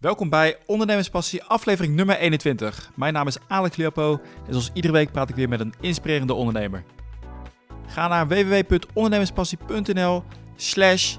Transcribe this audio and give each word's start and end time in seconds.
Welkom 0.00 0.28
bij 0.28 0.56
Ondernemerspassie, 0.66 1.42
aflevering 1.42 1.94
nummer 1.94 2.16
21. 2.16 2.90
Mijn 2.94 3.12
naam 3.12 3.26
is 3.26 3.36
Alex 3.48 3.76
Leopo 3.76 4.12
en 4.46 4.52
zoals 4.52 4.70
iedere 4.72 4.92
week 4.92 5.12
praat 5.12 5.28
ik 5.28 5.34
weer 5.34 5.48
met 5.48 5.60
een 5.60 5.74
inspirerende 5.80 6.34
ondernemer. 6.34 6.84
Ga 7.86 8.08
naar 8.08 8.28
www.ondernemerspassie.nl 8.28 10.24
slash 10.56 11.16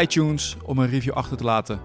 iTunes 0.00 0.56
om 0.64 0.78
een 0.78 0.88
review 0.88 1.12
achter 1.12 1.36
te 1.36 1.44
laten. 1.44 1.80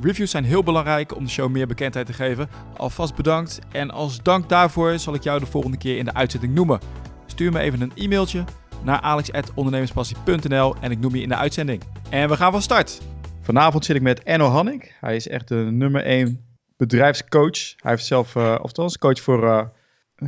Reviews 0.00 0.30
zijn 0.30 0.44
heel 0.44 0.62
belangrijk 0.62 1.16
om 1.16 1.24
de 1.24 1.30
show 1.30 1.50
meer 1.50 1.66
bekendheid 1.66 2.06
te 2.06 2.12
geven. 2.12 2.48
Alvast 2.76 3.14
bedankt 3.14 3.58
en 3.72 3.90
als 3.90 4.22
dank 4.22 4.48
daarvoor 4.48 4.98
zal 4.98 5.14
ik 5.14 5.22
jou 5.22 5.40
de 5.40 5.46
volgende 5.46 5.76
keer 5.76 5.98
in 5.98 6.04
de 6.04 6.14
uitzending 6.14 6.54
noemen. 6.54 6.80
Stuur 7.26 7.52
me 7.52 7.58
even 7.58 7.80
een 7.80 7.92
e-mailtje 7.94 8.44
naar 8.82 9.00
alex.ondernemerspassie.nl 9.00 10.76
en 10.80 10.90
ik 10.90 10.98
noem 10.98 11.14
je 11.14 11.22
in 11.22 11.28
de 11.28 11.36
uitzending. 11.36 11.82
En 12.10 12.28
we 12.28 12.36
gaan 12.36 12.52
van 12.52 12.62
start! 12.62 13.00
Vanavond 13.46 13.84
zit 13.84 13.96
ik 13.96 14.02
met 14.02 14.22
Enno 14.22 14.46
Hannik. 14.46 14.96
Hij 15.00 15.16
is 15.16 15.28
echt 15.28 15.48
de 15.48 15.54
nummer 15.54 16.02
1 16.02 16.44
bedrijfscoach. 16.76 17.74
Hij 17.76 17.90
heeft 17.90 18.06
zelf, 18.06 18.34
uh, 18.34 18.58
oftewel, 18.62 18.90
coach 18.98 19.20
voor, 19.20 19.44
uh, 19.44 19.62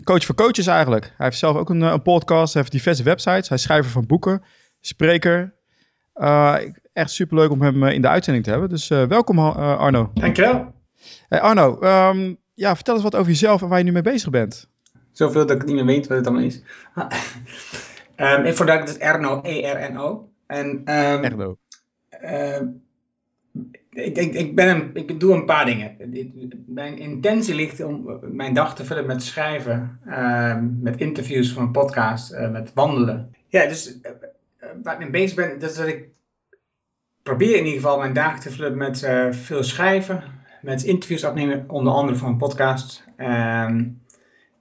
coach 0.04 0.24
voor 0.24 0.34
coaches 0.34 0.66
eigenlijk. 0.66 1.04
Hij 1.04 1.26
heeft 1.26 1.38
zelf 1.38 1.56
ook 1.56 1.70
een, 1.70 1.80
een, 1.80 2.02
podcast, 2.02 2.52
hij 2.52 2.62
heeft 2.62 2.74
diverse 2.74 3.02
websites. 3.02 3.48
Hij 3.48 3.56
is 3.56 3.62
schrijver 3.62 3.90
van 3.90 4.06
boeken, 4.06 4.42
spreker. 4.80 5.54
Uh, 6.14 6.56
echt 6.92 7.10
superleuk 7.10 7.50
om 7.50 7.62
hem 7.62 7.84
in 7.84 8.02
de 8.02 8.09
uitzending 8.09 8.45
te 8.45 8.50
hebben. 8.50 8.68
Dus 8.68 8.88
welkom 8.88 9.38
Arno. 9.38 10.10
Dankjewel. 10.14 10.74
Hey 11.28 11.40
Arno, 11.40 11.82
um, 11.82 12.38
ja, 12.54 12.74
vertel 12.74 12.95
eens 12.95 13.02
wat 13.02 13.16
over 13.16 13.30
jezelf 13.30 13.62
en 13.62 13.68
waar 13.68 13.78
je 13.78 13.84
nu 13.84 13.92
mee 13.92 14.02
bezig 14.02 14.30
bent. 14.30 14.68
Zoveel 15.12 15.46
dat 15.46 15.56
ik 15.56 15.66
niet 15.66 15.74
meer 15.74 15.87
weet 15.87 16.06
wat 16.06 16.16
het 16.16 16.26
allemaal 16.26 16.45
is. 16.45 16.62
um, 18.16 18.45
ik 18.45 18.56
voordat 18.56 18.78
het 18.78 18.88
is 18.88 18.98
Erno, 18.98 19.40
E-R-N-O. 19.42 20.30
En, 20.46 20.66
um, 20.68 21.24
Erno. 21.24 21.56
Ik, 23.91 24.16
ik, 24.16 24.34
ik, 24.34 24.55
ben 24.55 24.69
een, 24.69 24.91
ik 24.95 25.20
doe 25.20 25.34
een 25.34 25.45
paar 25.45 25.66
dingen. 25.66 25.97
Mijn 26.66 26.98
intentie 26.98 27.55
ligt 27.55 27.84
om 27.84 28.19
mijn 28.23 28.55
dag 28.55 28.74
te 28.74 28.84
vullen 28.84 29.07
met 29.07 29.23
schrijven, 29.23 30.01
uh, 30.07 30.59
met 30.80 31.01
interviews 31.01 31.52
voor 31.52 31.63
een 31.63 31.71
podcast, 31.71 32.32
uh, 32.32 32.51
met 32.51 32.73
wandelen. 32.74 33.35
Ja, 33.49 33.66
dus 33.66 33.99
uh, 34.02 34.10
waar 34.82 34.95
ik 34.95 35.01
mee 35.01 35.10
bezig 35.10 35.37
ben, 35.37 35.59
dat 35.59 35.71
is 35.71 35.77
dat 35.77 35.87
ik 35.87 36.09
probeer 37.23 37.57
in 37.57 37.65
ieder 37.65 37.80
geval 37.80 37.99
mijn 37.99 38.13
dagen 38.13 38.40
te 38.40 38.51
vullen 38.51 38.77
met 38.77 39.09
veel 39.30 39.62
schrijven, 39.62 40.23
met 40.62 40.83
interviews 40.83 41.24
opnemen, 41.24 41.65
onder 41.68 41.93
andere 41.93 42.18
voor 42.18 42.29
een 42.29 42.37
podcast. 42.37 43.05
Ehm, 43.16 43.85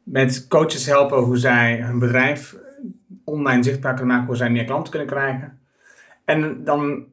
met 0.04 0.48
coaches 0.48 0.86
helpen 0.86 1.18
hoe 1.18 1.38
zij 1.38 1.82
hun 1.82 2.00
bedrijf 2.00 2.56
online 3.24 3.64
zichtbaar 3.64 3.94
kunnen 3.94 4.14
maken, 4.14 4.28
hoe 4.28 4.38
zij 4.38 4.50
meer 4.50 4.66
klanten 4.66 4.90
kunnen 4.92 5.10
krijgen. 5.10 5.60
En 6.26 6.64
dan 6.64 7.06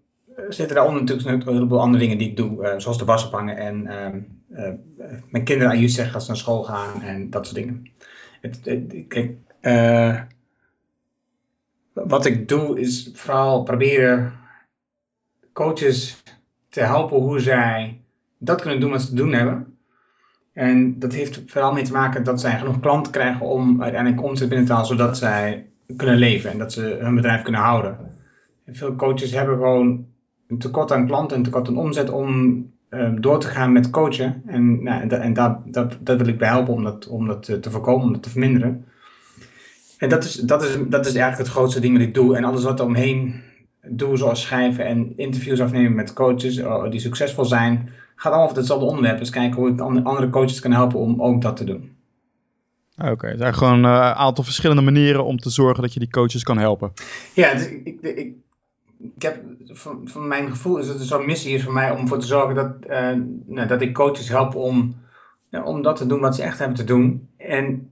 zitten 0.49 0.77
daaronder 0.77 1.01
natuurlijk 1.01 1.47
een 1.47 1.53
heleboel 1.53 1.81
andere 1.81 2.03
dingen 2.03 2.19
die 2.19 2.29
ik 2.29 2.37
doe, 2.37 2.63
uh, 2.63 2.79
zoals 2.79 2.99
de 2.99 3.05
was 3.05 3.27
ophangen 3.27 3.57
en 3.57 3.85
uh, 3.85 4.67
uh, 4.67 4.75
mijn 5.31 5.45
kinderen 5.45 5.73
aan 5.73 5.89
zeggen 5.89 6.13
dat 6.13 6.23
ze 6.23 6.29
naar 6.29 6.39
school 6.39 6.63
gaan 6.63 7.03
en 7.03 7.31
dat 7.31 7.47
soort 7.47 7.57
dingen. 7.57 7.93
Kijk, 9.09 9.37
wat 11.93 12.27
ik 12.27 12.49
doe 12.49 12.81
is 12.81 13.11
vooral 13.15 13.63
proberen 13.63 14.33
coaches 15.53 16.23
te 16.69 16.81
helpen 16.81 17.17
hoe 17.17 17.41
zij 17.41 18.01
dat 18.39 18.61
kunnen 18.61 18.81
doen 18.81 18.91
wat 18.91 19.03
ze 19.03 19.09
te 19.09 19.15
doen 19.15 19.33
hebben. 19.33 19.79
En 20.53 20.99
dat 20.99 21.13
heeft 21.13 21.43
vooral 21.47 21.73
mee 21.73 21.85
te 21.85 21.93
maken 21.93 22.25
dat 22.25 22.41
zij 22.41 22.59
genoeg 22.59 22.81
klanten 22.81 23.13
krijgen 23.13 23.47
om 23.47 23.83
uiteindelijk 23.83 24.23
omzet 24.23 24.49
binnen 24.49 24.67
te 24.67 24.73
halen, 24.73 24.89
zodat 24.89 25.19
zij 25.19 25.67
kunnen 25.97 26.17
leven 26.17 26.51
en 26.51 26.59
dat 26.59 26.73
ze 26.73 26.99
hun 27.01 27.15
bedrijf 27.15 27.43
kunnen 27.43 27.61
houden. 27.61 27.99
En 28.65 28.75
veel 28.75 28.97
coaches 28.97 29.31
hebben 29.31 29.57
gewoon 29.57 30.07
een 30.55 30.61
tekort 30.61 30.93
aan 30.93 31.07
klanten, 31.07 31.37
een 31.37 31.43
tekort 31.43 31.69
aan 31.69 31.77
omzet 31.77 32.11
om 32.11 32.57
uh, 32.91 33.11
door 33.21 33.41
te 33.41 33.47
gaan 33.47 33.73
met 33.73 33.91
coachen. 33.91 34.43
En, 34.47 34.83
nou, 34.83 35.09
en 35.09 35.33
dat, 35.33 35.59
dat, 35.65 35.97
dat 36.01 36.19
wil 36.19 36.27
ik 36.27 36.39
bij 36.39 36.49
helpen 36.49 36.75
om 36.75 36.85
dat, 36.85 37.07
om 37.07 37.27
dat 37.27 37.45
te 37.45 37.71
voorkomen, 37.71 38.07
om 38.07 38.13
dat 38.13 38.23
te 38.23 38.31
verminderen. 38.31 38.85
En 39.99 40.09
dat 40.09 40.25
is, 40.25 40.35
dat, 40.35 40.63
is, 40.63 40.77
dat 40.89 41.07
is 41.07 41.15
eigenlijk 41.15 41.39
het 41.39 41.57
grootste 41.57 41.81
ding 41.81 41.97
wat 41.97 42.07
ik 42.07 42.15
doe. 42.15 42.37
En 42.37 42.45
alles 42.45 42.65
wat 42.65 42.81
er 42.81 42.87
omheen 42.87 43.43
doe, 43.89 44.17
zoals 44.17 44.43
schrijven 44.43 44.87
en 44.87 45.13
interviews 45.17 45.61
afnemen 45.61 45.95
met 45.95 46.13
coaches 46.13 46.57
uh, 46.57 46.91
die 46.91 47.01
succesvol 47.01 47.45
zijn, 47.45 47.91
gaat 48.15 48.25
allemaal 48.25 48.45
over 48.45 48.57
hetzelfde 48.57 48.87
onderwerp. 48.87 49.19
Dus 49.19 49.31
kijken 49.31 49.61
hoe 49.61 49.71
ik 49.71 49.81
andere 49.81 50.31
coaches 50.31 50.61
kan 50.61 50.73
helpen 50.73 50.99
om 50.99 51.23
ook 51.23 51.43
dat 51.43 51.57
te 51.57 51.65
doen. 51.65 51.93
Oké, 52.99 53.11
okay, 53.11 53.31
er 53.31 53.39
zijn 53.39 53.55
gewoon 53.55 53.85
een 53.85 53.91
uh, 53.91 54.11
aantal 54.11 54.45
verschillende 54.45 54.83
manieren 54.83 55.25
om 55.25 55.39
te 55.39 55.51
zorgen 55.51 55.83
dat 55.83 55.93
je 55.93 56.01
die 56.01 56.11
coaches 56.11 56.43
kan 56.43 56.59
helpen. 56.59 56.93
Ja, 57.35 57.53
dus 57.53 57.69
ik, 57.69 57.85
ik, 57.85 58.03
ik 58.03 58.35
heb, 59.19 59.43
van, 59.67 60.01
van 60.05 60.29
mijn 60.29 60.51
gevoel 60.51 60.79
is 60.79 60.89
het 60.89 61.01
een 61.01 61.07
soort 61.07 61.27
missie 61.27 61.55
is 61.55 61.65
voor 61.65 61.73
mij 61.73 61.91
om 61.91 62.01
ervoor 62.01 62.19
te 62.19 62.27
zorgen 62.27 62.55
dat, 62.55 62.73
uh, 62.89 63.23
nou, 63.47 63.69
dat 63.69 63.81
ik 63.81 63.95
coaches 63.95 64.29
help 64.29 64.55
om, 64.55 64.97
uh, 65.51 65.67
om 65.67 65.83
dat 65.83 65.97
te 65.97 66.07
doen 66.07 66.21
wat 66.21 66.35
ze 66.35 66.43
echt 66.43 66.59
hebben 66.59 66.77
te 66.77 66.85
doen. 66.85 67.29
En 67.37 67.91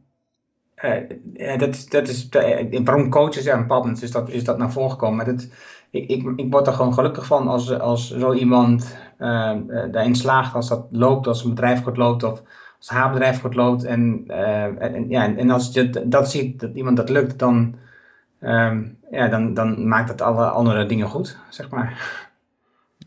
uh, 0.85 1.59
dat, 1.59 1.69
is, 1.69 1.87
dat 1.87 2.09
is, 2.09 2.29
waarom 2.85 3.11
coaches, 3.11 3.45
bepaald 3.45 3.69
moment 3.69 4.03
is 4.03 4.11
dat, 4.11 4.31
is 4.31 4.45
dat 4.45 4.59
naar 4.59 4.73
voren 4.73 4.91
gekomen. 4.91 5.17
Maar 5.17 5.35
dat, 5.35 5.49
ik, 5.91 6.09
ik, 6.09 6.33
ik 6.37 6.53
word 6.53 6.67
er 6.67 6.73
gewoon 6.73 6.95
gelukkig 6.95 7.27
van 7.27 7.49
als, 7.49 7.79
als 7.79 8.11
zo 8.11 8.33
iemand 8.33 8.97
daarin 9.91 10.15
slaagt, 10.15 10.55
als 10.55 10.69
dat 10.69 10.87
loopt, 10.91 11.27
als 11.27 11.45
een 11.45 11.51
bedrijf 11.51 11.83
goed 11.83 11.97
loopt 11.97 12.23
of 12.23 12.43
als 12.79 12.89
haar 12.89 13.13
bedrijf 13.13 13.41
goed 13.41 13.55
loopt. 13.55 13.85
En, 13.85 14.25
en, 14.27 15.09
ja, 15.09 15.37
en 15.37 15.51
als 15.51 15.73
je 15.73 16.07
dat 16.09 16.31
ziet, 16.31 16.61
dat 16.61 16.75
iemand 16.75 16.97
dat 16.97 17.09
lukt, 17.09 17.39
dan 17.39 17.75
um, 18.43 18.99
ja, 19.11 19.29
dan, 19.29 19.55
dan 19.55 19.89
maakt 19.89 20.09
het 20.09 20.21
alle 20.21 20.45
andere 20.45 20.87
dingen 20.87 21.09
goed, 21.09 21.39
zeg 21.49 21.71
maar. 21.71 22.21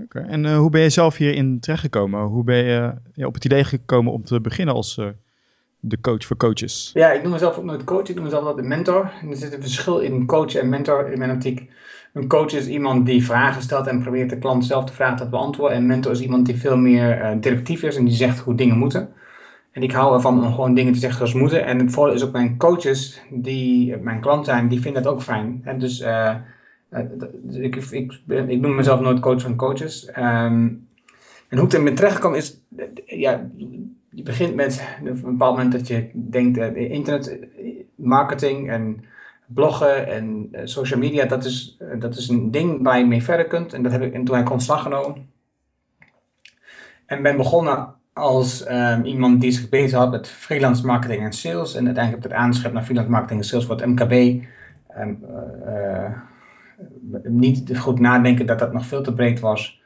Oké, 0.01 0.17
okay. 0.17 0.31
en 0.31 0.43
uh, 0.43 0.57
hoe 0.57 0.69
ben 0.69 0.81
je 0.81 0.89
zelf 0.89 1.17
hierin 1.17 1.59
terechtgekomen? 1.59 2.21
Hoe 2.21 2.43
ben 2.43 2.63
je 2.63 2.93
ja, 3.13 3.25
op 3.25 3.33
het 3.33 3.45
idee 3.45 3.63
gekomen 3.63 4.13
om 4.13 4.23
te 4.23 4.41
beginnen 4.41 4.75
als 4.75 4.97
uh, 4.97 5.07
de 5.79 6.01
coach 6.01 6.25
voor 6.25 6.37
coaches? 6.37 6.91
Ja, 6.93 7.11
ik 7.11 7.21
noem 7.23 7.31
mezelf 7.31 7.57
ook 7.57 7.63
nooit 7.63 7.83
coach, 7.83 8.07
ik 8.07 8.15
noem 8.15 8.23
mezelf 8.23 8.45
altijd 8.45 8.67
mentor. 8.67 9.11
En 9.21 9.29
er 9.29 9.35
zit 9.35 9.53
een 9.53 9.61
verschil 9.61 9.99
in 9.99 10.25
coach 10.25 10.55
en 10.55 10.69
mentor 10.69 11.11
in 11.11 11.19
mijn 11.19 11.31
optiek. 11.31 11.71
Een 12.13 12.27
coach 12.27 12.51
is 12.51 12.67
iemand 12.67 13.05
die 13.05 13.25
vragen 13.25 13.61
stelt 13.61 13.87
en 13.87 14.01
probeert 14.01 14.29
de 14.29 14.37
klant 14.37 14.65
zelf 14.65 14.85
de 14.85 14.93
vraag 14.93 15.17
te 15.17 15.29
beantwoorden. 15.29 15.77
En 15.77 15.85
mentor 15.85 16.11
is 16.11 16.21
iemand 16.21 16.45
die 16.45 16.55
veel 16.55 16.77
meer 16.77 17.21
uh, 17.21 17.41
directief 17.41 17.83
is 17.83 17.95
en 17.95 18.05
die 18.05 18.13
zegt 18.13 18.39
hoe 18.39 18.55
dingen 18.55 18.77
moeten. 18.77 19.09
En 19.75 19.83
ik 19.83 19.91
hou 19.91 20.13
ervan 20.13 20.43
om 20.43 20.53
gewoon 20.53 20.73
dingen 20.73 20.93
te 20.93 20.99
zeggen 20.99 21.17
zoals 21.17 21.33
moeten. 21.33 21.65
En 21.65 21.79
het 21.79 21.91
voordeel 21.91 22.15
is 22.15 22.23
ook 22.23 22.31
mijn 22.31 22.57
coaches, 22.57 23.21
die 23.29 23.97
mijn 23.97 24.21
klant 24.21 24.45
zijn, 24.45 24.67
die 24.67 24.81
vinden 24.81 25.03
dat 25.03 25.13
ook 25.13 25.21
fijn. 25.21 25.61
En 25.63 25.79
dus 25.79 26.01
uh, 26.01 26.35
ik, 27.51 27.75
ik, 27.75 28.19
ik 28.27 28.61
noem 28.61 28.75
mezelf 28.75 28.99
nooit 28.99 29.19
coach 29.19 29.41
van 29.41 29.55
coaches. 29.55 30.07
Um, 30.07 30.87
en 31.49 31.57
hoe 31.57 31.65
ik 31.65 31.73
er 31.73 31.81
met 31.81 31.95
terechtgekomen 31.95 32.37
is, 32.37 32.61
ja, 33.05 33.49
je 34.09 34.23
begint 34.23 34.55
met 34.55 34.87
een 35.03 35.21
bepaald 35.21 35.55
moment 35.55 35.71
dat 35.71 35.87
je 35.87 36.09
denkt, 36.13 36.57
uh, 36.57 36.91
internet 36.91 37.37
marketing 37.95 38.69
en 38.69 39.05
bloggen 39.45 40.07
en 40.07 40.49
social 40.63 40.99
media, 40.99 41.25
dat 41.25 41.45
is, 41.45 41.77
dat 41.99 42.15
is 42.15 42.27
een 42.27 42.51
ding 42.51 42.83
waar 42.83 42.99
je 42.99 43.05
mee 43.05 43.23
verder 43.23 43.47
kunt. 43.47 43.73
En 43.73 43.83
dat 43.83 43.91
heb 43.91 44.01
ik 44.01 44.13
en 44.13 44.23
toen 44.23 44.35
heb 44.35 44.45
ik 44.45 44.51
ontslag 44.51 44.81
genomen. 44.81 45.29
En 47.05 47.21
ben 47.21 47.37
begonnen 47.37 47.94
als 48.15 48.69
um, 48.69 49.05
iemand 49.05 49.41
die 49.41 49.51
zich 49.51 49.69
bezig 49.69 49.97
had 49.97 50.11
met 50.11 50.27
freelance 50.27 50.85
marketing 50.85 51.23
en 51.23 51.33
sales. 51.33 51.75
En 51.75 51.85
uiteindelijk 51.85 52.25
ik 52.25 52.31
het 52.31 52.39
aangeschreven 52.41 52.73
naar 52.73 52.83
freelance 52.83 53.11
marketing 53.11 53.39
en 53.39 53.45
sales 53.45 53.65
voor 53.65 53.75
het 53.75 53.85
MKB. 53.85 54.11
Um, 54.97 55.23
uh, 55.65 56.11
niet 57.23 57.77
goed 57.77 57.99
nadenken 57.99 58.45
dat 58.45 58.59
dat 58.59 58.73
nog 58.73 58.85
veel 58.85 59.01
te 59.01 59.13
breed 59.13 59.39
was. 59.39 59.81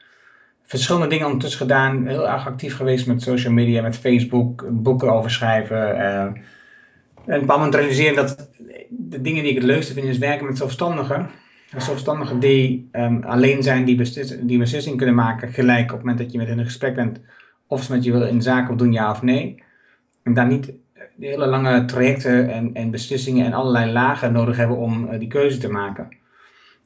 Verschillende 0.64 1.06
dingen 1.06 1.26
ondertussen 1.26 1.60
gedaan. 1.60 2.06
Heel 2.06 2.28
erg 2.28 2.46
actief 2.46 2.76
geweest 2.76 3.06
met 3.06 3.22
social 3.22 3.52
media, 3.52 3.82
met 3.82 3.96
Facebook, 3.96 4.66
boeken 4.70 5.12
over 5.12 5.30
schrijven. 5.30 5.98
En 5.98 6.28
op 7.14 7.26
een 7.26 7.40
bepaald 7.40 7.58
moment 7.58 7.74
realiseren 7.74 8.16
dat 8.16 8.50
de 8.88 9.20
dingen 9.20 9.42
die 9.42 9.50
ik 9.50 9.58
het 9.58 9.66
leukste 9.66 9.92
vind 9.92 10.06
is 10.06 10.18
werken 10.18 10.46
met 10.46 10.56
zelfstandigen. 10.56 11.28
Zelfstandigen 11.76 12.40
die 12.40 12.88
um, 12.92 13.22
alleen 13.22 13.62
zijn, 13.62 13.84
die, 13.84 13.96
beslis 13.96 14.36
die 14.40 14.58
beslissing 14.58 14.96
kunnen 14.96 15.14
maken 15.14 15.52
gelijk 15.52 15.84
op 15.84 15.90
het 15.90 15.98
moment 15.98 16.18
dat 16.18 16.32
je 16.32 16.38
met 16.38 16.48
hen 16.48 16.58
in 16.58 16.64
gesprek 16.64 16.94
bent 16.94 17.20
of 17.70 17.82
ze 17.82 17.92
met 17.92 18.04
je 18.04 18.12
willen 18.12 18.28
in 18.28 18.42
zaken 18.42 18.76
doen, 18.76 18.92
ja 18.92 19.10
of 19.10 19.22
nee. 19.22 19.62
En 20.22 20.34
daar 20.34 20.46
niet 20.46 20.72
hele 21.18 21.46
lange 21.46 21.84
trajecten 21.84 22.48
en, 22.48 22.74
en 22.74 22.90
beslissingen 22.90 23.46
en 23.46 23.52
allerlei 23.52 23.92
lagen 23.92 24.32
nodig 24.32 24.56
hebben 24.56 24.76
om 24.76 25.04
uh, 25.04 25.18
die 25.18 25.28
keuze 25.28 25.58
te 25.58 25.70
maken. 25.70 26.08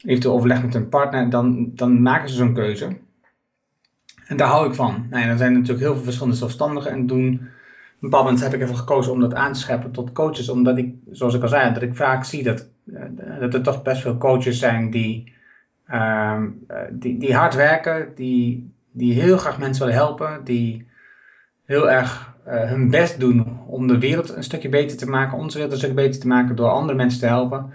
Eventueel 0.04 0.34
overleg 0.34 0.62
met 0.62 0.74
een 0.74 0.88
partner, 0.88 1.30
dan, 1.30 1.70
dan 1.74 2.02
maken 2.02 2.28
ze 2.28 2.34
zo'n 2.34 2.54
keuze. 2.54 2.96
En 4.26 4.36
daar 4.36 4.48
hou 4.48 4.68
ik 4.68 4.74
van. 4.74 5.06
Nou 5.10 5.22
ja, 5.22 5.28
dan 5.28 5.38
zijn 5.38 5.52
er 5.52 5.58
natuurlijk 5.58 5.84
heel 5.84 5.94
veel 5.94 6.04
verschillende 6.04 6.36
zelfstandigen 6.36 6.90
en 6.90 7.06
doen. 7.06 7.34
Op 7.34 7.40
een 8.00 8.10
bepaald 8.10 8.40
heb 8.40 8.54
ik 8.54 8.60
ervoor 8.60 8.76
gekozen 8.76 9.12
om 9.12 9.20
dat 9.20 9.34
aan 9.34 9.52
te 9.52 9.60
scheppen 9.60 9.90
tot 9.90 10.12
coaches, 10.12 10.48
omdat 10.48 10.78
ik, 10.78 10.94
zoals 11.10 11.34
ik 11.34 11.42
al 11.42 11.48
zei, 11.48 11.72
dat 11.72 11.82
ik 11.82 11.96
vaak 11.96 12.24
zie 12.24 12.42
dat, 12.42 12.68
uh, 12.84 13.00
dat 13.40 13.54
er 13.54 13.62
toch 13.62 13.82
best 13.82 14.02
veel 14.02 14.16
coaches 14.16 14.58
zijn 14.58 14.90
die, 14.90 15.32
uh, 15.90 16.42
die, 16.92 17.18
die 17.18 17.34
hard 17.34 17.54
werken, 17.54 18.12
die, 18.14 18.73
die 18.96 19.12
heel 19.12 19.38
graag 19.38 19.58
mensen 19.58 19.84
willen 19.84 20.00
helpen, 20.00 20.44
die 20.44 20.86
heel 21.64 21.90
erg 21.90 22.34
uh, 22.46 22.68
hun 22.68 22.90
best 22.90 23.20
doen 23.20 23.60
om 23.66 23.86
de 23.86 23.98
wereld 23.98 24.28
een 24.28 24.44
stukje 24.44 24.68
beter 24.68 24.96
te 24.96 25.08
maken, 25.08 25.38
onze 25.38 25.54
wereld 25.54 25.72
een 25.72 25.78
stukje 25.78 26.02
beter 26.02 26.20
te 26.20 26.26
maken 26.26 26.56
door 26.56 26.68
andere 26.68 26.96
mensen 26.96 27.20
te 27.20 27.26
helpen. 27.26 27.72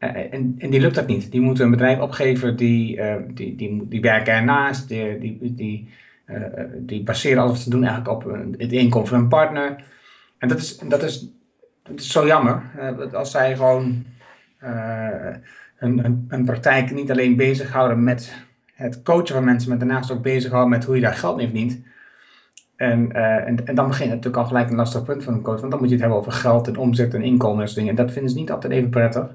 Uh, 0.00 0.32
en, 0.32 0.54
en 0.58 0.70
die 0.70 0.80
lukt 0.80 0.94
dat 0.94 1.06
niet. 1.06 1.30
Die 1.30 1.40
moeten 1.40 1.64
een 1.64 1.70
bedrijf 1.70 1.98
opgeven, 1.98 2.56
die, 2.56 2.96
uh, 2.96 3.14
die, 3.34 3.56
die, 3.56 3.88
die 3.88 4.00
werken 4.00 4.34
ernaast, 4.34 4.88
die, 4.88 5.18
die, 5.18 5.54
die, 5.54 5.88
die 6.78 7.02
baseren 7.02 7.38
alles 7.38 7.52
wat 7.52 7.60
ze 7.60 7.70
doen 7.70 7.84
eigenlijk 7.84 8.14
op 8.14 8.38
het 8.58 8.72
inkomen 8.72 9.08
van 9.08 9.18
een 9.18 9.28
partner. 9.28 9.84
En 10.38 10.48
dat 10.48 10.58
is, 10.58 10.78
dat 10.78 11.02
is, 11.02 11.30
dat 11.82 11.98
is 11.98 12.10
zo 12.10 12.26
jammer. 12.26 12.62
als 13.12 13.30
zij 13.30 13.56
gewoon 13.56 14.04
een, 15.78 16.26
een, 16.28 16.44
praktijk 16.44 16.90
niet 16.90 17.10
alleen 17.10 17.36
bezighouden 17.36 18.04
met 18.04 18.45
het 18.76 19.02
coachen 19.02 19.34
van 19.34 19.44
mensen, 19.44 19.68
maar 19.68 19.78
daarnaast 19.78 20.10
ook 20.10 20.22
bezighouden 20.22 20.70
met 20.70 20.84
hoe 20.84 20.94
je 20.94 21.00
daar 21.00 21.14
geld 21.14 21.36
mee 21.36 21.46
verdient. 21.46 21.80
En, 22.76 23.10
uh, 23.12 23.46
en, 23.46 23.66
en, 23.66 23.74
dan 23.74 23.86
begint 23.86 24.10
het 24.10 24.16
natuurlijk 24.16 24.36
al 24.36 24.44
gelijk 24.44 24.70
een 24.70 24.76
lastig 24.76 25.02
punt 25.02 25.24
van 25.24 25.34
een 25.34 25.42
coach, 25.42 25.60
want 25.60 25.70
dan 25.70 25.80
moet 25.80 25.88
je 25.88 25.94
het 25.94 26.02
hebben 26.02 26.20
over 26.20 26.32
geld 26.32 26.68
en 26.68 26.76
omzet 26.76 27.14
en 27.14 27.22
inkomen 27.22 27.66
en 27.66 27.74
dingen. 27.74 27.90
En 27.90 27.96
dat 27.96 28.12
vinden 28.12 28.30
ze 28.30 28.36
niet 28.36 28.50
altijd 28.50 28.72
even 28.72 28.90
prettig. 28.90 29.26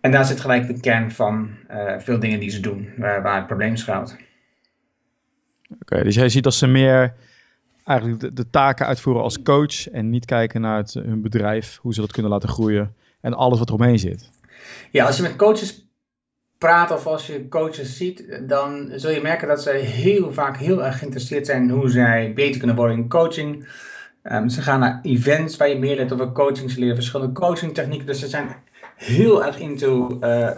En 0.00 0.10
daar 0.10 0.24
zit 0.24 0.40
gelijk 0.40 0.66
de 0.66 0.80
kern 0.80 1.10
van 1.10 1.50
uh, 1.70 1.98
veel 1.98 2.18
dingen 2.18 2.40
die 2.40 2.50
ze 2.50 2.60
doen, 2.60 2.88
waar, 2.96 3.22
waar 3.22 3.36
het 3.36 3.46
probleem 3.46 3.76
schuilt. 3.76 4.16
Oké, 5.80 6.02
dus 6.02 6.14
jij 6.14 6.28
ziet 6.28 6.44
dat 6.44 6.54
ze 6.54 6.66
meer 6.66 7.14
eigenlijk 7.84 8.20
de, 8.20 8.32
de, 8.32 8.50
taken 8.50 8.86
uitvoeren 8.86 9.22
als 9.22 9.42
coach 9.42 9.88
en 9.88 10.10
niet 10.10 10.24
kijken 10.24 10.60
naar 10.60 10.76
het, 10.76 10.94
hun 10.94 11.22
bedrijf, 11.22 11.78
hoe 11.82 11.94
ze 11.94 12.00
dat 12.00 12.12
kunnen 12.12 12.30
laten 12.30 12.48
groeien 12.48 12.94
en 13.20 13.34
alles 13.34 13.58
wat 13.58 13.68
eromheen 13.68 13.98
zit. 13.98 14.30
Ja, 14.90 15.06
als 15.06 15.16
je 15.16 15.22
met 15.22 15.36
coaches 15.36 15.87
praat 16.58 16.90
of 16.90 17.06
als 17.06 17.26
je 17.26 17.48
coaches 17.48 17.96
ziet, 17.96 18.40
dan 18.48 18.90
zul 18.94 19.10
je 19.10 19.20
merken 19.20 19.48
dat 19.48 19.62
ze 19.62 19.70
heel 19.70 20.32
vaak 20.32 20.56
heel 20.56 20.84
erg 20.84 20.98
geïnteresseerd 20.98 21.46
zijn 21.46 21.62
in 21.62 21.70
hoe 21.70 21.88
zij 21.88 22.32
beter 22.34 22.58
kunnen 22.58 22.76
worden 22.76 22.96
in 22.96 23.08
coaching. 23.08 23.68
Um, 24.22 24.48
ze 24.48 24.62
gaan 24.62 24.80
naar 24.80 25.00
events 25.02 25.56
waar 25.56 25.68
je 25.68 25.78
meer 25.78 25.96
leert 25.96 26.12
over 26.12 26.32
coaching. 26.32 26.70
Ze 26.70 26.80
leren 26.80 26.94
verschillende 26.94 27.32
coachingtechnieken. 27.32 28.06
Dus 28.06 28.20
ze 28.20 28.28
zijn 28.28 28.48
heel 28.96 29.44
erg 29.44 29.58
into 29.58 30.18
uh, 30.20 30.50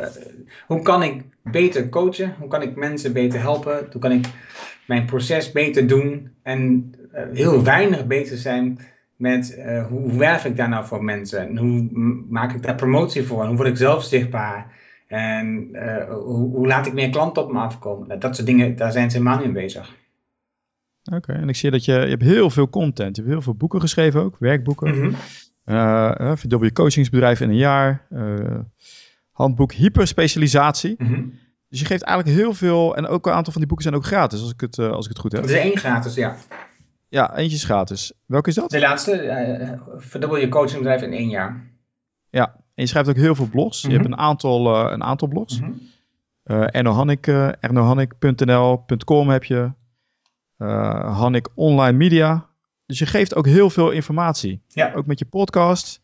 hoe 0.67 0.82
kan 0.82 1.02
ik 1.02 1.23
beter 1.43 1.88
coachen? 1.88 2.35
Hoe 2.38 2.49
kan 2.49 2.62
ik 2.62 2.76
mensen 2.76 3.12
beter 3.12 3.41
helpen? 3.41 3.88
Hoe 3.93 4.00
kan 4.00 4.12
ik 4.12 4.26
mijn 4.87 5.05
proces 5.06 5.53
beter 5.53 5.87
doen? 5.87 6.32
En 6.43 6.93
uh, 7.14 7.23
heel 7.32 7.64
weinig 7.64 8.06
bezig 8.06 8.38
zijn 8.38 8.79
met 9.17 9.55
uh, 9.58 9.87
hoe 9.87 10.19
werf 10.19 10.44
ik 10.44 10.56
daar 10.56 10.69
nou 10.69 10.87
voor 10.87 11.05
mensen? 11.05 11.49
En 11.49 11.56
hoe 11.56 11.88
maak 12.29 12.53
ik 12.53 12.62
daar 12.62 12.75
promotie 12.75 13.23
voor? 13.23 13.46
Hoe 13.46 13.56
word 13.56 13.69
ik 13.69 13.76
zelf 13.76 14.05
zichtbaar? 14.05 14.79
En 15.10 15.68
uh, 15.72 16.08
hoe, 16.08 16.54
hoe, 16.54 16.66
laat 16.66 16.86
ik 16.86 16.92
meer 16.92 17.10
klanten 17.10 17.42
op 17.42 17.52
me 17.52 17.58
afkomen? 17.58 18.08
Nou, 18.08 18.20
dat 18.20 18.34
soort 18.34 18.46
dingen, 18.46 18.76
daar 18.76 18.92
zijn 18.92 19.10
ze 19.10 19.16
helemaal 19.16 19.42
in 19.42 19.52
bezig. 19.52 19.94
Oké, 21.12 21.32
en 21.32 21.48
ik 21.48 21.56
zie 21.56 21.70
dat 21.70 21.84
je, 21.84 21.92
je 21.92 21.98
hebt 21.98 22.22
heel 22.22 22.50
veel 22.50 22.68
content. 22.68 23.16
Je 23.16 23.22
hebt 23.22 23.34
heel 23.34 23.42
veel 23.42 23.54
boeken 23.54 23.80
geschreven 23.80 24.22
ook, 24.22 24.36
werkboeken. 24.38 24.94
Mm 24.94 25.02
-hmm. 25.02 25.14
uh, 25.64 26.36
verdubbel 26.36 26.68
je 26.68 26.72
coachingsbedrijf 26.72 27.40
in 27.40 27.48
een 27.48 27.56
jaar. 27.56 28.06
Uh, 28.10 28.58
handboek 29.30 29.72
hyperspecialisatie. 29.72 30.94
Mm 30.98 31.06
-hmm. 31.06 31.38
Dus 31.68 31.80
je 31.80 31.86
geeft 31.86 32.02
eigenlijk 32.02 32.38
heel 32.38 32.54
veel, 32.54 32.96
en 32.96 33.06
ook 33.06 33.26
een 33.26 33.32
aantal 33.32 33.52
van 33.52 33.60
die 33.60 33.66
boeken 33.66 33.86
zijn 33.86 34.00
ook 34.00 34.06
gratis, 34.06 34.40
als 34.40 34.52
ik 34.52 34.60
het, 34.60 34.78
als 34.78 35.04
ik 35.04 35.10
het 35.10 35.20
goed 35.20 35.32
heb. 35.32 35.44
Er 35.44 35.50
is 35.50 35.56
één 35.56 35.78
gratis, 35.78 36.14
ja. 36.14 36.36
Ja, 37.08 37.36
eentje 37.36 37.56
is 37.56 37.64
gratis. 37.64 38.12
Welke 38.26 38.48
is 38.48 38.54
dat? 38.54 38.70
De 38.70 38.80
laatste, 38.80 39.78
verdubbel 39.96 40.38
je 40.38 40.48
coachingsbedrijf 40.48 41.02
in 41.02 41.12
één 41.12 41.28
jaar. 41.28 41.70
En 42.81 42.87
je 42.87 42.93
schrijft 42.93 43.09
ook 43.09 43.17
heel 43.17 43.35
veel 43.35 43.49
blogs. 43.49 43.82
Je 43.82 43.91
hebt 43.91 44.03
mhm. 44.03 44.12
een 44.12 44.19
aantal, 44.19 44.85
uh, 44.87 44.93
een 44.93 45.03
aantal 45.03 45.29
blogs. 45.29 45.61
Mm 45.61 45.88
ernohannik.nl.com 47.61 49.29
heb 49.29 49.44
je. 49.44 49.73
Hannik 50.59 51.49
Online 51.55 51.97
Media. 51.97 52.47
Dus 52.87 52.99
je 52.99 53.06
geeft 53.06 53.35
ook 53.35 53.47
heel 53.47 53.71
veel 53.71 53.91
informatie. 53.91 54.62
Ja. 54.69 54.93
Ook 54.94 55.06
met 55.06 55.19
je 55.19 55.25
podcast. 55.25 56.00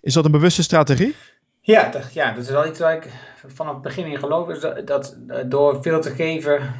Is 0.00 0.14
dat 0.14 0.24
een 0.24 0.30
bewuste 0.30 0.62
strategie? 0.62 1.14
Ja, 1.60 1.90
dat, 1.90 2.12
ja, 2.12 2.32
dat 2.32 2.44
is 2.44 2.50
wel 2.50 2.66
iets 2.66 2.78
waar 2.78 2.96
ik 2.96 3.08
vanaf 3.46 3.72
het 3.72 3.82
begin 3.82 4.06
in 4.06 4.18
geloof. 4.18 4.48
Is 4.48 4.60
dat, 4.60 4.86
dat 4.86 5.16
door 5.46 5.82
veel 5.82 6.00
te 6.00 6.10
geven 6.10 6.74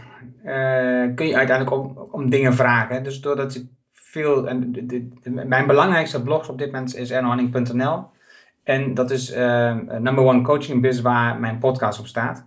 kun 1.14 1.26
je 1.26 1.36
uiteindelijk 1.36 1.70
om, 1.70 1.98
om 2.10 2.30
dingen 2.30 2.54
vragen. 2.54 3.02
Dus 3.02 3.20
doordat 3.20 3.54
ik 3.54 3.66
veel... 3.92 4.48
En 4.48 4.72
de, 4.72 4.86
de, 4.86 5.30
mijn 5.30 5.66
belangrijkste 5.66 6.22
blogs 6.22 6.48
op 6.48 6.58
dit 6.58 6.72
moment 6.72 6.96
is 6.96 7.10
ernohannik.nl. 7.10 8.18
En 8.62 8.94
dat 8.94 9.10
is 9.10 9.36
uh, 9.36 9.76
number 9.98 10.24
one 10.24 10.42
coaching 10.42 10.80
biz 10.80 11.00
waar 11.00 11.40
mijn 11.40 11.58
podcast 11.58 11.98
op 11.98 12.06
staat. 12.06 12.46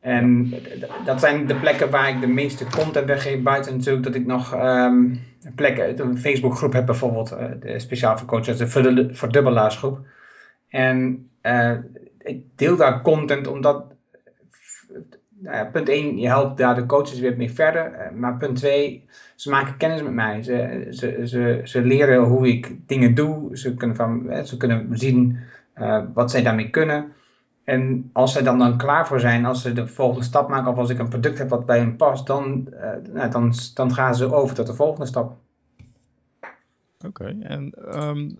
En 0.00 0.54
dat 1.04 1.20
zijn 1.20 1.46
de 1.46 1.54
plekken 1.54 1.90
waar 1.90 2.08
ik 2.08 2.20
de 2.20 2.26
meeste 2.26 2.66
content 2.66 3.06
weggeef. 3.06 3.42
Buiten 3.42 3.76
natuurlijk 3.76 4.04
dat 4.04 4.14
ik 4.14 4.26
nog 4.26 4.54
um, 4.54 5.20
plekken, 5.54 6.00
een 6.00 6.18
Facebookgroep 6.18 6.72
heb 6.72 6.86
bijvoorbeeld, 6.86 7.36
uh, 7.64 7.78
speciaal 7.78 8.18
voor 8.18 8.26
coaches, 8.26 8.56
de 8.56 8.68
verdubbelaarsgroep. 9.14 10.00
En 10.68 11.28
uh, 11.42 11.72
ik 12.18 12.42
deel 12.56 12.76
daar 12.76 13.02
content 13.02 13.46
omdat, 13.46 13.84
nou 15.40 15.66
punt 15.70 15.88
1, 15.88 16.18
je 16.18 16.26
helpt 16.26 16.58
daar 16.58 16.74
de 16.74 16.86
coaches 16.86 17.18
weer 17.18 17.36
mee 17.36 17.50
verder. 17.52 18.12
maar 18.14 18.36
punt 18.36 18.56
2, 18.56 19.04
ze 19.34 19.50
maken 19.50 19.76
kennis 19.76 20.02
met 20.02 20.12
mij. 20.12 20.42
Ze, 20.42 20.86
ze, 20.90 21.20
ze, 21.26 21.60
ze 21.64 21.80
leren 21.80 22.22
hoe 22.22 22.48
ik 22.48 22.76
dingen 22.86 23.14
doe. 23.14 23.56
Ze 23.58 23.74
kunnen, 23.74 23.96
van, 23.96 24.30
ze 24.44 24.56
kunnen 24.56 24.86
zien 24.90 25.38
uh, 25.78 26.02
wat 26.14 26.30
zij 26.30 26.42
daarmee 26.42 26.70
kunnen. 26.70 27.12
En 27.64 28.10
als 28.12 28.32
zij 28.32 28.42
dan, 28.42 28.58
dan 28.58 28.78
klaar 28.78 29.06
voor 29.06 29.20
zijn, 29.20 29.44
als 29.44 29.62
ze 29.62 29.72
de 29.72 29.86
volgende 29.86 30.24
stap 30.24 30.48
maken, 30.48 30.70
of 30.70 30.78
als 30.78 30.90
ik 30.90 30.98
een 30.98 31.08
product 31.08 31.38
heb 31.38 31.48
wat 31.48 31.66
bij 31.66 31.78
hen 31.78 31.96
past, 31.96 32.26
dan, 32.26 32.68
nou, 33.12 33.30
dan, 33.30 33.52
dan 33.74 33.94
gaan 33.94 34.14
ze 34.14 34.34
over 34.34 34.54
tot 34.54 34.66
de 34.66 34.74
volgende 34.74 35.06
stap. 35.06 35.36
Oké, 37.06 37.36
en 37.40 37.74
um, 38.02 38.38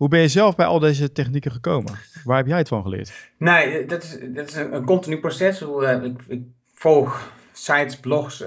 hoe 0.00 0.08
ben 0.08 0.20
je 0.20 0.28
zelf 0.28 0.56
bij 0.56 0.66
al 0.66 0.78
deze 0.78 1.12
technieken 1.12 1.52
gekomen? 1.52 1.92
Waar 2.24 2.36
heb 2.36 2.46
jij 2.46 2.58
het 2.58 2.68
van 2.68 2.82
geleerd? 2.82 3.30
Nee, 3.36 3.86
dat 3.86 4.02
is, 4.02 4.18
dat 4.34 4.48
is 4.48 4.54
een, 4.54 4.84
continu 4.84 5.18
proces. 5.18 5.60
Hoe, 5.60 5.82
uh, 5.82 6.04
ik, 6.04 6.20
ik, 6.28 6.42
volg 6.74 7.32
sites, 7.52 8.00
blogs, 8.00 8.40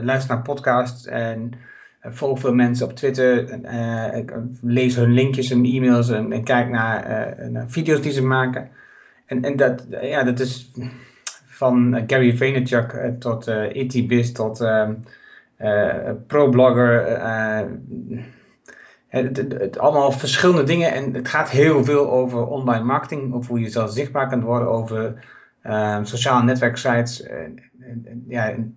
luister 0.00 0.34
naar 0.34 0.42
podcasts 0.42 1.06
en 1.06 1.52
volg 2.00 2.40
veel 2.40 2.54
mensen 2.54 2.86
op 2.86 2.96
Twitter. 2.96 3.60
Uh, 3.64 4.16
ik 4.16 4.32
lees 4.60 4.96
hun 4.96 5.12
linkjes 5.12 5.50
en 5.50 5.64
e-mails 5.64 6.08
en, 6.08 6.32
en 6.32 6.44
kijk 6.44 6.68
naar, 6.68 7.36
naar, 7.50 7.70
video's 7.70 8.00
die 8.00 8.12
ze 8.12 8.22
maken. 8.22 8.70
En, 9.26 9.44
en 9.44 9.56
dat, 9.56 9.86
ja, 10.00 10.24
dat 10.24 10.40
is 10.40 10.70
van 11.46 12.04
Gary 12.06 12.36
Vaynerchuk 12.36 13.20
tot 13.20 13.48
uh, 13.48 13.74
Itibiz 13.74 14.32
tot 14.32 14.60
ehm, 14.60 14.94
pro-blogger. 16.26 17.20
Het, 19.12 19.36
het, 19.36 19.52
het, 19.52 19.78
allemaal 19.78 20.12
verschillende 20.12 20.62
dingen 20.62 20.92
en 20.92 21.14
het 21.14 21.28
gaat 21.28 21.50
heel 21.50 21.84
veel 21.84 22.10
over 22.10 22.46
online 22.46 22.84
marketing, 22.84 23.34
over 23.34 23.50
hoe 23.50 23.60
je 23.60 23.68
zelf 23.68 23.90
zichtbaar 23.90 24.28
kunt 24.28 24.42
worden, 24.42 24.68
over 24.68 25.24
uh, 25.64 25.98
sociale 26.02 26.44
netwerksites. 26.44 27.22
ja, 28.28 28.50
en, 28.50 28.74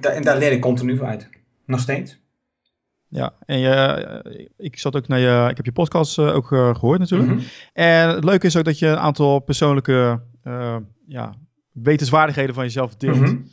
en, 0.00 0.22
daar 0.22 0.38
leer 0.38 0.52
ik 0.52 0.60
continu 0.60 1.02
uit. 1.02 1.28
Nog 1.64 1.80
steeds. 1.80 2.20
Ja, 3.08 3.34
en 3.44 3.58
je, 3.58 3.68
eh, 3.68 4.46
ik 4.56 4.78
zat 4.78 4.96
ook 4.96 5.08
naar 5.08 5.18
je, 5.18 5.46
ik 5.50 5.56
heb 5.56 5.64
je 5.64 5.72
podcast 5.72 6.18
uh, 6.18 6.34
ook 6.34 6.50
uh, 6.50 6.74
gehoord 6.74 6.98
natuurlijk. 6.98 7.30
Mm 7.30 7.38
-hmm. 7.38 7.46
En 7.72 8.08
het 8.08 8.24
leuke 8.24 8.46
is 8.46 8.56
ook 8.56 8.64
dat 8.64 8.78
je 8.78 8.86
een 8.86 8.98
aantal 8.98 9.38
persoonlijke 9.38 10.20
uh, 10.44 10.76
ja, 11.06 11.34
wetenswaardigheden 11.72 12.54
van 12.54 12.64
jezelf 12.64 12.96
deelt. 12.96 13.16
Mm 13.16 13.24
-hmm. 13.24 13.48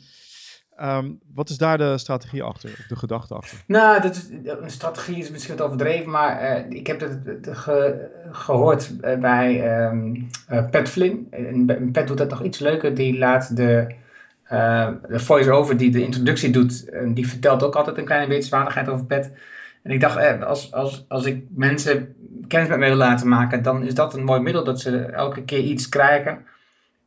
Um, 0.82 1.20
wat 1.34 1.48
is 1.48 1.58
daar 1.58 1.78
de 1.78 1.98
strategie 1.98 2.42
achter, 2.42 2.86
de 2.88 2.96
gedachte 2.96 3.34
achter? 3.34 3.62
Nou, 3.66 4.02
dat 4.02 4.14
is, 4.16 4.28
een 4.44 4.70
strategie 4.70 5.16
is 5.16 5.30
misschien 5.30 5.56
wat 5.56 5.66
overdreven, 5.66 6.10
maar 6.10 6.64
ik 6.68 6.86
heb 6.86 7.00
het 7.00 7.48
ge, 7.50 8.08
gehoord 8.30 9.00
bij 9.20 9.82
um, 9.88 10.28
Pat 10.70 10.88
Flynn. 10.88 11.26
En 11.30 11.90
Pat 11.92 12.06
doet 12.06 12.18
dat 12.18 12.30
nog 12.30 12.42
iets 12.42 12.58
leuker, 12.58 12.94
die 12.94 13.18
laat 13.18 13.56
de 13.56 14.02
de 15.08 15.20
voice-over 15.20 15.76
die 15.76 15.90
de 15.90 16.02
introductie 16.02 16.50
doet, 16.50 16.90
die 17.14 17.28
vertelt 17.28 17.62
ook 17.62 17.76
altijd 17.76 17.98
een 17.98 18.04
kleine 18.04 18.28
wetenswaardigheid 18.28 18.88
over 18.88 19.06
pet. 19.06 19.32
En 19.84 19.90
ik 19.90 20.00
dacht, 20.00 20.16
eh, 20.16 20.42
als, 20.42 20.72
als, 20.72 21.04
als 21.08 21.24
ik 21.24 21.44
mensen 21.50 22.14
kennis 22.48 22.68
met 22.68 22.78
mij 22.78 22.88
wil 22.88 22.96
laten 22.96 23.28
maken, 23.28 23.62
dan 23.62 23.84
is 23.84 23.94
dat 23.94 24.14
een 24.14 24.24
mooi 24.24 24.40
middel 24.40 24.64
dat 24.64 24.80
ze 24.80 24.98
elke 24.98 25.42
keer 25.44 25.60
iets 25.60 25.88
krijgen. 25.88 26.44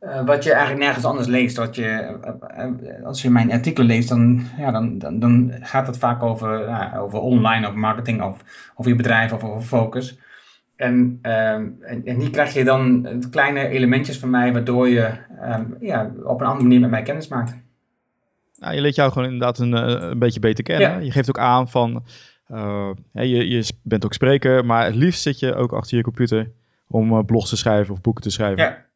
Uh, 0.00 0.24
wat 0.24 0.44
je 0.44 0.52
eigenlijk 0.52 0.84
nergens 0.84 1.04
anders 1.04 1.26
leest. 1.26 1.56
Wat 1.56 1.74
je, 1.74 2.18
uh, 2.58 3.06
als 3.06 3.22
je 3.22 3.30
mijn 3.30 3.52
artikelen 3.52 3.86
leest, 3.88 4.08
dan, 4.08 4.46
ja, 4.58 4.70
dan, 4.70 4.98
dan, 4.98 5.18
dan 5.18 5.52
gaat 5.60 5.86
het 5.86 5.98
vaak 5.98 6.22
over, 6.22 6.68
over 6.98 7.18
online, 7.18 7.68
of 7.68 7.74
marketing, 7.74 8.22
of 8.22 8.44
over 8.74 8.90
je 8.90 8.96
bedrijf, 8.96 9.32
of 9.32 9.44
over 9.44 9.62
focus. 9.62 10.18
En, 10.78 11.18
um, 11.22 11.76
en, 11.80 12.02
en, 12.04 12.20
hier 12.20 12.30
krijg 12.30 12.54
je 12.54 12.64
dan 12.64 13.08
kleine 13.30 13.68
elementjes 13.68 14.18
van 14.18 14.30
mij, 14.30 14.52
waardoor 14.52 14.88
je 14.88 15.12
um, 15.42 15.76
ja, 15.80 16.10
op 16.24 16.40
een 16.40 16.46
andere 16.46 16.62
manier 16.62 16.80
met 16.80 16.90
mij 16.90 17.02
kennis 17.02 17.28
maakt. 17.28 17.56
Nou, 18.58 18.74
je 18.74 18.80
leert 18.80 18.94
jou 18.94 19.12
gewoon 19.12 19.28
inderdaad 19.32 19.58
een, 19.58 19.74
eh, 19.74 20.08
een 20.10 20.18
beetje 20.18 20.40
beter 20.40 20.64
kennen. 20.64 20.90
Ja. 20.90 20.98
Je 20.98 21.10
geeft 21.10 21.28
ook 21.28 21.38
aan 21.38 21.68
van, 21.68 22.04
uh, 22.50 22.90
je, 23.12 23.48
je 23.48 23.72
bent 23.82 24.04
ook 24.04 24.12
spreker, 24.12 24.64
maar 24.64 24.84
het 24.84 24.94
liefst 24.94 25.22
zit 25.22 25.38
je 25.38 25.54
ook 25.54 25.72
achter 25.72 25.96
je 25.96 26.02
computer 26.02 26.50
om 26.86 27.12
uh, 27.12 27.24
blogs 27.24 27.48
te 27.48 27.56
schrijven 27.56 27.94
of 27.94 28.00
boeken 28.00 28.22
te 28.22 28.30
schrijven. 28.30 28.64
Ja. 28.64 28.86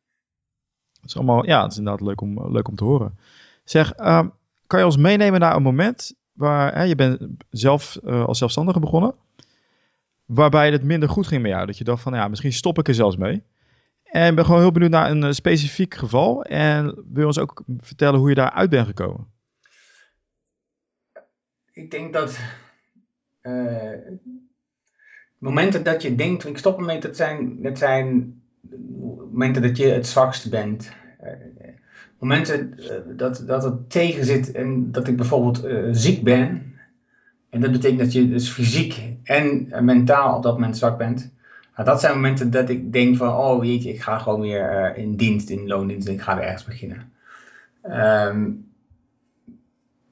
Dat 1.03 1.11
is 1.11 1.17
allemaal, 1.17 1.47
ja, 1.47 1.63
het 1.63 1.73
is 1.73 1.79
inderdaad 1.79 2.07
leuk 2.07 2.21
om, 2.21 2.53
leuk 2.53 2.69
om 2.69 2.77
te 2.77 2.85
horen. 2.85 3.19
Zeg, 3.65 3.99
uh, 3.99 4.27
kan 4.67 4.79
je 4.79 4.85
ons 4.85 4.97
meenemen 4.97 5.41
naar 5.41 5.57
een 5.57 5.63
moment 5.63 6.15
waar 6.33 6.75
hè, 6.75 6.83
je 6.83 6.95
bent 6.95 7.21
zelf 7.51 7.99
als 8.05 8.39
zelfstandige 8.39 8.81
begonnen 8.81 9.15
waarbij 10.35 10.71
het 10.71 10.83
minder 10.83 11.09
goed 11.09 11.27
ging 11.27 11.43
met 11.43 11.51
jou. 11.51 11.67
Dat 11.67 11.79
je 11.79 11.85
dacht 11.85 12.03
van, 12.03 12.15
ja, 12.15 12.29
misschien 12.29 12.53
stop 12.53 12.79
ik 12.79 12.89
er 12.89 12.95
zelfs 12.95 13.17
mee. 13.17 13.43
En 14.05 14.29
ik 14.29 14.35
ben 14.35 14.45
gewoon 14.45 14.61
heel 14.61 14.73
benieuwd 14.73 14.91
naar 14.91 15.11
een 15.11 15.25
uh, 15.25 15.31
specifiek 15.31 15.95
geval. 15.95 16.45
En 16.45 16.85
wil 16.85 17.21
je 17.21 17.27
ons 17.27 17.39
ook 17.39 17.63
vertellen 17.81 18.19
hoe 18.19 18.29
je 18.29 18.35
daaruit 18.35 18.71
bent 18.71 18.87
gekomen? 18.87 19.31
ik 21.73 21.91
denk 21.91 22.13
dat 22.13 22.39
uh, 23.43 23.99
momenten 25.39 25.85
dat 25.85 26.03
je 26.03 26.15
denkt, 26.15 26.47
ik 26.47 26.59
stop 26.59 26.79
ermee, 26.79 27.01
dat 27.01 27.17
zijn, 27.17 27.63
dat 27.63 27.79
zijn 27.79 28.42
momenten 29.31 29.63
dat 29.63 29.77
je 29.77 29.87
het 29.87 30.07
zwakste 30.07 30.49
bent. 30.49 30.93
Momenten 32.19 32.75
uh, 32.79 33.17
dat, 33.17 33.45
dat 33.47 33.63
het 33.63 33.91
tegen 33.91 34.25
zit 34.25 34.53
en 34.53 34.93
dat 34.93 35.09
ik 35.09 35.17
bijvoorbeeld 35.17 35.67
ziek 35.91 36.23
ben. 36.23 36.73
En 37.51 37.61
dat 37.61 37.73
betekent 37.73 37.99
dat 37.99 38.13
je 38.13 38.29
dus 38.29 38.51
fysiek 38.51 39.03
en 39.23 39.69
mentaal 39.81 40.37
op 40.37 40.43
dat 40.43 40.53
moment 40.53 40.77
zwak 40.77 40.99
bent. 40.99 41.33
Nou, 41.77 41.89
dat 41.89 42.01
zijn 42.01 42.15
momenten 42.15 42.51
dat 42.51 42.69
ik 42.69 42.93
denk 42.93 43.17
van, 43.17 43.35
oh 43.35 43.65
jeetje, 43.65 43.93
ik 43.93 44.03
ga 44.03 44.19
gewoon 44.19 44.41
weer 44.41 44.97
in 44.97 45.17
dienst, 45.17 45.51
in 45.51 45.67
loondienst, 45.67 46.09
en 46.09 46.15
ik 46.15 46.21
ga 46.21 46.35
weer 46.35 46.45
ergens 46.45 46.65
beginnen. 46.65 47.13
Um, 47.85 48.71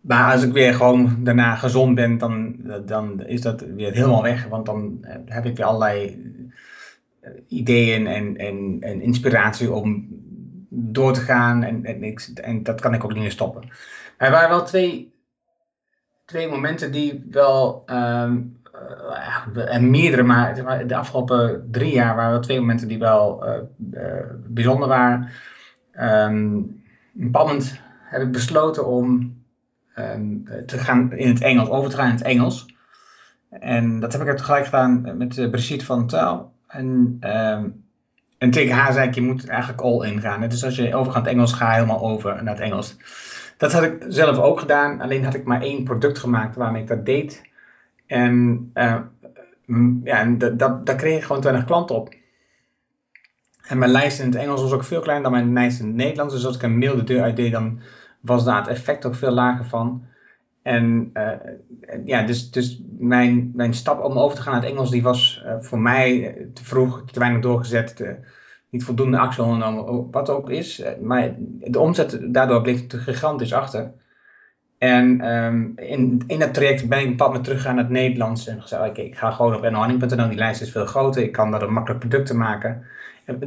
maar 0.01 0.33
als 0.33 0.43
ik 0.43 0.53
weer 0.53 0.75
gewoon 0.75 1.25
daarna 1.25 1.55
gezond 1.55 1.95
ben, 1.95 2.19
dan, 2.19 2.57
dan 2.87 3.27
is 3.27 3.41
dat 3.41 3.61
weer 3.61 3.93
helemaal 3.93 4.23
weg. 4.23 4.47
Want 4.47 4.67
dan 4.67 4.99
heb 5.25 5.45
ik 5.45 5.57
weer 5.57 5.67
allerlei 5.67 6.07
eh, 6.07 6.53
ideeën 7.49 8.07
en, 8.07 8.37
en, 8.37 8.77
en 8.81 9.01
inspiratie 9.01 9.73
om 9.73 10.09
door 10.69 11.13
te 11.13 11.21
gaan. 11.21 11.63
En, 11.63 11.85
en, 11.85 12.03
ik, 12.03 12.21
en 12.21 12.63
dat 12.63 12.81
kan 12.81 12.95
ik 12.95 13.05
ook 13.05 13.13
niet 13.13 13.23
meer 13.23 13.31
stoppen. 13.31 13.69
Er 14.17 14.31
waren 14.31 14.49
wel 14.49 14.65
twee, 14.65 15.13
twee 16.25 16.49
momenten 16.49 16.93
die 16.93 17.27
wel, 17.31 17.83
um, 17.87 18.59
en 19.55 19.91
meerdere, 19.91 20.23
maar 20.23 20.87
de 20.87 20.97
afgelopen 20.97 21.69
drie 21.71 21.93
jaar 21.93 22.17
waren 22.17 22.37
er 22.37 22.43
twee 22.43 22.61
momenten 22.61 22.89
die 22.89 22.99
wel 22.99 23.47
uh, 23.91 24.21
bijzonder 24.47 24.89
waren. 24.89 25.29
Um, 26.01 26.83
bepaald 27.13 27.47
moment 27.47 27.81
heb 28.05 28.23
ik 28.23 28.33
besloten 28.33 28.87
om 28.87 29.39
um, 29.97 30.45
te 30.67 30.79
gaan 30.79 31.13
in 31.13 31.29
het 31.29 31.41
Engels, 31.41 31.69
over 31.69 31.91
te 31.91 31.97
gaan 31.97 32.09
in 32.09 32.15
het 32.15 32.23
Engels. 32.23 32.75
En 33.51 34.01
dat 34.01 34.13
heb 34.13 34.23
ik 34.23 34.37
tegelijk 34.37 34.65
gedaan 34.65 35.17
met 35.17 35.51
Brigitte 35.51 35.85
van 35.85 36.07
Taal. 36.07 36.50
En, 36.71 37.19
um, 37.21 37.85
en 38.39 38.51
tegen 38.51 38.75
haar 38.75 38.93
zei 38.93 39.09
ik, 39.09 39.15
je 39.15 39.23
moet 39.23 39.49
eigenlijk 39.49 39.81
all 39.81 40.07
in 40.07 40.21
gaan. 40.21 40.49
Dus 40.49 40.65
als 40.65 40.77
je 40.77 40.95
overgaat 40.95 41.27
Engels, 41.27 41.53
ga 41.53 41.71
helemaal 41.71 42.01
over 42.01 42.45
naar 42.45 42.55
het 42.55 42.63
Engels. 42.63 42.97
Dat 43.57 43.73
had 43.73 43.83
ik 43.83 44.05
zelf 44.09 44.39
ook 44.39 44.61
gedaan, 44.61 45.01
alleen 45.01 45.25
had 45.25 45.35
ik 45.35 45.45
maar 45.45 45.63
één 45.63 45.85
product 45.85 46.19
gemaakt 46.19 46.57
waarmee 46.57 46.83
ik 46.83 46.89
dat 46.89 47.07
deed. 47.07 47.43
En, 48.07 48.71
uh, 48.75 49.01
ja, 50.05 50.19
en 50.19 50.39
dat, 50.39 50.87
daar 50.87 50.97
kreeg 50.97 51.17
ik 51.17 51.25
gewoon 51.25 51.41
20 51.41 51.65
klanten 51.65 51.97
op. 51.97 52.15
En 53.67 53.79
mijn 53.79 53.91
lijst 53.91 54.21
in 54.21 54.27
het 54.27 54.35
Engels 54.35 54.63
was 54.63 54.73
ook 54.73 54.85
veel 54.85 55.01
kleiner 55.01 55.31
dan 55.31 55.41
mijn 55.41 55.53
lijst 55.53 55.81
in 55.81 55.87
het 55.87 55.95
Nederlands. 55.95 56.35
Dus 56.35 56.47
als 56.47 56.57
ik 56.57 56.63
een 56.63 56.79
mail 56.79 56.97
de 56.97 57.05
deur 57.05 57.23
uit 57.23 57.37
deed, 57.37 57.53
dan 57.53 57.81
was 58.21 58.45
daar 58.45 58.59
het 58.59 58.69
effect 58.69 59.07
ook 59.07 59.15
veel 59.15 59.31
lager 59.31 59.65
van. 59.65 60.05
En 60.63 61.11
uh, 61.15 61.33
ja, 62.05 62.23
dus, 62.23 62.51
dus 62.51 62.83
mijn, 62.99 63.53
mijn 63.55 63.75
stap 63.75 64.05
om 64.05 64.19
over 64.19 64.37
te 64.37 64.43
gaan 64.43 64.53
naar 64.53 64.63
het 64.63 64.71
Engels, 64.71 64.91
die 64.91 65.03
was 65.03 65.43
uh, 65.47 65.55
voor 65.61 65.81
mij 65.81 66.37
te 66.55 66.65
vroeg, 66.65 67.05
te 67.11 67.19
weinig 67.19 67.43
doorgezet, 67.43 68.05
niet 68.71 68.85
voldoende 68.85 69.19
actie 69.19 69.43
ondernomen, 69.43 70.11
wat 70.11 70.31
ook 70.31 70.51
is. 70.51 70.83
Maar 71.01 71.35
de 71.39 71.79
omzet 71.79 72.19
daardoor 72.35 72.63
bleef 72.63 72.87
te 72.87 72.99
gigantisch 72.99 73.53
achter. 73.53 73.93
En 74.79 75.35
um, 75.35 75.73
in, 75.77 76.23
in 76.27 76.39
dat 76.39 76.55
traject 76.55 76.89
ben 76.89 76.99
ik 76.99 77.05
een 77.05 77.17
bepaald 77.17 77.45
teruggegaan 77.45 77.75
naar 77.75 77.85
het 77.85 77.93
Nederlands 77.93 78.47
en 78.47 78.63
gezegd, 78.63 78.89
oké, 78.89 79.01
ik 79.01 79.17
ga 79.17 79.31
gewoon 79.31 79.55
op 79.55 79.71
nhonning.nl, 79.71 80.29
die 80.29 80.39
lijst 80.39 80.61
is 80.61 80.73
veel 80.73 80.87
groter, 80.87 81.23
ik 81.23 81.33
kan 81.33 81.51
daar 81.51 81.73
makkelijk 81.73 82.01
producten 82.01 82.37
maken 82.37 82.87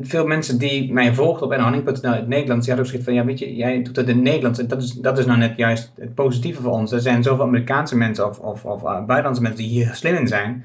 veel 0.02 0.26
mensen 0.26 0.58
die 0.58 0.94
mij 0.94 1.14
volgen 1.14 1.46
op 1.46 1.58
nhonning.nl 1.58 2.14
in 2.14 2.20
het 2.20 2.28
Nederlands, 2.28 2.66
die 2.66 2.76
hadden 2.76 2.78
ook 2.80 2.86
zoiets 2.86 3.06
van, 3.06 3.14
ja 3.14 3.26
weet 3.26 3.40
je, 3.40 3.56
jij 3.56 3.82
doet 3.82 3.96
het 3.96 4.08
in 4.08 4.16
het 4.16 4.24
Nederlands. 4.24 4.60
En 4.60 4.68
dat 4.68 4.82
is, 4.82 4.92
dat 4.92 5.18
is 5.18 5.26
nou 5.26 5.38
net 5.38 5.58
juist 5.58 5.92
het 6.00 6.14
positieve 6.14 6.62
voor 6.62 6.72
ons. 6.72 6.92
Er 6.92 7.02
zijn 7.02 7.24
zoveel 7.24 7.46
Amerikaanse 7.46 7.98
mensen 7.98 8.28
of, 8.28 8.40
of, 8.40 8.66
of 8.66 8.84
uh, 8.84 9.06
buitenlandse 9.06 9.42
mensen 9.42 9.64
die 9.64 9.70
hier 9.70 9.94
slim 9.94 10.16
in 10.16 10.28
zijn. 10.28 10.64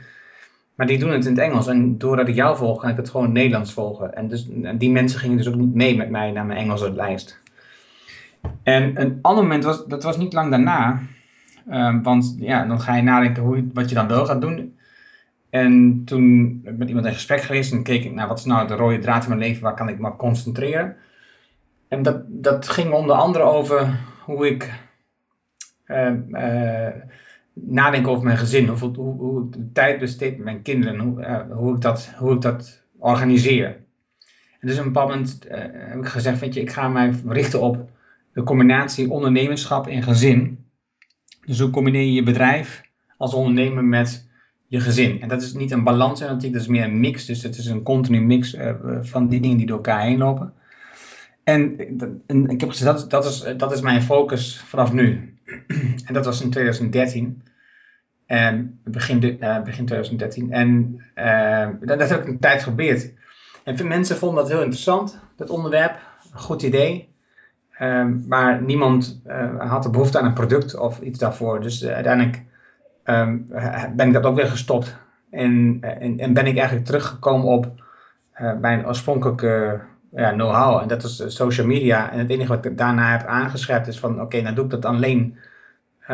Maar 0.75 0.87
die 0.87 0.99
doen 0.99 1.11
het 1.11 1.25
in 1.25 1.31
het 1.31 1.41
Engels. 1.41 1.67
En 1.67 1.99
doordat 1.99 2.29
ik 2.29 2.35
jou 2.35 2.57
volg, 2.57 2.81
ga 2.81 2.89
ik 2.89 2.97
het 2.97 3.11
gewoon 3.11 3.33
Nederlands 3.33 3.73
volgen. 3.73 4.15
En, 4.15 4.29
dus, 4.29 4.49
die 4.75 4.91
mensen 4.91 5.21
gingen 5.21 5.37
dus 5.37 5.49
ook 5.49 5.55
niet 5.55 5.75
mee 5.75 5.97
met 5.97 6.11
mij 6.11 6.31
naar 6.31 6.47
mijn 6.47 6.59
Engelse 6.59 6.93
lijst. 6.93 7.41
En 8.63 9.01
een 9.01 9.19
ander 9.23 9.43
moment, 9.43 9.65
was, 9.65 9.87
dat 9.87 10.03
was 10.03 10.17
niet 10.17 10.33
lang 10.33 10.51
daarna. 10.51 11.01
Uh, 11.71 11.95
want 12.03 12.37
ja, 12.39 12.67
dan 12.67 12.81
ga 12.81 12.97
je 12.97 13.03
nadenken 13.03 13.43
hoe, 13.43 13.65
wat 13.73 13.89
je 13.89 13.95
dan 13.95 14.09
wel 14.09 14.27
gaat 14.27 14.41
doen. 14.41 14.78
En 15.51 16.03
toen 16.05 16.61
ben 16.63 16.73
ik 16.73 16.79
met 16.79 16.89
iemand 16.89 17.07
in 17.07 17.13
gesprek 17.13 17.41
geweest 17.41 17.73
en 17.73 17.83
keek 17.83 18.05
ik 18.05 18.13
naar 18.13 18.29
wat 18.29 18.39
is 18.39 18.45
nou 18.45 18.69
de 18.69 18.75
rode 18.75 18.99
draad 18.99 19.23
in 19.23 19.29
mijn 19.29 19.41
leven, 19.41 19.63
waar 19.63 19.75
kan 19.75 19.89
ik 19.89 19.99
me 19.99 20.17
concentreren. 20.17 20.97
En 21.89 22.03
dat, 22.03 22.23
dat 22.27 22.69
ging 22.69 22.93
onder 22.93 23.17
andere 23.17 23.45
over 23.45 23.99
hoe 24.25 24.47
ik 24.47 24.73
uh, 25.87 26.13
nadenk 27.53 28.07
over 28.07 28.25
mijn 28.25 28.39
gezin, 28.39 28.69
hoe, 28.69 28.95
hoe, 28.95 29.15
hoe 29.15 29.47
ik 29.47 29.53
de 29.53 29.73
tijd 29.73 29.99
besteed 29.99 30.37
met 30.37 30.45
mijn 30.45 30.63
kinderen, 30.63 30.99
hoe, 30.99 31.21
uh, 31.21 31.57
hoe, 31.57 31.75
ik, 31.75 31.81
dat, 31.81 32.13
hoe 32.19 32.35
ik 32.35 32.41
dat 32.41 32.83
organiseer. 32.99 33.67
En 34.61 34.69
dus 34.69 34.79
op 34.79 34.85
een 34.85 34.93
bepaald 34.93 35.09
moment 35.09 35.47
heb 35.49 35.99
ik 35.99 36.07
gezegd, 36.07 36.41
weet 36.41 36.55
je, 36.55 36.61
ik 36.61 36.71
ga 36.71 36.89
mij 36.89 37.15
richten 37.27 37.61
op 37.61 37.91
de 38.33 38.43
combinatie 38.43 39.11
ondernemerschap 39.11 39.87
en 39.87 40.03
gezin. 40.03 40.67
Dus 41.47 41.61
hoe 41.61 41.71
combineer 41.71 42.03
je 42.03 42.13
je 42.13 42.23
bedrijf 42.23 42.83
als 43.17 43.35
ondernemer 43.35 43.85
met 43.85 44.28
je 44.69 44.81
gezin. 44.81 45.21
En 45.21 45.29
dat 45.29 45.43
is 45.43 45.53
niet 45.53 45.71
een 45.71 45.85
balans 45.85 46.21
dat 46.21 46.43
is 46.43 46.67
meer 46.67 46.85
een 46.85 47.01
mix. 47.01 47.25
Dus 47.25 47.43
het 47.43 47.57
is 47.57 47.67
een 47.67 47.83
continu 47.83 48.21
mix 48.21 48.55
uh, 48.55 48.71
van 49.01 49.29
die 49.29 49.41
dingen 49.41 49.57
die 49.57 49.67
door 49.67 49.77
elkaar 49.77 50.01
heen 50.01 50.19
lopen. 50.19 50.53
En, 51.45 51.79
en 52.27 52.49
ik 52.49 52.61
heb 52.61 52.71
gezegd, 52.71 52.99
dat, 52.99 53.11
dat, 53.11 53.25
is, 53.25 53.57
dat 53.57 53.73
is 53.73 53.81
mijn 53.81 54.03
focus 54.03 54.61
vanaf 54.61 54.93
nu. 54.93 55.37
en 56.07 56.15
dat 56.15 56.25
was 56.25 56.43
in 56.43 56.51
2013. 56.51 57.43
En 58.27 58.81
begin, 58.85 59.25
uh, 59.25 59.63
begin 59.63 59.87
2013. 59.87 60.53
En 60.53 61.01
dat, 61.81 61.99
dat, 61.99 62.09
heb 62.09 62.21
ik 62.21 62.29
een 62.29 62.39
tijd 62.39 62.63
geprobeerd. 62.63 63.13
En 63.65 63.89
mensen 63.89 64.17
vonden 64.17 64.39
dat 64.43 64.53
heel 64.53 64.63
interessant, 64.63 65.21
dat 65.37 65.51
onderwerp. 65.51 65.99
Een 66.33 66.39
goed 66.39 66.63
idee. 66.63 67.09
Um, 67.81 68.25
maar 68.27 68.63
niemand 68.63 69.21
had 69.59 69.83
de 69.83 69.91
behoefte 69.91 70.19
aan 70.19 70.27
een 70.27 70.33
product 70.33 70.77
of 70.77 71.01
iets 71.01 71.19
daarvoor. 71.19 71.61
Dus 71.61 71.85
uiteindelijk 71.85 72.45
um, 73.11 73.47
ben 73.97 74.07
ik 74.07 74.13
dat 74.13 74.25
ook 74.25 74.37
weer 74.37 74.49
gestopt. 74.49 74.97
En, 75.31 75.79
en, 75.81 76.19
en 76.19 76.33
ben 76.33 76.47
ik 76.47 76.57
eigenlijk 76.57 76.87
teruggekomen 76.87 77.47
op 77.47 77.73
uh, 78.41 78.59
mijn 78.59 78.87
oorspronkelijke 78.87 79.81
ja, 80.11 80.33
know-how. 80.33 80.81
En 80.81 80.89
dat 80.89 81.03
is 81.03 81.25
social 81.27 81.67
media. 81.67 82.13
En 82.13 82.19
het 82.19 82.31
enige 82.31 82.49
wat 82.49 82.65
ik 82.65 82.79
daarna 82.79 83.11
heb 83.11 83.27
aangescherpt 83.27 83.87
is 83.87 83.99
van... 83.99 84.13
Oké, 84.13 84.23
okay, 84.23 84.41
nou 84.41 84.55
doe 84.55 84.65
ik 84.65 84.71
dat 84.71 84.85
alleen 84.85 85.39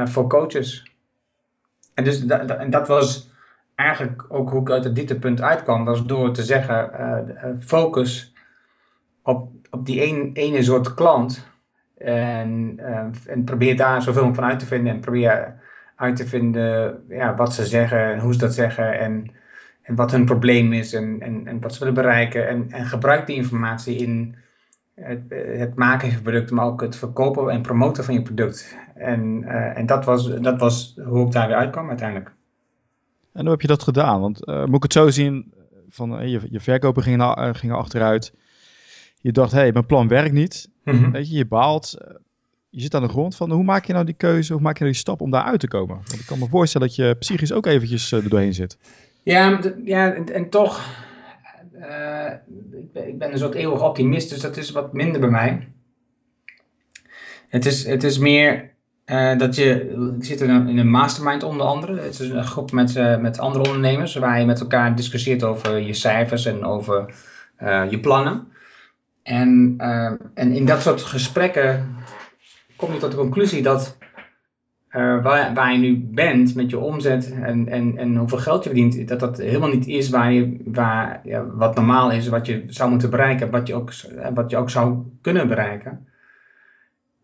voor 0.05 0.29
coaches. 0.29 0.93
En, 1.95 2.05
dus 2.05 2.21
dat, 2.25 2.51
en 2.51 2.71
dat 2.71 2.89
was 2.89 3.31
eigenlijk 3.75 4.25
ook 4.29 4.51
hoe 4.51 4.61
ik 4.61 4.71
uit 4.71 4.85
het 4.85 4.95
dieptepunt 4.95 5.41
uitkwam. 5.41 5.85
Was 5.85 6.05
door 6.05 6.33
te 6.33 6.43
zeggen, 6.43 6.91
focus 7.61 8.35
op, 9.23 9.51
op 9.71 9.87
die 9.87 10.33
ene 10.33 10.63
soort 10.63 10.95
klant. 10.95 11.47
En, 11.99 12.79
en 13.27 13.45
probeer 13.45 13.77
daar 13.77 14.03
zoveel 14.03 14.35
van 14.35 14.45
uit 14.45 14.59
te 14.59 14.67
vinden. 14.67 14.93
En 14.93 15.01
probeer 15.01 15.63
uit 15.97 16.17
te 16.17 16.27
vinden 16.27 17.05
ja, 17.09 17.35
wat 17.35 17.55
ze 17.55 17.67
zeggen 17.67 18.13
en 18.13 18.19
hoe 18.19 18.33
ze 18.33 18.39
dat 18.39 18.55
zeggen 18.55 18.99
en, 18.99 19.31
en 19.83 19.95
wat 19.95 20.11
hun 20.11 20.25
probleem 20.25 20.73
is 20.73 20.93
en, 20.93 21.21
en, 21.21 21.47
en 21.47 21.61
wat 21.61 21.73
ze 21.73 21.79
willen 21.79 21.95
bereiken. 21.95 22.49
En, 22.49 22.71
en 22.71 22.87
gebruik 22.87 23.27
die 23.27 23.37
informatie 23.37 23.97
in 23.97 24.37
het, 24.95 25.23
het 25.57 25.75
maken 25.75 26.09
van 26.09 26.17
je 26.17 26.23
product, 26.23 26.51
maar 26.51 26.65
ook 26.65 26.81
het 26.81 26.97
verkopen 26.97 27.49
en 27.49 27.63
promoten 27.63 28.05
van 28.05 28.15
je 28.15 28.23
product. 28.23 28.77
En, 28.95 29.43
uh, 29.43 29.79
en 29.79 29.87
dat, 29.87 30.05
was, 30.05 30.35
dat 30.41 30.61
was 30.61 30.99
hoe 31.05 31.27
ik 31.27 31.33
daar 31.33 31.47
weer 31.47 31.57
uitkwam 31.57 31.89
uiteindelijk. 31.89 32.33
En 33.33 33.41
hoe 33.41 33.51
heb 33.51 33.61
je 33.61 33.67
dat 33.67 33.83
gedaan? 33.83 34.21
Want 34.21 34.49
uh, 34.49 34.65
moet 34.65 34.77
ik 34.77 34.83
het 34.83 34.93
zo 34.93 35.11
zien, 35.11 35.53
van, 35.89 36.21
uh, 36.21 36.29
je, 36.29 36.41
je 36.51 36.61
verkopen 36.61 37.03
gingen, 37.03 37.55
gingen 37.57 37.77
achteruit. 37.77 38.35
Je 39.21 39.33
dacht, 39.33 39.53
hé, 39.53 39.59
hey, 39.59 39.73
mijn 39.73 39.87
plan 39.87 40.09
werkt 40.09 40.33
niet. 40.33 40.71
Mm 40.85 40.99
-hmm. 40.99 41.13
Weet 41.13 41.31
je, 41.31 41.37
je 41.37 41.47
baalt 41.47 41.97
je 42.75 42.81
zit 42.81 42.95
aan 42.95 43.03
de 43.03 43.09
grond 43.09 43.37
van 43.37 43.51
hoe 43.51 43.65
maak 43.65 43.85
je 43.85 43.93
nou 43.93 44.05
die 44.05 44.15
keuze, 44.15 44.53
hoe 44.53 44.63
maak 44.63 44.75
je 44.75 44.81
nou 44.81 44.93
die 44.93 45.01
stap 45.01 45.21
om 45.21 45.31
daar 45.31 45.43
uit 45.43 45.61
te 45.61 45.69
komen? 45.69 45.97
Want 45.97 46.21
ik 46.21 46.27
kan 46.27 46.39
me 46.39 46.49
voorstellen 46.49 46.87
dat 46.87 46.97
je 46.97 47.17
psychisch 47.19 47.53
ook 47.53 47.67
eventjes 47.67 48.13
uh, 48.13 48.23
er 48.23 48.29
doorheen 48.29 48.55
zit. 48.55 48.79
Ja, 49.23 49.61
ja 49.85 50.13
en, 50.13 50.49
toch, 50.49 50.81
uh, 51.75 52.31
ik, 52.73 52.93
ben, 52.93 53.09
ik 53.09 53.19
ben 53.19 53.33
een 53.33 53.39
soort 53.39 53.55
eeuwig 53.55 53.83
optimist, 53.83 54.31
dus 54.31 54.41
dat 54.41 54.57
is 54.57 54.71
wat 54.71 54.93
minder 54.93 55.21
bij 55.21 55.31
mij. 55.31 55.69
Het 57.49 57.67
is, 57.67 57.87
het 57.87 58.05
is 58.05 58.19
meer 58.19 58.71
uh, 59.07 59.39
dat 59.39 59.57
je, 59.57 59.95
ik 60.19 60.25
zit 60.25 60.41
in 60.41 60.51
een, 60.51 60.69
in 60.69 60.79
een, 60.79 60.91
mastermind 60.91 61.43
onder 61.43 61.67
andere. 61.67 62.01
Het 62.01 62.21
is 62.21 62.29
een 62.29 62.45
groep 62.45 62.73
met, 62.73 63.21
met 63.21 63.39
andere 63.39 63.65
ondernemers 63.65 64.15
waar 64.15 64.41
je 64.41 64.47
met 64.47 64.61
elkaar 64.61 64.97
discussieert 64.97 65.45
over 65.45 65.79
je 65.81 65.95
cijfers 65.95 66.47
en 66.47 66.65
over 66.65 67.15
je 67.91 67.99
plannen. 68.01 68.53
En, 69.23 69.75
en 70.35 70.53
in 70.53 70.65
dat 70.65 70.83
soort 70.83 71.03
gesprekken 71.03 71.97
kom 72.85 72.95
je 72.95 73.01
tot 73.01 73.11
de 73.11 73.17
conclusie 73.17 73.63
dat 73.63 73.97
uh, 74.91 75.23
waar, 75.23 75.55
waar 75.55 75.73
je 75.73 75.79
nu 75.79 76.09
bent 76.11 76.55
met 76.55 76.71
je 76.71 76.79
omzet 76.79 77.33
en, 77.33 77.69
en, 77.69 77.97
en 77.97 78.17
hoeveel 78.17 78.39
geld 78.39 78.65
je 78.65 78.71
verdient, 78.71 79.09
dat 79.09 79.21
dat 79.21 79.37
helemaal 79.37 79.69
niet 79.69 79.87
is 79.87 80.11
waar 80.11 80.33
je, 80.33 80.57
waar, 80.65 81.21
ja, 81.25 81.47
wat 81.47 81.75
normaal 81.75 82.11
is, 82.11 82.29
wat 82.29 82.47
je 82.47 82.65
zou 82.67 82.91
moeten 82.91 83.11
bereiken, 83.11 83.51
wat 83.51 83.67
je 83.67 83.75
ook, 83.75 83.93
wat 84.35 84.51
je 84.51 84.57
ook 84.57 84.71
zou 84.71 84.97
kunnen 85.21 85.49
bereiken. 85.49 86.07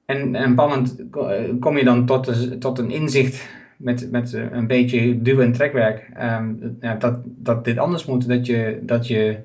En, 0.05 0.35
en 0.35 0.43
een 0.43 0.55
moment 0.55 1.05
kom 1.61 1.77
je 1.77 1.85
dan 1.85 2.07
tot, 2.07 2.25
de, 2.25 2.59
tot 2.59 2.79
een 2.79 2.91
inzicht 2.91 3.49
met, 3.77 4.11
met 4.11 4.33
een 4.33 4.67
beetje 4.67 5.23
duw- 5.23 5.41
en 5.41 5.53
trekwerk, 5.53 6.11
ehm, 6.15 6.53
ja, 6.81 6.95
dat, 6.95 7.19
dat 7.25 7.65
dit 7.65 7.79
anders 7.79 8.05
moet. 8.05 8.29
Dat 8.29 8.47
je, 8.47 8.79
dat 8.83 9.07
je 9.07 9.39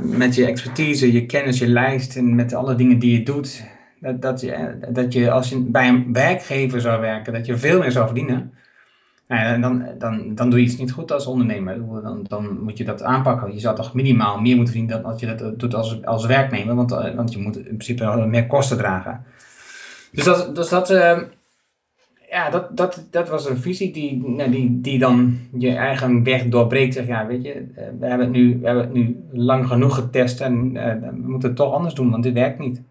met 0.00 0.34
je 0.34 0.46
expertise, 0.46 1.12
je 1.12 1.26
kennis, 1.26 1.58
je 1.58 1.68
lijst 1.68 2.16
en 2.16 2.34
met 2.34 2.54
alle 2.54 2.74
dingen 2.74 2.98
die 2.98 3.18
je 3.18 3.22
doet, 3.22 3.64
dat, 4.00 4.22
dat, 4.22 4.40
je, 4.40 4.78
dat 4.92 5.12
je 5.12 5.30
als 5.30 5.48
je 5.48 5.60
bij 5.60 5.88
een 5.88 6.12
werkgever 6.12 6.80
zou 6.80 7.00
werken, 7.00 7.32
dat 7.32 7.46
je 7.46 7.56
veel 7.56 7.78
meer 7.78 7.92
zou 7.92 8.06
verdienen. 8.06 8.52
Nou 9.28 9.60
dan, 9.60 9.84
dan, 9.98 10.34
dan 10.34 10.50
doe 10.50 10.58
je 10.58 10.64
iets 10.64 10.76
niet 10.76 10.92
goed 10.92 11.12
als 11.12 11.26
ondernemer. 11.26 12.02
Dan, 12.02 12.24
dan 12.28 12.62
moet 12.62 12.78
je 12.78 12.84
dat 12.84 13.02
aanpakken. 13.02 13.52
Je 13.52 13.60
zou 13.60 13.76
toch 13.76 13.94
minimaal 13.94 14.40
meer 14.40 14.56
moeten 14.56 14.74
verdienen 14.74 15.02
dan 15.02 15.10
als 15.12 15.20
je 15.20 15.36
dat 15.36 15.58
doet 15.58 15.74
als, 15.74 16.04
als 16.04 16.26
werknemer. 16.26 16.74
Want, 16.74 16.92
eh, 16.92 17.14
want 17.14 17.32
je 17.32 17.38
moet 17.38 17.56
in 17.56 17.62
principe 17.62 18.26
meer 18.26 18.46
kosten 18.46 18.76
dragen. 18.76 19.24
Dus 20.12 20.24
dat, 20.24 20.54
dus 20.54 20.68
dat, 20.68 20.90
uh, 20.90 21.18
ja, 22.30 22.50
dat, 22.50 22.76
dat, 22.76 23.06
dat 23.10 23.28
was 23.28 23.48
een 23.48 23.58
visie 23.58 23.92
die, 23.92 24.22
nou, 24.26 24.50
die, 24.50 24.80
die 24.80 24.98
dan 24.98 25.38
je 25.58 25.74
eigen 25.74 26.22
weg 26.22 26.44
doorbreekt. 26.44 26.94
Zeg, 26.94 27.06
ja, 27.06 27.26
weet 27.26 27.42
je, 27.42 27.52
eh, 27.52 27.84
we 27.98 28.06
hebben 28.06 28.26
het 28.26 28.36
nu, 28.36 28.58
we 28.60 28.66
hebben 28.66 28.84
het 28.84 28.92
nu 28.92 29.24
lang 29.32 29.66
genoeg 29.66 29.94
getest 29.94 30.40
en 30.40 30.72
we 30.72 31.10
moeten 31.12 31.48
het 31.48 31.58
toch 31.58 31.72
anders 31.72 31.94
doen, 31.94 32.10
want 32.10 32.22
dit 32.22 32.34
werkt 32.34 32.58
niet. 32.58 32.82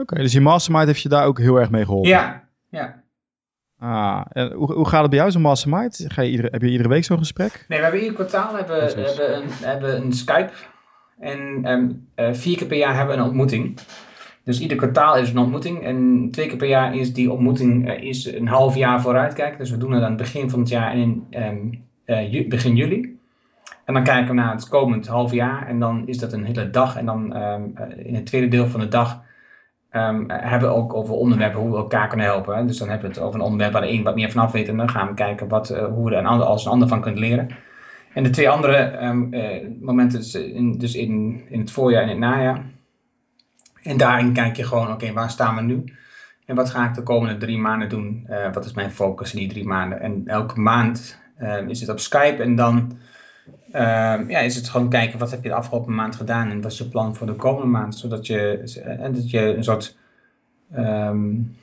Oké, 0.00 0.16
dus 0.16 0.32
die 0.32 0.40
mastermind 0.40 0.86
heeft 0.86 1.02
je 1.02 1.08
daar 1.08 1.26
ook 1.26 1.38
heel 1.38 1.56
erg 1.56 1.70
mee 1.70 1.84
geholpen? 1.84 2.10
Ja, 2.10 2.48
ja. 2.70 3.02
Ah, 3.78 4.24
en 4.28 4.52
hoe, 4.52 4.72
hoe 4.72 4.88
gaat 4.88 5.00
het 5.00 5.10
bij 5.10 5.18
jou 5.18 5.30
zo'n 5.30 5.42
mastermind? 5.42 6.04
Ga 6.08 6.22
je 6.22 6.30
iedere, 6.30 6.48
heb 6.50 6.62
je 6.62 6.70
iedere 6.70 6.88
week 6.88 7.04
zo'n 7.04 7.18
gesprek? 7.18 7.64
Nee, 7.68 7.78
we 7.78 7.84
hebben 7.84 8.02
ieder 8.02 8.14
kwartaal 8.14 8.56
hebben, 8.56 8.80
hebben, 8.80 9.36
een, 9.36 9.48
hebben 9.50 9.96
een 9.96 10.12
Skype. 10.12 10.52
En 11.18 11.70
um, 11.70 12.08
uh, 12.16 12.32
vier 12.32 12.56
keer 12.56 12.66
per 12.66 12.76
jaar 12.76 12.96
hebben 12.96 13.14
we 13.14 13.20
een 13.20 13.28
ontmoeting. 13.28 13.78
Dus 14.44 14.60
ieder 14.60 14.76
kwartaal 14.76 15.16
is 15.16 15.30
een 15.30 15.38
ontmoeting. 15.38 15.82
En 15.82 16.28
twee 16.30 16.48
keer 16.48 16.56
per 16.56 16.68
jaar 16.68 16.94
is 16.94 17.12
die 17.12 17.32
ontmoeting 17.32 17.88
uh, 17.88 18.02
is 18.02 18.32
een 18.32 18.48
half 18.48 18.74
jaar 18.74 19.00
vooruitkijken. 19.00 19.58
Dus 19.58 19.70
we 19.70 19.76
doen 19.76 19.92
het 19.92 20.02
aan 20.02 20.08
het 20.08 20.20
begin 20.20 20.50
van 20.50 20.58
het 20.58 20.68
jaar 20.68 20.92
en 20.92 20.98
in 20.98 21.26
um, 21.42 21.84
uh, 22.06 22.48
begin 22.48 22.76
juli. 22.76 23.18
En 23.84 23.94
dan 23.94 24.02
kijken 24.02 24.28
we 24.28 24.34
naar 24.34 24.52
het 24.52 24.68
komend 24.68 25.06
half 25.06 25.32
jaar. 25.32 25.66
En 25.66 25.78
dan 25.78 26.06
is 26.06 26.18
dat 26.18 26.32
een 26.32 26.44
hele 26.44 26.70
dag. 26.70 26.96
En 26.96 27.06
dan 27.06 27.36
um, 27.36 27.74
in 27.96 28.14
het 28.14 28.26
tweede 28.26 28.48
deel 28.48 28.66
van 28.66 28.80
de 28.80 28.88
dag 28.88 29.26
Um, 29.92 30.24
hebben 30.30 30.68
we 30.68 30.74
ook 30.74 30.94
over 30.94 31.14
onderwerpen 31.14 31.60
hoe 31.60 31.70
we 31.70 31.76
elkaar 31.76 32.08
kunnen 32.08 32.26
helpen. 32.26 32.66
Dus 32.66 32.78
dan 32.78 32.88
hebben 32.88 33.08
we 33.08 33.14
het 33.14 33.24
over 33.24 33.40
een 33.40 33.44
onderwerp 33.44 33.72
waar 33.72 33.82
de 33.82 33.90
een 33.90 34.02
wat 34.02 34.14
meer 34.14 34.30
vanaf 34.30 34.52
weet. 34.52 34.68
En 34.68 34.76
dan 34.76 34.90
gaan 34.90 35.08
we 35.08 35.14
kijken 35.14 35.48
wat, 35.48 35.70
uh, 35.70 35.84
hoe 35.84 36.04
we 36.04 36.10
er 36.10 36.18
een 36.18 36.26
ander, 36.26 36.46
als 36.46 36.64
een 36.64 36.70
ander 36.72 36.88
van 36.88 37.00
kunnen 37.00 37.20
leren. 37.20 37.48
En 38.12 38.22
de 38.22 38.30
twee 38.30 38.48
andere 38.48 39.04
um, 39.04 39.34
uh, 39.34 39.66
momenten, 39.80 40.18
dus, 40.18 40.34
in, 40.34 40.78
dus 40.78 40.94
in, 40.94 41.42
in 41.48 41.60
het 41.60 41.70
voorjaar 41.70 42.02
en 42.02 42.08
het 42.08 42.18
najaar. 42.18 42.64
En 43.82 43.96
daarin 43.96 44.32
kijk 44.32 44.56
je 44.56 44.64
gewoon, 44.64 44.92
oké, 44.92 45.12
waar 45.12 45.30
staan 45.30 45.56
we 45.56 45.62
nu? 45.62 45.84
En 46.46 46.54
wat 46.54 46.70
ga 46.70 46.88
ik 46.88 46.94
de 46.94 47.02
komende 47.02 47.36
drie 47.36 47.58
maanden 47.58 47.88
doen? 47.88 48.26
Uh, 48.30 48.52
wat 48.52 48.64
is 48.64 48.72
mijn 48.72 48.90
focus 48.90 49.32
in 49.32 49.38
die 49.38 49.48
drie 49.48 49.66
maanden? 49.66 50.00
En 50.00 50.22
elke 50.26 50.60
maand 50.60 51.20
is 51.66 51.80
het 51.80 51.90
op 51.90 51.98
Skype 51.98 52.42
en 52.42 52.54
dan 52.54 52.98
uh, 53.68 54.28
ja, 54.28 54.38
is 54.38 54.56
het 54.56 54.68
gewoon 54.68 54.88
kijken 54.88 55.18
wat 55.18 55.30
heb 55.30 55.42
je 55.42 55.48
de 55.48 55.54
afgelopen 55.54 55.94
maand 55.94 56.16
gedaan 56.16 56.50
en 56.50 56.60
wat 56.60 56.72
is 56.72 56.78
je 56.78 56.88
plan 56.88 57.14
voor 57.14 57.26
de 57.26 57.34
komende 57.34 57.66
maand. 57.66 57.96
Zodat 57.96 58.26
je, 58.26 58.72
en 58.84 59.12
dat 59.12 59.30
je 59.30 59.40
een 59.40 59.64
soort. 59.64 59.96
Um, 60.76 61.56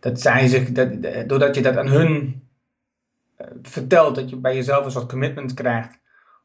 dat 0.00 0.20
zij 0.20 0.46
zich, 0.46 0.72
dat, 0.72 0.88
doordat 1.28 1.54
je 1.54 1.62
dat 1.62 1.76
aan 1.76 1.88
hun 1.88 2.42
uh, 3.40 3.46
vertelt, 3.62 4.14
dat 4.14 4.30
je 4.30 4.36
bij 4.36 4.54
jezelf 4.54 4.84
een 4.84 4.90
soort 4.90 5.08
commitment 5.08 5.54
krijgt 5.54 6.00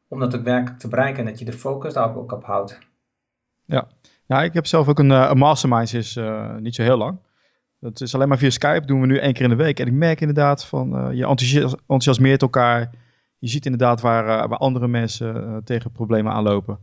om 0.08 0.20
dat 0.20 0.36
ook 0.36 0.44
werkelijk 0.44 0.80
te 0.80 0.88
bereiken 0.88 1.18
en 1.18 1.30
dat 1.30 1.38
je 1.38 1.44
de 1.44 1.52
focus 1.52 1.92
daar 1.92 2.16
ook 2.16 2.32
op 2.32 2.44
houdt. 2.44 2.78
Ja, 3.64 3.88
nou, 4.26 4.44
ik 4.44 4.52
heb 4.52 4.66
zelf 4.66 4.88
ook 4.88 4.98
een, 4.98 5.10
een 5.10 5.38
mastermind, 5.38 5.94
is 5.94 6.16
uh, 6.16 6.56
niet 6.56 6.74
zo 6.74 6.82
heel 6.82 6.96
lang. 6.96 7.18
Dat 7.80 8.00
is 8.00 8.14
alleen 8.14 8.28
maar 8.28 8.38
via 8.38 8.50
Skype, 8.50 8.86
doen 8.86 9.00
we 9.00 9.06
nu 9.06 9.18
één 9.18 9.32
keer 9.32 9.42
in 9.42 9.50
de 9.50 9.56
week. 9.56 9.80
En 9.80 9.86
ik 9.86 9.92
merk 9.92 10.20
inderdaad 10.20 10.64
van, 10.64 11.16
je 11.16 11.26
enthousiasmeert 11.26 12.42
elkaar 12.42 12.90
je 13.40 13.48
ziet 13.48 13.64
inderdaad 13.64 14.00
waar, 14.00 14.24
uh, 14.24 14.48
waar 14.48 14.58
andere 14.58 14.88
mensen 14.88 15.36
uh, 15.36 15.56
tegen 15.64 15.92
problemen 15.92 16.32
aanlopen. 16.32 16.78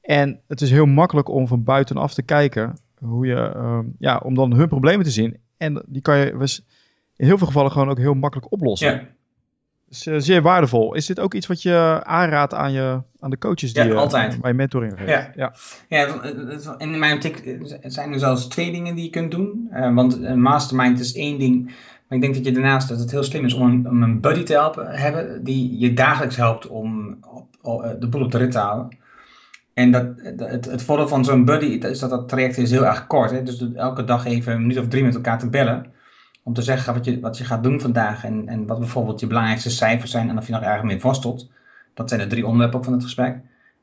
En 0.00 0.40
het 0.48 0.60
is 0.60 0.70
heel 0.70 0.86
makkelijk 0.86 1.28
om 1.28 1.46
van 1.46 1.64
buitenaf 1.64 2.14
te 2.14 2.22
kijken 2.22 2.76
hoe 2.98 3.26
je, 3.26 3.52
uh, 3.56 3.78
ja, 3.98 4.20
om 4.24 4.34
dan 4.34 4.54
hun 4.54 4.68
problemen 4.68 5.04
te 5.04 5.10
zien. 5.10 5.36
En 5.56 5.82
die 5.86 6.02
kan 6.02 6.18
je 6.18 6.30
in 7.16 7.26
heel 7.26 7.38
veel 7.38 7.46
gevallen 7.46 7.70
gewoon 7.70 7.88
ook 7.88 7.98
heel 7.98 8.14
makkelijk 8.14 8.52
oplossen. 8.52 8.92
Ja. 8.92 9.02
Dus 9.88 10.06
uh, 10.06 10.14
zeer 10.18 10.42
waardevol. 10.42 10.94
Is 10.94 11.06
dit 11.06 11.20
ook 11.20 11.34
iets 11.34 11.46
wat 11.46 11.62
je 11.62 12.00
aanraadt 12.04 12.54
aan, 12.54 12.72
je, 12.72 13.00
aan 13.20 13.30
de 13.30 13.38
coaches 13.38 13.72
die 13.72 13.84
ja, 13.84 13.94
altijd. 13.94 14.40
bij 14.40 14.50
je 14.50 14.56
mentoring 14.56 14.92
geeft? 14.96 15.08
Ja. 15.08 15.32
Ja. 15.34 15.54
ja, 15.88 16.22
in 16.78 16.98
mijn 16.98 17.14
optiek 17.14 17.56
zijn 17.82 18.12
er 18.12 18.18
zelfs 18.18 18.46
twee 18.46 18.72
dingen 18.72 18.94
die 18.94 19.04
je 19.04 19.10
kunt 19.10 19.30
doen. 19.30 19.68
Want 19.94 20.22
een 20.22 20.40
mastermind 20.40 21.00
is 21.00 21.14
één 21.14 21.38
ding. 21.38 21.74
Ik 22.12 22.20
denk 22.20 22.34
dat 22.34 22.44
je 22.44 22.52
daarnaast 22.52 22.88
dat 22.88 22.98
het 22.98 23.10
heel 23.10 23.22
slim 23.22 23.44
is 23.44 23.54
om 23.54 23.86
een, 23.86 24.20
buddy 24.20 24.42
te 24.42 24.52
helpen, 24.52 24.90
hebben 24.90 25.44
die 25.44 25.78
je 25.78 25.92
dagelijks 25.92 26.36
helpt 26.36 26.66
om 26.66 27.18
op, 27.20 27.46
op, 27.62 27.96
de 28.00 28.08
boel 28.08 28.22
op 28.22 28.30
de 28.30 28.38
rit 28.38 28.50
te 28.50 28.58
houden. 28.58 28.96
En 29.74 29.90
dat, 29.90 30.06
het, 30.36 30.64
het 30.64 30.82
voordeel 30.82 31.08
van 31.08 31.24
zo'n 31.24 31.44
buddy 31.44 31.66
is 31.66 31.98
dat 31.98 32.10
dat 32.10 32.28
traject 32.28 32.58
is 32.58 32.70
heel 32.70 32.86
erg 32.86 33.06
kort. 33.06 33.30
Hè? 33.30 33.42
Dus 33.42 33.72
elke 33.74 34.04
dag 34.04 34.24
even 34.24 34.52
een 34.52 34.60
minuut 34.60 34.78
of 34.78 34.88
drie 34.88 35.04
met 35.04 35.14
elkaar 35.14 35.38
te 35.38 35.48
bellen. 35.48 35.86
Om 36.42 36.54
te 36.54 36.62
zeggen 36.62 36.94
wat 36.94 37.04
je, 37.04 37.20
wat 37.20 37.38
je 37.38 37.44
gaat 37.44 37.62
doen 37.62 37.80
vandaag. 37.80 38.24
En, 38.24 38.48
en 38.48 38.66
wat 38.66 38.78
bijvoorbeeld 38.78 39.20
je 39.20 39.26
belangrijkste 39.26 39.70
cijfers 39.70 40.10
zijn. 40.10 40.28
En 40.28 40.38
of 40.38 40.46
je 40.46 40.52
nog 40.52 40.62
ergens 40.62 40.86
mee 40.86 41.00
worstelt. 41.00 41.50
Dat 41.94 42.08
zijn 42.08 42.20
de 42.20 42.26
drie 42.26 42.46
onderwerpen 42.46 42.84
van 42.84 42.92
het 42.92 43.02
gesprek. 43.02 43.36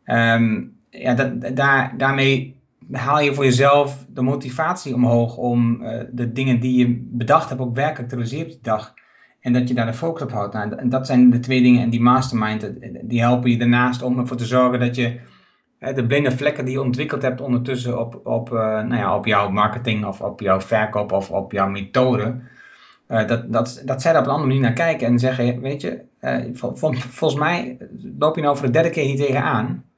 Um, 0.06 0.78
ja, 0.90 1.14
dat, 1.14 1.56
daar, 1.56 1.94
daarmee 1.98 2.59
haal 2.92 3.20
je 3.20 3.34
voor 3.34 3.44
jezelf 3.44 4.06
de 4.10 4.22
motivatie 4.22 4.94
omhoog 4.94 5.38
om 5.38 5.82
uh, 5.82 6.02
de 6.12 6.32
dingen 6.32 6.60
die 6.60 6.78
je 6.78 7.08
bedacht 7.12 7.50
hebt 7.50 7.62
ook 7.62 7.76
werkelijk 7.76 8.10
te 8.10 8.16
realiseren 8.16 8.46
op 8.46 8.52
die 8.52 8.62
dag. 8.62 8.94
En 9.40 9.54
dat 9.54 9.68
je 9.68 9.74
daar 9.74 9.86
de 9.86 9.94
focus 9.94 10.24
op 10.24 10.32
houdt. 10.32 10.54
Nou, 10.54 10.76
en 10.76 10.90
dat 10.90 11.08
zijn 11.08 11.30
de 11.30 11.40
twee 11.40 11.62
dingen. 11.62 11.82
En 11.82 11.90
die 11.90 12.02
mastermind, 12.02 12.72
die 13.02 13.22
helpen 13.22 13.52
je 13.52 13.58
daarnaast 13.58 14.02
om 14.02 14.20
ervoor 14.20 14.38
te 14.38 14.46
zorgen 14.46 14.80
dat 14.80 14.96
je 14.96 15.20
de 15.80 16.06
blinde 16.08 16.32
vlekken 16.32 16.66
die 16.66 16.74
je 16.74 16.82
ontwikkeld 16.82 17.22
hebt 17.22 17.42
ondertussen 17.42 18.00
op, 18.00 18.22
op, 18.24 18.50
nou 18.50 18.96
ja, 18.96 19.16
op 19.16 19.26
jouw 19.26 19.50
marketing 19.50 20.06
of 20.06 20.22
op 20.22 20.40
jouw 20.40 20.62
verkoop 20.62 21.12
of 21.12 21.32
op 21.32 21.52
jouw 21.52 21.70
methode. 21.70 22.42
dat, 23.08 23.52
dat, 23.54 23.82
dat 23.86 24.02
zij 24.02 24.12
daar 24.12 24.22
op 24.22 24.28
een 24.28 24.34
andere 24.34 24.48
manier 24.48 24.62
naar 24.62 24.74
kijken 24.74 25.08
en 25.08 25.20
zeggen, 25.20 25.62
weet 25.62 25.82
je, 25.82 26.02
vol, 26.54 26.76
vol, 26.76 26.94
volgens 26.94 27.42
mij 27.42 27.78
loop 28.18 28.36
je 28.36 28.42
nou 28.42 28.58
voor 28.58 28.66
de 28.66 28.72
derde 28.72 28.90
keer 28.90 29.06
hier 29.06 29.18
tegenaan. 29.18 29.89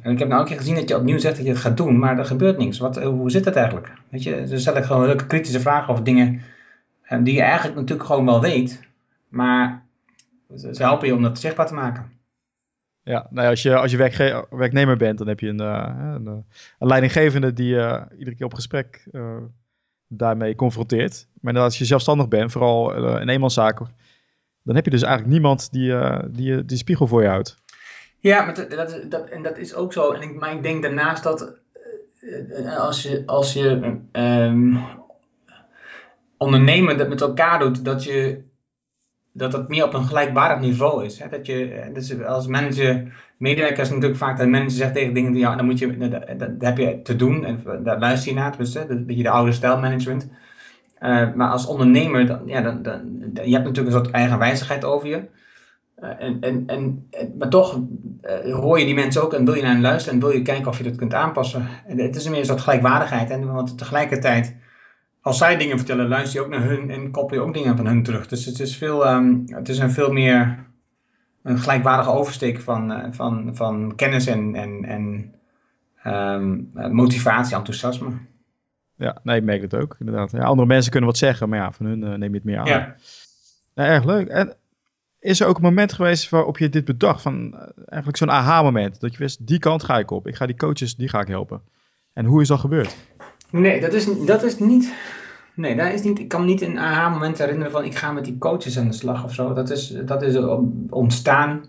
En 0.00 0.12
ik 0.12 0.18
heb 0.18 0.28
nou 0.28 0.40
een 0.40 0.46
keer 0.46 0.56
gezien 0.56 0.74
dat 0.74 0.88
je 0.88 0.96
opnieuw 0.96 1.18
zegt 1.18 1.36
dat 1.36 1.44
je 1.44 1.50
het 1.52 1.60
gaat 1.60 1.76
doen, 1.76 1.98
maar 1.98 2.18
er 2.18 2.24
gebeurt 2.24 2.58
niks. 2.58 2.78
Wat, 2.78 3.02
hoe 3.02 3.30
zit 3.30 3.44
dat 3.44 3.56
eigenlijk? 3.56 3.92
Weet 4.08 4.22
je, 4.22 4.46
ze 4.46 4.58
stellen 4.58 4.84
gewoon 4.84 5.06
leuke 5.06 5.26
kritische 5.26 5.60
vragen 5.60 5.92
over 5.92 6.04
dingen 6.04 6.42
die 7.20 7.34
je 7.34 7.42
eigenlijk 7.42 7.76
natuurlijk 7.76 8.08
gewoon 8.08 8.24
wel 8.24 8.40
weet, 8.40 8.80
maar 9.28 9.82
ze 10.56 10.70
helpen 10.72 11.06
je 11.06 11.14
om 11.14 11.22
dat 11.22 11.38
zichtbaar 11.38 11.66
te 11.66 11.74
maken. 11.74 12.10
Ja, 13.02 13.26
nou 13.30 13.48
als 13.48 13.62
je, 13.62 13.76
als 13.76 13.90
je 13.90 13.96
werknemer 14.50 14.96
bent, 14.96 15.18
dan 15.18 15.28
heb 15.28 15.40
je 15.40 15.48
een, 15.48 15.60
uh, 15.60 15.94
een, 16.14 16.26
een 16.78 16.86
leidinggevende 16.88 17.52
die 17.52 17.74
uh, 17.74 18.02
iedere 18.18 18.36
keer 18.36 18.46
op 18.46 18.54
gesprek 18.54 19.08
daarmee 20.06 20.54
confronteert. 20.54 21.28
Maar 21.40 21.58
als 21.58 21.78
je 21.78 21.84
zelfstandig 21.84 22.28
bent, 22.28 22.52
vooral 22.52 22.94
in 23.18 23.28
eenmanszaken, 23.28 23.88
dan 24.62 24.74
heb 24.74 24.84
je 24.84 24.90
dus 24.90 25.02
eigenlijk 25.02 25.32
niemand 25.32 25.72
die, 25.72 25.94
die 26.30 26.64
die 26.64 26.76
spiegel 26.76 27.06
voor 27.06 27.22
je 27.22 27.28
houdt. 27.28 27.61
Ja, 28.22 28.44
maar 28.44 28.54
dat, 28.54 28.70
dat, 28.70 29.10
dat, 29.10 29.28
en 29.28 29.42
dat 29.42 29.58
is 29.58 29.74
ook 29.74 29.92
zo. 29.92 30.12
En 30.12 30.22
ik, 30.22 30.40
maar 30.40 30.52
ik 30.52 30.62
denk 30.62 30.82
daarnaast 30.82 31.22
dat 31.22 31.58
uh, 32.20 32.78
als 32.78 33.02
je, 33.02 33.22
als 33.26 33.52
je 33.52 33.98
um, 34.12 34.80
ondernemen 36.36 36.98
dat 36.98 37.08
met 37.08 37.20
elkaar 37.20 37.58
doet, 37.58 37.84
dat 37.84 38.04
je 38.04 38.42
dat 39.32 39.52
het 39.52 39.68
meer 39.68 39.84
op 39.84 39.94
een 39.94 40.04
gelijkwaardig 40.04 40.60
niveau 40.60 41.04
is. 41.04 41.18
Hè? 41.18 41.28
Dat 41.28 41.46
je, 41.46 41.90
dus 41.92 42.24
als 42.24 42.46
manager, 42.46 43.12
medewerkers 43.36 43.88
natuurlijk 43.88 44.16
vaak 44.16 44.38
dat 44.38 44.48
manager 44.48 44.70
zegt 44.70 44.94
tegen 44.94 45.14
dingen 45.14 45.34
ja, 45.34 45.56
dan 45.56 45.64
moet 45.64 45.78
je, 45.78 46.08
dat, 46.38 46.50
heb 46.58 46.78
je 46.78 47.02
te 47.02 47.16
doen 47.16 47.44
en 47.44 47.62
daar 47.82 47.98
luister 47.98 48.32
je 48.32 48.38
naar, 48.38 48.56
dus 48.56 48.74
hè, 48.74 48.86
dat 48.86 49.06
beetje 49.06 49.22
de 49.22 49.30
oude 49.30 49.52
stijl 49.52 49.78
management. 49.78 50.28
Uh, 51.00 51.34
maar 51.34 51.50
als 51.50 51.66
ondernemer, 51.66 52.26
dan, 52.26 52.40
ja, 52.46 52.60
dan, 52.60 52.82
dan, 52.82 53.20
je 53.32 53.52
hebt 53.52 53.64
natuurlijk 53.64 53.94
een 53.94 54.02
soort 54.02 54.10
eigen 54.10 54.38
wijzigheid 54.38 54.84
over 54.84 55.08
je. 55.08 55.22
Uh, 56.02 56.08
en, 56.18 56.40
en, 56.40 56.66
en, 56.66 57.08
maar 57.38 57.48
toch 57.48 57.80
uh, 58.22 58.54
hoor 58.54 58.78
je 58.78 58.84
die 58.84 58.94
mensen 58.94 59.22
ook 59.22 59.32
en 59.32 59.44
wil 59.44 59.54
je 59.54 59.62
naar 59.62 59.72
hen 59.72 59.80
luisteren 59.80 60.14
en 60.14 60.26
wil 60.26 60.36
je 60.36 60.42
kijken 60.42 60.66
of 60.66 60.78
je 60.78 60.84
dat 60.84 60.96
kunt 60.96 61.14
aanpassen. 61.14 61.66
En 61.86 61.98
het 61.98 62.16
is 62.16 62.28
meer 62.28 62.44
soort 62.44 62.60
gelijkwaardigheid. 62.60 63.30
En, 63.30 63.52
want 63.52 63.78
tegelijkertijd, 63.78 64.56
als 65.20 65.38
zij 65.38 65.56
dingen 65.56 65.76
vertellen, 65.76 66.08
luister 66.08 66.40
je 66.40 66.46
ook 66.46 66.52
naar 66.52 66.62
hun 66.62 66.90
en 66.90 67.10
koppel 67.10 67.36
je 67.36 67.42
ook 67.42 67.54
dingen 67.54 67.76
van 67.76 67.86
hun 67.86 68.02
terug. 68.02 68.26
Dus 68.26 68.44
het 68.44 68.60
is, 68.60 68.76
veel, 68.76 69.08
um, 69.08 69.42
het 69.46 69.68
is 69.68 69.78
een 69.78 69.90
veel 69.90 70.12
meer 70.12 70.66
een 71.42 71.58
gelijkwaardige 71.58 72.10
oversteek 72.10 72.60
van, 72.60 72.90
uh, 72.90 73.06
van, 73.10 73.56
van 73.56 73.94
kennis 73.96 74.26
en, 74.26 74.54
en, 74.54 74.84
en 74.84 75.34
um, 76.12 76.70
motivatie, 76.94 77.56
enthousiasme. 77.56 78.10
Ja, 78.96 79.20
nee, 79.22 79.36
ik 79.36 79.44
merk 79.44 79.62
het 79.62 79.74
ook, 79.74 79.96
inderdaad. 79.98 80.30
Ja, 80.30 80.44
andere 80.44 80.68
mensen 80.68 80.90
kunnen 80.90 81.10
wat 81.10 81.18
zeggen, 81.18 81.48
maar 81.48 81.58
ja, 81.58 81.72
van 81.72 81.86
hun 81.86 81.98
neem 81.98 82.30
je 82.30 82.34
het 82.34 82.44
meer 82.44 82.58
aan. 82.58 82.66
Ja. 82.66 82.94
Nou, 83.74 83.88
erg 83.88 84.04
leuk. 84.04 84.28
En 84.28 84.56
is 85.22 85.40
er 85.40 85.46
ook 85.46 85.56
een 85.56 85.62
moment 85.62 85.92
geweest 85.92 86.28
waarop 86.28 86.58
je 86.58 86.68
dit 86.68 86.84
bedacht? 86.84 87.22
Van 87.22 87.54
eigenlijk 87.76 88.16
zo'n 88.16 88.30
aha-moment. 88.30 89.00
Dat 89.00 89.12
je 89.12 89.18
wist, 89.18 89.46
die 89.46 89.58
kant 89.58 89.84
ga 89.84 89.98
ik 89.98 90.10
op. 90.10 90.26
Ik 90.26 90.34
ga 90.36 90.46
die 90.46 90.56
coaches, 90.56 90.96
die 90.96 91.08
ga 91.08 91.20
ik 91.20 91.28
helpen. 91.28 91.62
En 92.12 92.24
hoe 92.24 92.40
is 92.40 92.48
dat 92.48 92.60
gebeurd? 92.60 92.96
Nee, 93.50 93.80
dat 93.80 93.92
is, 93.92 94.24
dat 94.24 94.42
is 94.42 94.58
niet... 94.58 94.94
Nee, 95.54 95.76
daar 95.76 95.92
is 95.92 96.02
niet, 96.02 96.18
ik 96.18 96.28
kan 96.28 96.44
niet 96.44 96.60
een 96.60 96.78
aha-moment 96.78 97.38
herinneren 97.38 97.72
van 97.72 97.84
ik 97.84 97.94
ga 97.94 98.12
met 98.12 98.24
die 98.24 98.38
coaches 98.38 98.78
aan 98.78 98.86
de 98.86 98.92
slag 98.92 99.24
of 99.24 99.34
zo. 99.34 99.52
Dat 99.52 99.70
is, 99.70 99.96
dat 100.04 100.22
is 100.22 100.36
ontstaan. 100.90 101.64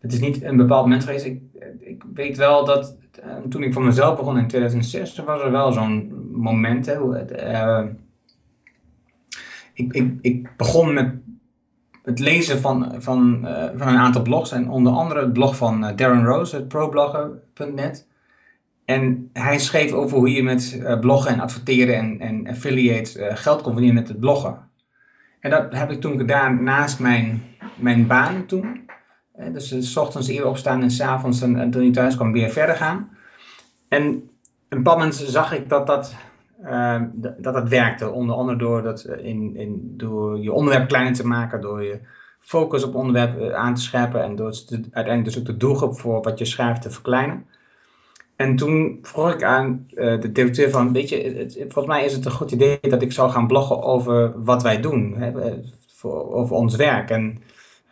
Het 0.00 0.12
is 0.12 0.20
niet 0.20 0.42
een 0.42 0.56
bepaald 0.56 0.82
moment 0.82 1.04
geweest. 1.04 1.24
Ik, 1.24 1.40
ik 1.78 2.04
weet 2.14 2.36
wel 2.36 2.64
dat 2.64 2.96
uh, 3.24 3.36
toen 3.48 3.62
ik 3.62 3.72
voor 3.72 3.84
mezelf 3.84 4.16
begon 4.16 4.38
in 4.38 4.48
2006, 4.48 5.18
was 5.18 5.42
er 5.42 5.50
wel 5.50 5.72
zo'n 5.72 6.28
moment. 6.32 6.86
Hè, 6.86 6.98
ik, 9.74 9.92
ik, 9.92 10.12
ik 10.20 10.56
begon 10.56 10.94
met 10.94 11.14
het 12.02 12.18
lezen 12.18 12.60
van, 12.60 12.94
van, 12.98 13.40
uh, 13.44 13.64
van 13.74 13.88
een 13.88 13.96
aantal 13.96 14.22
blogs. 14.22 14.52
En 14.52 14.70
onder 14.70 14.92
andere 14.92 15.20
het 15.20 15.32
blog 15.32 15.56
van 15.56 15.92
Darren 15.96 16.24
Rose, 16.24 16.56
het 16.56 16.68
problogger.net. 16.68 18.06
En 18.84 19.30
hij 19.32 19.58
schreef 19.58 19.92
over 19.92 20.16
hoe 20.16 20.32
je 20.32 20.42
met 20.42 20.78
uh, 20.78 20.98
bloggen 20.98 21.32
en 21.32 21.40
adverteren 21.40 21.96
en, 21.96 22.20
en 22.20 22.48
affiliate 22.48 23.30
geld 23.34 23.62
kon 23.62 23.72
verdienen 23.72 24.00
met 24.00 24.08
het 24.08 24.20
bloggen. 24.20 24.70
En 25.40 25.50
dat 25.50 25.72
heb 25.72 25.90
ik 25.90 26.00
toen 26.00 26.18
gedaan 26.18 26.62
naast 26.62 26.98
mijn, 26.98 27.42
mijn 27.74 28.06
baan 28.06 28.46
toen. 28.46 28.90
Uh, 29.38 29.52
dus 29.52 29.92
s 29.92 29.96
ochtends 29.96 30.28
eerder 30.28 30.48
opstaan 30.48 30.82
en 30.82 30.90
s'avonds 30.90 31.42
en 31.42 31.70
toen 31.70 31.84
je 31.84 31.90
thuis 31.90 32.16
kwam 32.16 32.32
weer 32.32 32.50
verder 32.50 32.76
gaan. 32.76 33.10
En 33.88 34.02
een 34.72 34.78
bepaald 34.82 34.98
moment 34.98 35.14
zag 35.14 35.52
ik 35.52 35.68
dat 35.68 35.86
dat, 35.86 36.14
dat, 37.12 37.42
dat 37.42 37.68
werkte. 37.68 38.10
Onder 38.10 38.36
andere 38.36 38.58
door, 38.58 38.82
dat 38.82 39.04
in, 39.04 39.56
in, 39.56 39.94
door 39.96 40.38
je 40.38 40.52
onderwerp 40.52 40.88
kleiner 40.88 41.12
te 41.12 41.26
maken, 41.26 41.60
door 41.60 41.82
je 41.82 42.00
focus 42.40 42.84
op 42.84 42.94
onderwerp 42.94 43.52
aan 43.52 43.74
te 43.74 43.80
scherpen 43.80 44.22
en 44.22 44.36
door 44.36 44.54
uiteindelijk 44.70 45.24
dus 45.24 45.38
ook 45.38 45.44
de 45.44 45.56
doelgroep 45.56 45.98
voor 45.98 46.22
wat 46.22 46.38
je 46.38 46.44
schrijft 46.44 46.82
te 46.82 46.90
verkleinen. 46.90 47.46
En 48.36 48.56
toen 48.56 48.98
vroeg 49.02 49.32
ik 49.32 49.42
aan 49.42 49.86
uh, 49.94 50.20
de 50.20 50.32
directeur 50.32 50.70
van, 50.70 50.92
weet 50.92 51.08
je, 51.08 51.46
volgens 51.56 51.86
mij 51.86 52.04
is 52.04 52.12
het 52.12 52.24
een 52.24 52.30
goed 52.30 52.50
idee 52.50 52.78
dat 52.80 53.02
ik 53.02 53.12
zou 53.12 53.30
gaan 53.30 53.46
bloggen 53.46 53.82
over 53.82 54.44
wat 54.44 54.62
wij 54.62 54.80
doen, 54.80 55.14
hè, 55.16 55.40
eh, 55.40 55.52
voor, 55.86 56.32
over 56.34 56.56
ons 56.56 56.76
werk. 56.76 57.10
En 57.10 57.42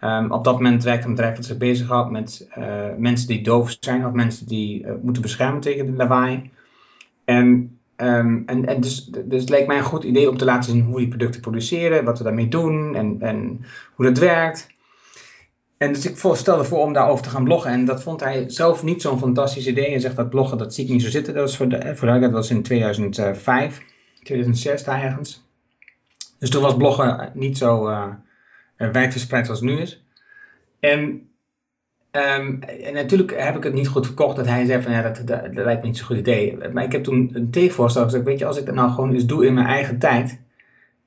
um, 0.04 0.32
op 0.32 0.44
dat 0.44 0.54
moment 0.54 0.82
werkte 0.82 1.06
een 1.06 1.14
bedrijf 1.14 1.36
dat 1.36 1.44
zich 1.44 1.56
bezighoudt 1.56 2.10
met 2.10 2.48
mensen 2.98 3.28
die 3.28 3.42
doof 3.42 3.76
zijn 3.80 4.06
of 4.06 4.12
mensen 4.12 4.46
die 4.46 4.86
moeten 5.02 5.22
beschermen 5.22 5.60
tegen 5.60 5.86
de 5.86 5.92
lawaai. 5.92 6.50
En, 7.24 7.78
um, 8.00 8.42
en, 8.46 8.66
en 8.66 8.80
dus, 8.80 9.04
dus 9.04 9.40
het 9.40 9.50
leek 9.50 9.66
mij 9.66 9.76
een 9.76 9.82
goed 9.82 10.04
idee 10.04 10.30
om 10.30 10.36
te 10.36 10.44
laten 10.44 10.72
zien 10.72 10.84
hoe 10.84 10.98
die 10.98 11.08
producten 11.08 11.40
produceren, 11.40 12.04
wat 12.04 12.18
we 12.18 12.24
daarmee 12.24 12.48
doen 12.48 12.94
en, 12.94 13.16
en 13.20 13.64
hoe 13.94 14.06
dat 14.06 14.18
werkt. 14.18 14.68
En 15.78 15.92
dus 15.92 16.06
ik 16.06 16.16
stelde 16.16 16.64
voor 16.64 16.78
om 16.78 16.92
daarover 16.92 17.24
te 17.24 17.30
gaan 17.30 17.44
bloggen. 17.44 17.70
En 17.70 17.84
dat 17.84 18.02
vond 18.02 18.20
hij 18.20 18.44
zelf 18.46 18.82
niet 18.82 19.02
zo'n 19.02 19.18
fantastisch 19.18 19.66
idee. 19.66 19.90
Hij 19.90 19.98
zegt 19.98 20.16
dat 20.16 20.30
bloggen, 20.30 20.58
dat 20.58 20.74
zie 20.74 20.84
ik 20.84 20.90
niet 20.90 21.02
zo 21.02 21.08
zitten. 21.08 21.34
Dat 21.34 21.42
was 21.42 21.56
voor, 21.56 21.68
de, 21.68 21.96
voor 21.96 22.20
dat 22.20 22.30
was 22.30 22.50
in 22.50 22.62
2005, 22.62 23.82
2006 24.22 24.84
daar 24.84 25.02
ergens. 25.02 25.48
Dus 26.38 26.50
toen 26.50 26.62
was 26.62 26.76
bloggen 26.76 27.30
niet 27.34 27.58
zo 27.58 27.88
uh, 27.88 28.06
wijdverspreid 28.76 29.48
als 29.48 29.60
het 29.60 29.68
nu 29.68 29.80
is. 29.80 30.04
En, 30.80 31.29
um, 32.12 32.62
en 32.62 32.94
natuurlijk 32.94 33.40
heb 33.40 33.56
ik 33.56 33.62
het 33.62 33.72
niet 33.72 33.88
goed 33.88 34.06
verkocht 34.06 34.36
dat 34.36 34.46
hij 34.46 34.64
zei 34.64 34.82
van 34.82 34.92
ja, 34.92 35.02
dat, 35.02 35.26
dat, 35.26 35.40
lijkt 35.52 35.80
me 35.80 35.86
niet 35.86 35.96
zo'n 35.96 36.06
goed 36.06 36.16
idee. 36.16 36.58
Maar 36.72 36.84
ik 36.84 36.92
heb 36.92 37.04
toen 37.04 37.30
een 37.32 37.50
tegenvoorstel 37.50 38.04
gezegd, 38.04 38.24
weet 38.24 38.38
je, 38.38 38.46
als 38.46 38.56
ik 38.56 38.66
dat 38.66 38.74
nou 38.74 38.90
gewoon 38.90 39.12
eens 39.12 39.26
doe 39.26 39.46
in 39.46 39.54
mijn 39.54 39.66
eigen 39.66 39.98
tijd, 39.98 40.40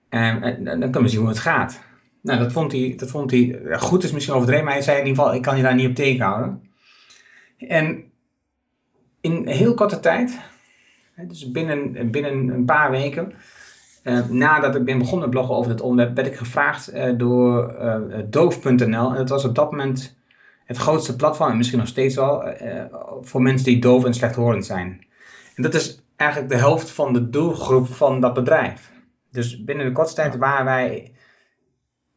um, 0.10 0.64
dan 0.64 0.80
kunnen 0.80 1.02
we 1.02 1.08
zien 1.08 1.20
hoe 1.20 1.30
het 1.30 1.40
gaat. 1.40 1.82
Nou, 2.22 2.40
dat 2.40 2.52
vond 2.52 2.72
hij, 2.72 2.94
dat 2.98 3.10
vond 3.10 3.32
hij 3.32 3.60
goed, 3.72 4.04
is 4.04 4.12
misschien 4.12 4.36
overdreven, 4.36 4.66
maar 4.66 4.74
hij 4.74 4.84
zei 4.84 5.00
in 5.00 5.06
ieder 5.06 5.24
geval, 5.24 5.36
ik 5.36 5.42
kan 5.42 5.58
je 5.58 5.64
daar 5.64 5.76
niet 5.76 5.90
op 5.90 5.96
tegenhouden. 5.96 6.62
En 7.58 8.04
in 9.22 9.48
heel 9.48 9.74
korte 9.74 10.00
tijd, 10.00 10.40
dus 11.28 11.52
binnen, 11.52 12.12
binnen 12.12 12.48
een 12.48 12.66
paar 12.66 12.92
weken, 12.92 13.34
uh, 14.04 14.30
nadat 14.30 14.76
ik 14.76 14.86
ben 14.86 14.98
begonnen 14.98 15.22
met 15.22 15.30
bloggen 15.30 15.56
over 15.56 15.72
dit 15.72 15.82
onderwerp, 15.82 16.16
werd 16.16 16.28
ik 16.28 16.36
gevraagd 16.36 16.94
uh, 16.94 17.18
door 17.18 17.76
uh, 17.82 18.20
doof.nl. 18.30 19.10
En 19.10 19.16
dat 19.16 19.30
was 19.30 19.46
op 19.46 19.56
dat 19.56 19.72
moment 19.72 20.16
het 20.74 20.82
grootste 20.82 21.16
platform, 21.16 21.52
en 21.52 21.58
misschien 21.58 21.80
nog 21.80 21.88
steeds 21.88 22.16
wel, 22.16 22.44
voor 23.22 23.42
mensen 23.42 23.66
die 23.66 23.80
doof 23.80 24.06
en 24.06 24.14
slechthorend 24.14 24.66
zijn. 24.66 25.06
En 25.56 25.64
dat 25.64 25.74
is 25.74 26.02
eigenlijk 26.16 26.52
de 26.52 26.58
helft 26.58 26.90
van 26.92 27.14
de 27.14 27.30
doelgroep 27.30 27.88
van 27.88 28.22
dat 28.22 28.34
bedrijf. 28.34 28.92
Dus 29.32 29.64
binnen 29.64 29.86
de 29.86 29.92
kortste 29.92 30.22
tijd 30.22 30.38
waren 30.38 30.66
wij 30.66 31.14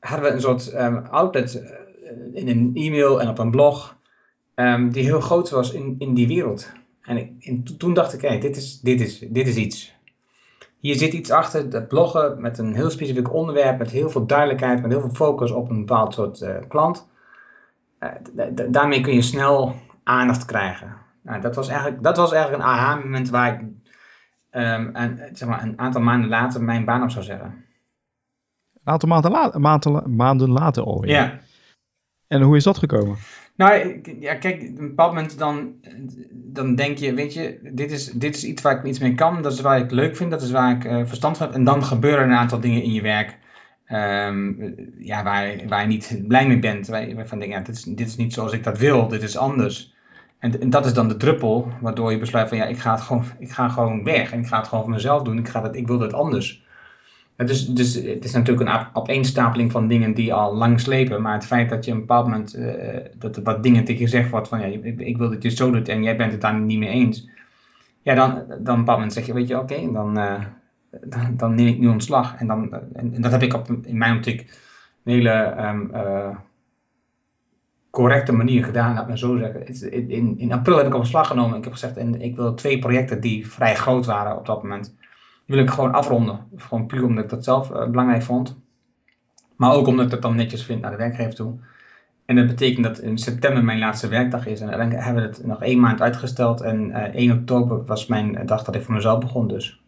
hadden 0.06 0.28
we 0.28 0.34
een 0.34 0.40
soort 0.40 0.74
um, 0.74 0.96
outlet 0.96 1.54
uh, 1.54 2.42
in 2.42 2.48
een 2.48 2.70
e-mail 2.74 3.20
en 3.20 3.28
op 3.28 3.38
een 3.38 3.50
blog, 3.50 3.96
um, 4.54 4.90
die 4.90 5.04
heel 5.04 5.20
groot 5.20 5.50
was 5.50 5.72
in, 5.72 5.94
in 5.98 6.14
die 6.14 6.26
wereld. 6.26 6.72
En, 7.02 7.16
ik, 7.16 7.30
en 7.44 7.64
toen 7.78 7.94
dacht 7.94 8.22
ik, 8.22 8.40
dit, 8.40 8.56
is, 8.56 8.80
dit, 8.80 9.00
is, 9.00 9.18
dit 9.18 9.46
is 9.46 9.56
iets. 9.56 9.94
Hier 10.80 10.94
zit 10.94 11.12
iets 11.12 11.30
achter, 11.30 11.70
dat 11.70 11.88
bloggen 11.88 12.40
met 12.40 12.58
een 12.58 12.74
heel 12.74 12.90
specifiek 12.90 13.32
onderwerp, 13.32 13.78
met 13.78 13.90
heel 13.90 14.10
veel 14.10 14.26
duidelijkheid, 14.26 14.82
met 14.82 14.90
heel 14.90 15.00
veel 15.00 15.14
focus 15.14 15.50
op 15.50 15.70
een 15.70 15.78
bepaald 15.78 16.14
soort 16.14 16.44
klant. 16.68 17.08
Uh, 18.36 18.66
daarmee 18.70 19.00
kun 19.00 19.14
je 19.14 19.22
snel 19.22 19.74
aandacht 20.02 20.44
krijgen. 20.44 20.96
Nou, 21.22 21.40
dat, 21.40 21.54
was 21.54 21.68
eigenlijk, 21.68 22.02
dat 22.02 22.16
was 22.16 22.32
eigenlijk 22.32 22.62
een 22.62 22.68
aha-moment 22.68 23.30
waar 23.30 23.52
ik 23.52 23.60
um, 24.56 24.90
een, 24.92 25.20
zeg 25.32 25.48
maar, 25.48 25.62
een 25.62 25.78
aantal 25.78 26.00
maanden 26.00 26.28
later 26.28 26.62
mijn 26.62 26.84
baan 26.84 27.02
op 27.02 27.10
zou 27.10 27.24
zeggen. 27.24 27.64
Een 28.74 28.92
aantal 28.92 29.08
maanden, 29.08 29.30
la 29.30 29.52
maanden, 29.58 30.16
maanden 30.16 30.50
later 30.50 30.82
al. 30.82 31.06
Ja. 31.06 31.38
En 32.26 32.42
hoe 32.42 32.56
is 32.56 32.64
dat 32.64 32.78
gekomen? 32.78 33.16
Nou, 33.56 34.00
ja, 34.20 34.34
kijk, 34.34 34.62
op 34.62 34.78
een 34.78 34.88
bepaald 34.88 35.14
moment 35.14 35.38
dan, 35.38 35.74
dan 36.30 36.74
denk 36.74 36.98
je, 36.98 37.14
weet 37.14 37.34
je, 37.34 37.70
dit 37.72 37.90
is, 37.90 38.04
dit 38.04 38.36
is 38.36 38.44
iets 38.44 38.62
waar 38.62 38.78
ik 38.78 38.84
iets 38.84 38.98
mee 38.98 39.14
kan, 39.14 39.42
dat 39.42 39.52
is 39.52 39.60
waar 39.60 39.78
ik 39.78 39.90
leuk 39.90 40.16
vind, 40.16 40.30
dat 40.30 40.42
is 40.42 40.50
waar 40.50 40.76
ik 40.76 40.84
uh, 40.84 41.06
verstand 41.06 41.36
van 41.36 41.46
heb. 41.46 41.54
En 41.54 41.64
dan 41.64 41.84
gebeuren 41.84 42.24
een 42.24 42.36
aantal 42.36 42.60
dingen 42.60 42.82
in 42.82 42.92
je 42.92 43.02
werk 43.02 43.38
um, 43.88 44.74
ja, 44.98 45.22
waar, 45.22 45.68
waar 45.68 45.80
je 45.80 45.86
niet 45.86 46.22
blij 46.28 46.46
mee 46.46 46.58
bent. 46.58 46.86
Waar 46.86 47.08
je 47.08 47.26
van 47.26 47.38
denkt, 47.38 47.54
ja, 47.54 47.60
dit 47.60 47.76
is, 47.76 47.82
dit 47.82 48.06
is 48.06 48.16
niet 48.16 48.32
zoals 48.32 48.52
ik 48.52 48.64
dat 48.64 48.78
wil, 48.78 49.08
dit 49.08 49.22
is 49.22 49.36
anders. 49.36 49.94
En, 50.38 50.70
dat 50.70 50.86
is 50.86 50.92
dan 50.92 51.08
de 51.08 51.16
druppel, 51.16 51.68
waardoor 51.80 52.10
je 52.10 52.18
besluit 52.18 52.48
van 52.48 52.58
ja, 52.58 52.64
ik 52.64 52.78
ga, 52.78 52.92
het 52.92 53.00
gewoon, 53.00 53.24
ik 53.38 53.50
ga 53.50 53.68
gewoon 53.68 54.04
weg 54.04 54.32
en 54.32 54.40
ik 54.40 54.46
ga 54.46 54.58
het 54.58 54.68
gewoon 54.68 54.84
voor 54.84 54.92
mezelf 54.92 55.22
doen. 55.22 55.38
Ik, 55.38 55.48
ga 55.48 55.60
dat, 55.60 55.76
ik 55.76 55.86
wil 55.86 56.00
het 56.00 56.12
anders. 56.12 56.64
Dus, 57.36 57.66
dus 57.66 57.94
het 57.94 58.24
is 58.24 58.32
natuurlijk 58.32 58.68
een 58.68 58.86
opeenstapeling 58.92 59.72
van 59.72 59.88
dingen 59.88 60.14
die 60.14 60.34
al 60.34 60.54
lang 60.54 60.80
slepen. 60.80 61.22
Maar 61.22 61.34
het 61.34 61.46
feit 61.46 61.68
dat 61.68 61.84
je 61.84 61.90
op 61.90 61.96
een 61.96 62.06
bepaald 62.06 62.26
moment 62.26 62.56
uh, 62.56 62.96
dat 63.18 63.36
er 63.36 63.42
wat 63.42 63.62
dingen 63.62 63.84
tegen 63.84 64.00
je 64.00 64.08
gezegd 64.08 64.30
wordt 64.30 64.48
van 64.48 64.60
ja, 64.60 64.78
ik, 64.96 65.16
wil 65.16 65.30
dat 65.30 65.42
je 65.42 65.50
zo 65.50 65.70
doet 65.70 65.88
en 65.88 66.02
jij 66.02 66.16
bent 66.16 66.32
het 66.32 66.40
daar 66.40 66.60
niet 66.60 66.78
mee 66.78 66.88
eens. 66.88 67.28
Ja, 68.02 68.14
dan, 68.14 68.34
dan 68.34 68.40
op 68.40 68.50
een 68.50 68.64
bepaald 68.64 68.86
moment 68.86 69.12
zeg 69.12 69.26
je, 69.26 69.32
weet 69.32 69.48
je, 69.48 69.58
oké, 69.58 69.92
dan, 69.92 70.18
uh, 70.18 70.44
dan, 71.04 71.36
dan, 71.36 71.54
neem 71.54 71.66
ik 71.66 71.78
nu 71.78 71.88
ontslag. 71.88 72.36
En, 72.36 72.46
dan, 72.46 72.72
en, 72.92 73.20
dat 73.20 73.30
heb 73.30 73.42
ik 73.42 73.54
op, 73.54 73.70
in 73.82 73.98
mijn 73.98 74.16
optiek 74.16 74.40
een 75.04 75.12
hele 75.12 75.54
um, 75.58 75.90
correcte 77.90 78.32
manier 78.32 78.64
gedaan, 78.64 78.94
laat 78.94 79.08
me 79.08 79.18
zo 79.18 79.36
zeggen. 79.36 79.90
In, 80.10 80.38
in 80.38 80.52
april 80.52 80.76
heb 80.76 80.86
ik 80.86 80.94
ontslag 80.94 81.26
genomen. 81.26 81.58
Ik 81.58 81.64
heb 81.64 81.72
gezegd, 81.72 81.96
en 81.96 82.20
ik 82.20 82.36
wil 82.36 82.54
twee 82.54 82.78
projecten 82.78 83.20
die 83.20 83.48
vrij 83.48 83.74
groot 83.74 84.06
waren 84.06 84.38
op 84.38 84.46
dat 84.46 84.62
moment 84.62 84.94
wil 85.46 85.58
ik 85.58 85.70
gewoon 85.70 85.92
afronden. 85.92 86.40
Gewoon 86.56 86.86
puur 86.86 87.04
omdat 87.04 87.24
ik 87.24 87.30
dat 87.30 87.44
zelf 87.44 87.70
uh, 87.70 87.86
belangrijk 87.86 88.22
vond. 88.22 88.56
Maar 89.56 89.72
ook 89.72 89.86
omdat 89.86 90.04
ik 90.04 90.10
dat 90.10 90.22
dan 90.22 90.36
netjes 90.36 90.64
vind 90.64 90.80
naar 90.80 90.90
de 90.90 90.96
werkgever 90.96 91.34
toe. 91.34 91.54
En 92.24 92.36
dat 92.36 92.46
betekent 92.46 92.84
dat 92.84 92.98
in 92.98 93.18
september 93.18 93.64
mijn 93.64 93.78
laatste 93.78 94.08
werkdag 94.08 94.46
is. 94.46 94.60
En 94.60 94.70
dan 94.70 94.90
hebben 94.90 95.22
we 95.22 95.28
het 95.28 95.46
nog 95.46 95.62
één 95.62 95.80
maand 95.80 96.00
uitgesteld. 96.00 96.60
En 96.60 96.88
uh, 96.88 97.04
eh, 97.04 97.14
1 97.14 97.32
oktober 97.32 97.84
was 97.84 98.06
mijn 98.06 98.46
dag 98.46 98.64
dat 98.64 98.74
ik 98.74 98.82
voor 98.82 98.94
mezelf 98.94 99.18
begon 99.18 99.48
dus. 99.48 99.80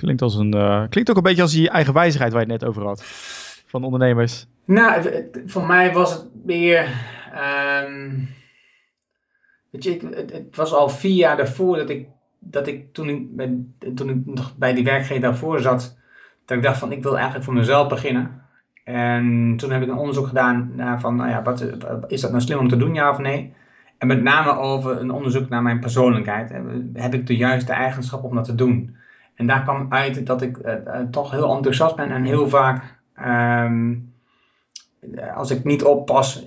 Klinkt, 0.00 0.22
als 0.22 0.36
een, 0.36 0.56
uh, 0.56 0.82
klinkt 0.88 1.10
ook 1.10 1.16
een 1.16 1.22
beetje 1.22 1.42
als 1.42 1.52
die 1.52 1.70
eigen 1.70 1.94
wijzigheid 1.94 2.32
waar 2.32 2.46
je 2.46 2.52
het 2.52 2.60
net 2.60 2.70
over 2.70 2.84
had. 2.84 3.02
Van 3.66 3.84
ondernemers. 3.84 4.46
Nou, 4.64 5.04
voor 5.46 5.66
mij 5.66 5.92
was 5.92 6.12
het 6.12 6.26
meer... 6.44 6.88
Um, 7.84 8.28
weet 9.70 9.84
je, 9.84 9.98
het, 10.32 10.56
was 10.56 10.72
al 10.72 10.88
vier 10.88 11.14
jaar 11.14 11.36
daarvoor 11.36 11.76
dat 11.76 11.90
ik 11.90 12.08
dat 12.38 12.66
ik 12.66 12.92
toen 12.92 13.08
ik, 13.08 13.96
toen 13.96 14.08
ik 14.08 14.26
nog 14.26 14.56
bij 14.56 14.74
die 14.74 14.84
werkgever 14.84 15.20
daarvoor 15.20 15.60
zat, 15.60 15.98
dat 16.44 16.56
ik 16.56 16.62
dacht 16.62 16.78
van 16.78 16.92
ik 16.92 17.02
wil 17.02 17.14
eigenlijk 17.14 17.44
voor 17.44 17.54
mezelf 17.54 17.88
beginnen. 17.88 18.42
En 18.84 19.54
toen 19.56 19.70
heb 19.70 19.82
ik 19.82 19.88
een 19.88 19.96
onderzoek 19.96 20.26
gedaan 20.26 20.72
naar 20.74 21.00
van, 21.00 21.16
nou 21.16 21.30
ja, 21.30 21.42
wat, 21.42 21.66
is 22.06 22.20
dat 22.20 22.30
nou 22.30 22.42
slim 22.42 22.58
om 22.58 22.68
te 22.68 22.76
doen, 22.76 22.94
ja 22.94 23.10
of 23.10 23.18
nee? 23.18 23.54
En 23.98 24.06
met 24.06 24.22
name 24.22 24.58
over 24.58 25.00
een 25.00 25.10
onderzoek 25.10 25.48
naar 25.48 25.62
mijn 25.62 25.80
persoonlijkheid. 25.80 26.52
Heb 26.92 27.14
ik 27.14 27.26
de 27.26 27.36
juiste 27.36 27.72
eigenschap 27.72 28.24
om 28.24 28.34
dat 28.34 28.44
te 28.44 28.54
doen? 28.54 28.96
En 29.40 29.46
daar 29.46 29.62
kwam 29.62 29.86
uit 29.88 30.26
dat 30.26 30.42
ik 30.42 30.58
uh, 30.58 30.74
toch 31.10 31.30
heel 31.30 31.54
enthousiast 31.56 31.96
ben 31.96 32.10
en 32.10 32.24
heel 32.24 32.48
vaak, 32.48 33.00
um, 33.26 34.12
als 35.34 35.50
ik 35.50 35.64
niet 35.64 35.84
oppas, 35.84 36.44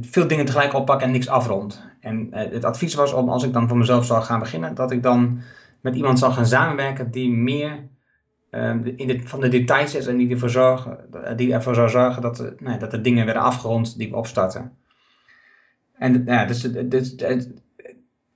veel 0.00 0.26
dingen 0.26 0.44
tegelijk 0.44 0.74
oppak 0.74 1.00
en 1.00 1.10
niks 1.10 1.28
afrond. 1.28 1.84
En 2.00 2.28
het 2.30 2.64
advies 2.64 2.94
was 2.94 3.12
om, 3.12 3.28
als 3.28 3.44
ik 3.44 3.52
dan 3.52 3.68
voor 3.68 3.76
mezelf 3.76 4.04
zou 4.04 4.22
gaan 4.22 4.38
beginnen, 4.38 4.74
dat 4.74 4.90
ik 4.90 5.02
dan 5.02 5.40
met 5.80 5.94
iemand 5.94 6.18
zou 6.18 6.32
gaan 6.32 6.46
samenwerken 6.46 7.10
die 7.10 7.30
meer 7.30 7.88
uh, 8.50 8.74
in 8.96 9.06
de, 9.06 9.20
van 9.24 9.40
de 9.40 9.48
details 9.48 9.94
is 9.94 10.06
en 10.06 10.16
die 10.16 10.30
ervoor, 10.30 10.50
zorgen, 10.50 10.98
die 11.36 11.52
ervoor 11.52 11.74
zou 11.74 11.88
zorgen 11.88 12.22
dat, 12.22 12.52
nee, 12.58 12.78
dat 12.78 12.90
de 12.90 13.00
dingen 13.00 13.24
werden 13.24 13.42
afgerond 13.42 13.98
die 13.98 14.10
we 14.10 14.16
opstarten. 14.16 14.72
En 15.98 16.22
ja, 16.26 16.44
dus, 16.44 16.60
dus, 16.86 17.16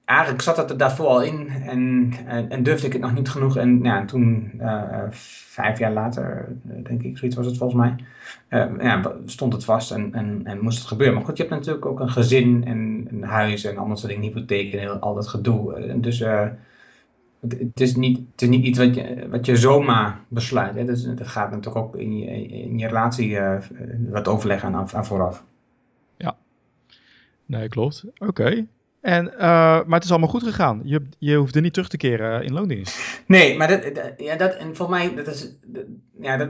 eigenlijk 0.09 0.43
zat 0.43 0.57
het 0.57 0.71
er 0.71 0.77
daarvoor 0.77 1.07
al 1.07 1.23
in 1.23 1.49
en, 1.49 2.13
en, 2.27 2.51
en, 2.51 2.63
durfde 2.63 2.87
ik 2.87 2.93
het 2.93 3.03
nog 3.03 3.15
niet 3.15 3.29
genoeg. 3.29 3.57
En 3.57 3.83
ja, 3.83 4.05
toen, 4.05 4.53
uh, 4.61 5.03
vijf 5.11 5.79
jaar 5.79 5.93
later, 5.93 6.57
denk 6.63 7.03
ik, 7.03 7.19
zoiets 7.19 7.37
was 7.37 7.47
het 7.47 7.57
volgens 7.57 7.81
mij, 7.81 7.97
ja, 8.79 9.13
stond 9.25 9.53
het 9.53 9.65
vast 9.65 9.91
en, 9.91 10.15
en, 10.15 10.41
en 10.45 10.61
moest 10.61 10.79
het 10.79 10.87
gebeuren. 10.87 11.15
Maar 11.15 11.25
goed, 11.25 11.37
je 11.37 11.43
hebt 11.43 11.55
natuurlijk 11.55 11.87
ook 11.87 12.01
een 12.01 12.11
gezin 12.11 12.65
en 12.65 13.07
een 13.11 13.23
huis 13.23 13.65
en 13.65 13.77
allemaal 13.77 13.97
soort 13.97 14.13
dingen, 14.13 14.27
hypotheek 14.27 14.73
en 14.73 15.01
al 15.01 15.15
dat 15.15 15.29
gedoe. 15.29 15.97
Dus 16.01 16.19
het, 17.41 17.81
is 17.81 17.97
niet, 17.97 18.19
het 18.33 18.43
is 18.43 18.49
niet 18.49 18.65
iets 18.65 18.79
wat 18.79 18.95
je, 18.95 19.27
wat 19.31 19.47
je 19.47 19.57
zomaar 19.57 20.21
besluit. 20.29 20.75
Hè. 20.75 20.85
Dus, 20.85 21.03
dat 21.03 21.27
gaat 21.27 21.51
natuurlijk 21.51 21.85
ook 21.85 21.97
in 21.97 22.19
je, 22.19 22.47
in 22.47 22.79
je 22.79 22.87
relatie 22.87 23.39
wat 24.11 24.29
overleggen 24.29 24.75
aan 24.75 25.07
vooraf. 25.07 25.45
Ja, 26.17 26.37
nee, 27.47 27.69
klopt. 27.69 28.05
Oké. 28.19 28.67
En, 29.09 29.27
uh, 29.35 29.41
maar 29.41 29.85
het 29.89 30.05
is 30.05 30.11
allemaal 30.11 30.29
goed 30.29 30.43
gegaan. 30.43 30.81
Je, 30.85 31.09
je 31.19 31.37
hoefde 31.37 31.61
niet 31.61 31.73
terug 31.73 31.89
te 31.89 31.97
keren 31.97 32.45
in 32.45 32.53
loondienst. 32.53 33.23
Nee, 33.27 33.57
maar 33.57 33.69
dat, 33.69 33.93
ja, 34.17 34.37
dat, 34.37 34.55
en 34.55 34.77
voor 34.77 34.91
mij, 34.91 35.15
dat 35.15 35.27
is, 35.27 35.57
ja, 36.21 36.37
dat, 36.37 36.49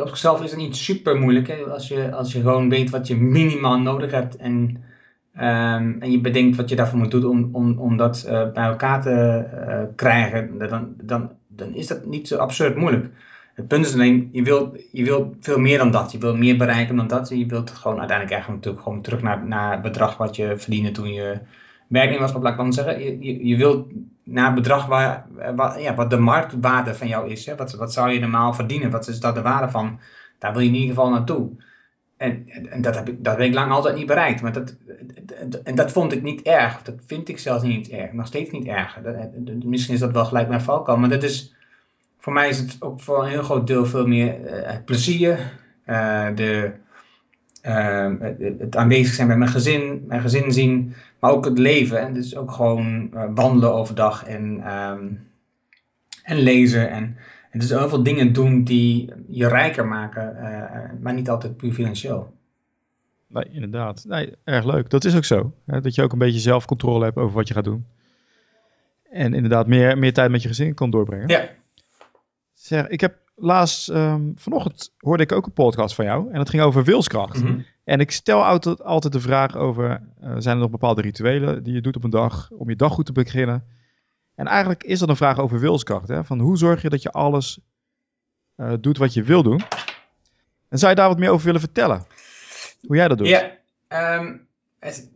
op 0.00 0.08
zichzelf 0.08 0.42
is 0.42 0.50
het 0.50 0.60
niet 0.60 0.76
super 0.76 1.16
moeilijk. 1.16 1.48
Hè? 1.48 1.54
Als, 1.54 1.88
je, 1.88 2.12
als 2.12 2.32
je 2.32 2.40
gewoon 2.40 2.68
weet 2.68 2.90
wat 2.90 3.06
je 3.06 3.16
minimaal 3.16 3.78
nodig 3.78 4.10
hebt 4.10 4.36
en, 4.36 4.52
um, 5.36 5.96
en 6.00 6.10
je 6.10 6.20
bedenkt 6.20 6.56
wat 6.56 6.68
je 6.68 6.76
daarvoor 6.76 6.98
moet 6.98 7.10
doen 7.10 7.24
om, 7.24 7.48
om, 7.52 7.78
om 7.78 7.96
dat 7.96 8.22
bij 8.54 8.64
elkaar 8.64 9.02
te 9.02 9.44
krijgen, 9.96 10.58
dan, 10.58 10.94
dan, 11.02 11.30
dan 11.48 11.74
is 11.74 11.86
dat 11.86 12.06
niet 12.06 12.28
zo 12.28 12.36
absurd 12.36 12.76
moeilijk. 12.76 13.06
Het 13.54 13.68
punt 13.68 13.86
is 13.86 13.94
alleen, 13.94 14.28
je 14.32 14.42
wilt, 14.42 14.78
je 14.92 15.04
wilt 15.04 15.34
veel 15.40 15.58
meer 15.58 15.78
dan 15.78 15.90
dat. 15.90 16.12
Je 16.12 16.18
wilt 16.18 16.38
meer 16.38 16.56
bereiken 16.56 16.96
dan 16.96 17.06
dat. 17.06 17.28
Je 17.28 17.46
wilt 17.46 17.70
gewoon 17.70 17.98
uiteindelijk 17.98 18.36
eigenlijk 18.36 18.64
natuurlijk 18.64 18.84
gewoon 18.84 19.02
terug 19.02 19.22
naar, 19.22 19.46
naar 19.46 19.72
het 19.72 19.82
bedrag 19.82 20.16
wat 20.16 20.36
je 20.36 20.54
verdiende 20.56 20.90
toen 20.90 21.12
je 21.12 21.38
werknemerschap, 21.86 22.42
laat 22.42 22.52
ik 22.52 22.58
dan 22.58 22.72
zeggen. 22.72 23.24
Je, 23.24 23.46
je, 23.46 23.56
wilt 23.56 23.88
naar 24.22 24.54
bedrag 24.54 24.86
waar, 24.86 25.26
ja, 25.78 25.94
wat 25.94 26.10
de 26.10 26.18
marktwaarde 26.18 26.94
van 26.94 27.08
jou 27.08 27.30
is. 27.30 27.46
Hè? 27.46 27.56
Wat, 27.56 27.74
wat 27.74 27.92
zou 27.92 28.10
je 28.10 28.20
normaal 28.20 28.54
verdienen? 28.54 28.90
Wat 28.90 29.08
is 29.08 29.20
dat 29.20 29.34
de 29.34 29.42
waarde 29.42 29.70
van? 29.70 30.00
Daar 30.38 30.52
wil 30.52 30.62
je 30.62 30.68
in 30.68 30.74
ieder 30.74 30.88
geval 30.88 31.10
naartoe. 31.10 31.50
En, 32.16 32.48
en 32.70 32.82
dat, 32.82 32.94
heb 32.94 33.08
ik, 33.08 33.24
dat 33.24 33.36
heb 33.36 33.46
ik 33.46 33.54
lang 33.54 33.72
altijd 33.72 33.96
niet 33.96 34.06
bereikt. 34.06 34.42
Maar 34.42 34.52
dat, 34.52 34.76
en 35.64 35.74
dat 35.74 35.92
vond 35.92 36.12
ik 36.12 36.22
niet 36.22 36.42
erg. 36.42 36.82
Dat 36.82 36.94
vind 37.06 37.28
ik 37.28 37.38
zelfs 37.38 37.62
niet 37.62 37.88
erg. 37.88 38.12
Nog 38.12 38.26
steeds 38.26 38.50
niet 38.50 38.66
erg. 38.66 38.98
Misschien 39.64 39.94
is 39.94 40.00
dat 40.00 40.12
wel 40.12 40.24
gelijk 40.24 40.48
mijn 40.48 40.60
valkuil. 40.60 40.98
Maar 40.98 41.08
dat 41.08 41.22
is, 41.22 41.54
voor 42.18 42.32
mij 42.32 42.48
is 42.48 42.58
het 42.58 42.76
ook 42.80 43.00
voor 43.00 43.22
een 43.22 43.30
heel 43.30 43.42
groot 43.42 43.66
deel 43.66 43.86
veel 43.86 44.06
meer 44.06 44.38
het 44.66 44.84
plezier. 44.84 45.52
Uh, 45.86 46.28
de, 46.34 46.72
het 48.58 48.76
aanwezig 48.76 49.14
zijn 49.14 49.28
bij 49.28 49.36
mijn 49.36 49.50
gezin. 49.50 50.04
Mijn 50.06 50.20
gezin 50.20 50.52
zien 50.52 50.94
maar 51.18 51.30
ook 51.30 51.44
het 51.44 51.58
leven. 51.58 52.00
En 52.00 52.14
dus 52.14 52.36
ook 52.36 52.52
gewoon 52.52 53.10
uh, 53.14 53.24
wandelen 53.34 53.74
overdag 53.74 54.24
en, 54.24 54.72
um, 54.72 55.30
en 56.22 56.36
lezen. 56.36 56.90
En, 56.90 57.16
en 57.50 57.58
dus 57.58 57.68
heel 57.68 57.88
veel 57.88 58.02
dingen 58.02 58.32
doen 58.32 58.64
die 58.64 59.12
je 59.28 59.48
rijker 59.48 59.86
maken, 59.86 60.36
uh, 60.40 61.00
maar 61.00 61.14
niet 61.14 61.30
altijd 61.30 61.56
puur 61.56 61.72
financieel. 61.72 62.34
Nee, 63.26 63.44
inderdaad. 63.50 64.04
Nee, 64.08 64.34
erg 64.44 64.64
leuk. 64.64 64.90
Dat 64.90 65.04
is 65.04 65.16
ook 65.16 65.24
zo. 65.24 65.52
Hè? 65.66 65.80
Dat 65.80 65.94
je 65.94 66.02
ook 66.02 66.12
een 66.12 66.18
beetje 66.18 66.40
zelfcontrole 66.40 67.04
hebt 67.04 67.16
over 67.16 67.34
wat 67.34 67.48
je 67.48 67.54
gaat 67.54 67.64
doen. 67.64 67.86
En 69.10 69.34
inderdaad 69.34 69.66
meer, 69.66 69.98
meer 69.98 70.12
tijd 70.12 70.30
met 70.30 70.42
je 70.42 70.48
gezin 70.48 70.74
kan 70.74 70.90
doorbrengen. 70.90 71.28
Ja. 71.28 71.48
Zeg, 72.52 72.88
ik 72.88 73.00
heb 73.00 73.23
laatst, 73.34 73.88
um, 73.88 74.32
vanochtend 74.36 74.92
hoorde 74.98 75.22
ik 75.22 75.32
ook 75.32 75.46
een 75.46 75.52
podcast 75.52 75.94
van 75.94 76.04
jou. 76.04 76.30
En 76.30 76.38
dat 76.38 76.50
ging 76.50 76.62
over 76.62 76.84
wilskracht. 76.84 77.42
Mm 77.42 77.46
-hmm. 77.46 77.64
En 77.84 78.00
ik 78.00 78.10
stel 78.10 78.44
altijd, 78.44 78.82
altijd 78.82 79.12
de 79.12 79.20
vraag 79.20 79.56
over, 79.56 79.90
uh, 80.22 80.34
zijn 80.38 80.54
er 80.54 80.62
nog 80.62 80.70
bepaalde 80.70 81.02
rituelen 81.02 81.62
die 81.62 81.74
je 81.74 81.80
doet 81.80 81.96
op 81.96 82.04
een 82.04 82.10
dag 82.10 82.50
om 82.50 82.68
je 82.68 82.76
dag 82.76 82.92
goed 82.92 83.06
te 83.06 83.12
beginnen? 83.12 83.64
En 84.34 84.46
eigenlijk 84.46 84.84
is 84.84 84.98
dat 84.98 85.08
een 85.08 85.16
vraag 85.16 85.38
over 85.38 85.60
wilskracht. 85.60 86.08
Hè? 86.08 86.24
Van 86.24 86.40
hoe 86.40 86.56
zorg 86.56 86.82
je 86.82 86.88
dat 86.88 87.02
je 87.02 87.10
alles 87.10 87.58
uh, 88.56 88.72
doet 88.80 88.98
wat 88.98 89.14
je 89.14 89.22
wil 89.22 89.42
doen? 89.42 89.60
En 90.68 90.78
zou 90.78 90.90
je 90.90 90.96
daar 90.96 91.08
wat 91.08 91.18
meer 91.18 91.30
over 91.30 91.44
willen 91.44 91.60
vertellen? 91.60 92.06
Hoe 92.86 92.96
jij 92.96 93.08
dat 93.08 93.18
doet? 93.18 93.28
Ja, 93.28 93.50
um, 94.18 94.46
het, 94.78 95.10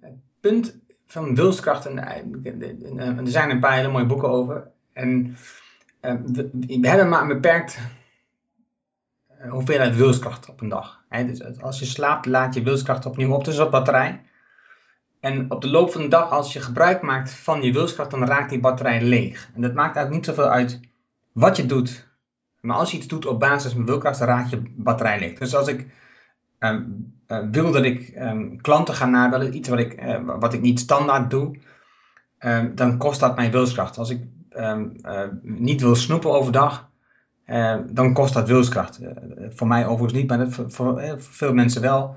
het, 0.00 0.12
punt 0.40 0.78
van 1.06 1.34
wilskracht, 1.34 1.86
en, 1.86 1.98
en, 1.98 3.18
er 3.18 3.28
zijn 3.28 3.50
een 3.50 3.60
paar 3.60 3.74
hele 3.74 3.88
mooie 3.88 4.06
boeken 4.06 4.28
over. 4.28 4.70
En 4.92 5.36
we, 6.00 6.50
we 6.80 6.88
hebben 6.88 7.08
maar 7.08 7.22
een 7.22 7.28
beperkt 7.28 7.78
uh, 9.44 9.50
hoeveelheid 9.50 9.96
wilskracht 9.96 10.48
op 10.48 10.60
een 10.60 10.68
dag. 10.68 11.00
Dus 11.26 11.60
als 11.60 11.78
je 11.78 11.84
slaapt, 11.84 12.26
laat 12.26 12.54
je 12.54 12.62
wilskracht 12.62 13.06
opnieuw 13.06 13.32
op, 13.32 13.44
dus 13.44 13.58
op 13.58 13.70
batterij. 13.70 14.22
En 15.20 15.50
op 15.50 15.60
de 15.60 15.68
loop 15.68 15.92
van 15.92 16.02
de 16.02 16.08
dag, 16.08 16.30
als 16.30 16.52
je 16.52 16.60
gebruik 16.60 17.02
maakt 17.02 17.34
van 17.34 17.62
je 17.62 17.72
wilskracht, 17.72 18.10
dan 18.10 18.24
raakt 18.24 18.50
die 18.50 18.60
batterij 18.60 19.02
leeg. 19.02 19.50
En 19.54 19.60
dat 19.60 19.74
maakt 19.74 19.96
eigenlijk 19.96 20.26
niet 20.26 20.36
zoveel 20.36 20.52
uit 20.52 20.80
wat 21.32 21.56
je 21.56 21.66
doet. 21.66 22.08
Maar 22.60 22.76
als 22.76 22.90
je 22.90 22.96
iets 22.96 23.06
doet 23.06 23.26
op 23.26 23.40
basis 23.40 23.72
van 23.72 23.86
wilskracht, 23.86 24.18
dan 24.18 24.28
raakt 24.28 24.50
je 24.50 24.62
batterij 24.76 25.18
leeg. 25.18 25.38
Dus 25.38 25.54
als 25.54 25.68
ik 25.68 25.86
uh, 26.60 26.80
uh, 27.28 27.38
wil 27.50 27.72
dat 27.72 27.84
ik 27.84 28.12
um, 28.16 28.60
klanten 28.60 28.94
ga 28.94 29.06
nabellen, 29.06 29.56
iets 29.56 29.68
wat 29.68 29.78
ik, 29.78 30.02
wat 30.26 30.52
ik 30.52 30.60
niet 30.60 30.80
standaard 30.80 31.30
doe, 31.30 31.58
ehm, 32.38 32.74
dan 32.74 32.98
kost 32.98 33.20
dat 33.20 33.36
mijn 33.36 33.50
wilskracht. 33.50 33.98
Als 33.98 34.10
ik 34.10 34.22
um, 34.56 34.96
niet 35.42 35.80
wil 35.80 35.94
snoepen 35.94 36.30
overdag, 36.30 36.90
uh, 37.46 37.76
dan 37.90 38.12
kost 38.12 38.34
dat 38.34 38.48
wilskracht. 38.48 39.00
Uh, 39.02 39.10
voor 39.48 39.66
mij 39.66 39.86
overigens 39.86 40.20
niet, 40.20 40.28
maar 40.28 40.50
voor, 40.50 41.16
veel 41.18 41.54
mensen 41.54 41.82
wel. 41.82 42.16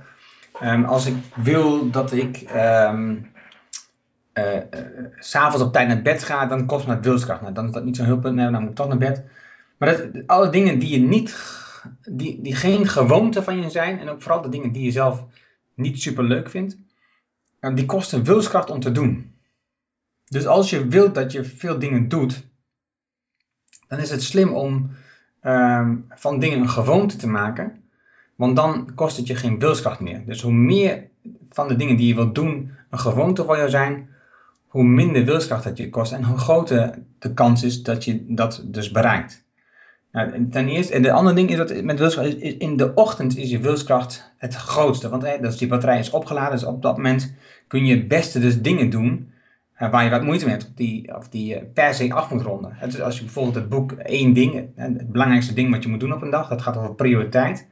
Um, 0.63 0.85
als 0.85 1.05
ik 1.05 1.15
wil 1.35 1.89
dat 1.89 2.11
ik 2.11 2.49
um, 2.55 3.31
s'avonds 5.15 5.65
op 5.65 5.73
tijd 5.73 5.87
naar 5.87 6.01
bed 6.01 6.23
ga, 6.23 6.45
dan 6.45 6.65
kost 6.65 6.87
dat 6.87 7.05
wilskracht. 7.05 7.41
Nou, 7.41 7.53
dan 7.53 7.65
is 7.65 7.71
dat 7.71 7.83
niet 7.83 7.95
zo'n 7.95 8.05
heel 8.05 8.19
punt, 8.19 8.35
nee, 8.35 8.51
dan 8.51 8.61
moet 8.61 8.69
ik 8.69 8.75
toch 8.75 8.87
naar 8.87 8.97
bed. 8.97 9.23
Maar 9.77 9.89
dat, 9.89 10.27
alle 10.27 10.49
dingen 10.49 10.79
die 10.79 10.89
je 10.89 11.07
niet, 11.07 11.35
die, 12.09 12.41
die 12.41 12.55
geen 12.55 12.87
gewoonte 12.87 13.43
van 13.43 13.61
je 13.61 13.69
zijn, 13.69 13.99
en 13.99 14.09
ook 14.09 14.21
vooral 14.21 14.41
de 14.41 14.49
dingen 14.49 14.71
die 14.71 14.83
je 14.83 14.91
zelf 14.91 15.25
niet 15.75 16.01
super 16.01 16.23
leuk 16.23 16.49
vindt, 16.49 16.77
die 17.73 17.85
kosten 17.85 18.23
wilskracht 18.23 18.69
om 18.69 18.79
te 18.79 18.91
doen. 18.91 19.30
Dus 20.31 20.45
als 20.45 20.69
je 20.69 20.87
wilt 20.87 21.15
dat 21.15 21.31
je 21.31 21.43
veel 21.43 21.79
dingen 21.79 22.07
doet, 22.07 22.47
dan 23.87 23.99
is 23.99 24.09
het 24.09 24.23
slim 24.23 24.53
om 24.53 24.91
um, 25.43 26.05
van 26.09 26.39
dingen 26.39 26.59
een 26.59 26.69
gewoonte 26.69 27.15
te 27.15 27.27
maken. 27.27 27.83
Want 28.35 28.55
dan 28.55 28.91
kost 28.95 29.17
het 29.17 29.27
je 29.27 29.35
geen 29.35 29.59
wilskracht 29.59 29.99
meer. 29.99 30.25
Dus 30.25 30.41
hoe 30.41 30.53
meer 30.53 31.07
van 31.49 31.67
de 31.67 31.75
dingen 31.75 31.97
die 31.97 32.07
je 32.07 32.15
wilt 32.15 32.35
doen 32.35 32.71
een 32.89 32.99
gewoonte 32.99 33.43
voor 33.43 33.57
jou 33.57 33.69
zijn, 33.69 34.09
hoe 34.67 34.83
minder 34.83 35.25
wilskracht 35.25 35.63
dat 35.63 35.77
je 35.77 35.89
kost 35.89 36.11
en 36.11 36.23
hoe 36.23 36.37
groter 36.37 37.03
de 37.19 37.33
kans 37.33 37.63
is 37.63 37.83
dat 37.83 38.05
je 38.05 38.25
dat 38.27 38.63
dus 38.65 38.91
bereikt. 38.91 39.45
Nou, 40.11 40.49
ten 40.49 40.67
eerste, 40.67 40.93
en 40.93 41.01
de 41.01 41.11
andere 41.11 41.35
ding 41.35 41.49
is 41.49 41.57
dat 41.57 41.83
met 41.83 41.99
wilskracht, 41.99 42.35
in 42.39 42.77
de 42.77 42.93
ochtend 42.93 43.37
is 43.37 43.49
je 43.49 43.59
wilskracht 43.59 44.31
het 44.37 44.55
grootste. 44.55 45.09
Want 45.09 45.23
hè, 45.23 45.39
dus 45.39 45.57
die 45.57 45.67
batterij 45.67 45.99
is 45.99 46.09
opgeladen, 46.09 46.51
dus 46.51 46.63
op 46.63 46.81
dat 46.81 46.95
moment 46.95 47.33
kun 47.67 47.85
je 47.85 47.95
het 47.95 48.07
beste 48.07 48.39
dus 48.39 48.61
dingen 48.61 48.89
doen 48.89 49.30
waar 49.89 50.03
je 50.03 50.09
wat 50.09 50.23
moeite 50.23 50.45
mee 50.45 50.53
hebt, 50.53 50.67
of 50.67 50.73
die, 50.75 51.15
of 51.15 51.29
die 51.29 51.55
uh, 51.55 51.61
per 51.73 51.93
se 51.93 52.13
af 52.13 52.31
moet 52.31 52.41
ronden. 52.41 52.77
Dus 52.81 53.01
als 53.01 53.17
je 53.17 53.23
bijvoorbeeld 53.23 53.55
het 53.55 53.69
boek 53.69 53.91
één 53.91 54.33
ding, 54.33 54.69
het 54.75 55.11
belangrijkste 55.11 55.53
ding 55.53 55.71
wat 55.71 55.83
je 55.83 55.89
moet 55.89 55.99
doen 55.99 56.13
op 56.13 56.21
een 56.21 56.29
dag, 56.29 56.49
dat 56.49 56.61
gaat 56.61 56.77
over 56.77 56.95
prioriteit. 56.95 57.67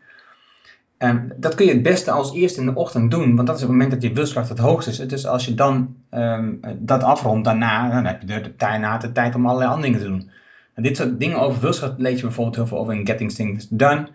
Um, 0.98 1.34
dat 1.38 1.56
kun 1.56 1.66
je 1.66 1.72
het 1.72 1.84
beste 1.84 2.12
als 2.12 2.34
eerste 2.34 2.60
in 2.60 2.66
de 2.66 2.76
ochtend 2.76 3.12
doen, 3.12 3.36
want 3.36 3.48
dat 3.48 3.56
is 3.56 3.62
het 3.62 3.72
moment 3.72 3.92
dat 3.92 4.02
je 4.02 4.14
wilskracht 4.14 4.50
het 4.50 4.58
hoogst 4.58 4.88
is. 4.88 4.98
Dus 4.98 5.26
als 5.26 5.46
je 5.46 5.54
dan 5.54 5.96
um, 6.12 6.60
dat 6.78 7.04
afrondt, 7.04 7.46
daarna, 7.46 7.90
dan 7.90 8.06
heb 8.06 8.22
je 8.22 8.28
de, 8.28 8.42
de, 8.42 8.56
daarna 8.56 8.98
de 8.98 9.12
tijd 9.12 9.36
om 9.36 9.46
allerlei 9.46 9.72
andere 9.72 9.92
dingen 9.92 10.00
te 10.00 10.08
doen. 10.08 10.32
En 10.74 10.84
dit 10.84 10.98
soort 10.98 11.20
dingen 11.20 11.40
over 11.40 11.62
wilskracht 11.62 11.94
lees 11.98 12.16
je 12.20 12.26
bijvoorbeeld 12.26 12.56
heel 12.56 12.68
veel 12.68 12.78
over 12.78 12.94
in 12.94 13.06
Getting 13.06 13.32
Things 13.32 13.68
Done. 13.70 14.08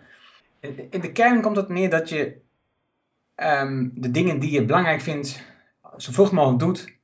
In 0.89 1.01
de 1.01 1.11
kern 1.11 1.41
komt 1.41 1.55
het 1.55 1.69
neer 1.69 1.89
dat 1.89 2.09
je 2.09 2.35
um, 3.35 3.91
de 3.95 4.11
dingen 4.11 4.39
die 4.39 4.51
je 4.51 4.65
belangrijk 4.65 5.01
vindt, 5.01 5.43
zo 5.97 6.11
vroeg 6.11 6.31
mogelijk 6.31 6.59
doet 6.59 6.94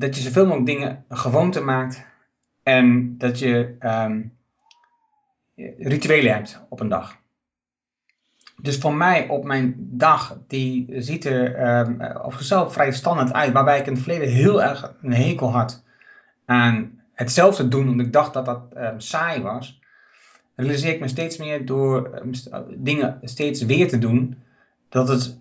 dat 0.00 0.16
je 0.16 0.22
zoveel 0.22 0.44
mogelijk 0.44 0.66
dingen 0.66 1.04
gewoonte 1.08 1.60
maakt 1.60 2.04
en 2.62 3.14
dat 3.18 3.38
je 3.38 3.76
um, 3.80 4.32
rituelen 5.78 6.32
hebt 6.32 6.62
op 6.68 6.80
een 6.80 6.88
dag. 6.88 7.18
Dus 8.62 8.78
voor 8.78 8.94
mij 8.94 9.28
op 9.28 9.44
mijn 9.44 9.74
dag, 9.78 10.38
die 10.46 10.94
ziet 11.02 11.24
er 11.24 11.68
um, 11.78 12.02
op 12.22 12.32
zichzelf 12.32 12.72
vrij 12.72 12.92
standaard 12.92 13.32
uit, 13.32 13.52
waarbij 13.52 13.78
ik 13.78 13.86
in 13.86 13.92
het 13.92 14.02
verleden 14.02 14.28
heel 14.28 14.62
erg 14.62 14.94
een 15.02 15.12
hekel 15.12 15.52
had 15.52 15.84
aan 16.44 17.00
hetzelfde 17.12 17.68
doen, 17.68 17.88
omdat 17.88 18.06
ik 18.06 18.12
dacht 18.12 18.34
dat 18.34 18.44
dat 18.44 18.62
um, 18.76 19.00
saai 19.00 19.42
was, 19.42 19.80
realiseer 20.54 20.94
ik 20.94 21.00
me 21.00 21.08
steeds 21.08 21.36
meer 21.36 21.66
door 21.66 22.22
dingen 22.76 23.18
steeds 23.22 23.62
weer 23.62 23.88
te 23.88 23.98
doen, 23.98 24.38
dat 24.88 25.08
het 25.08 25.36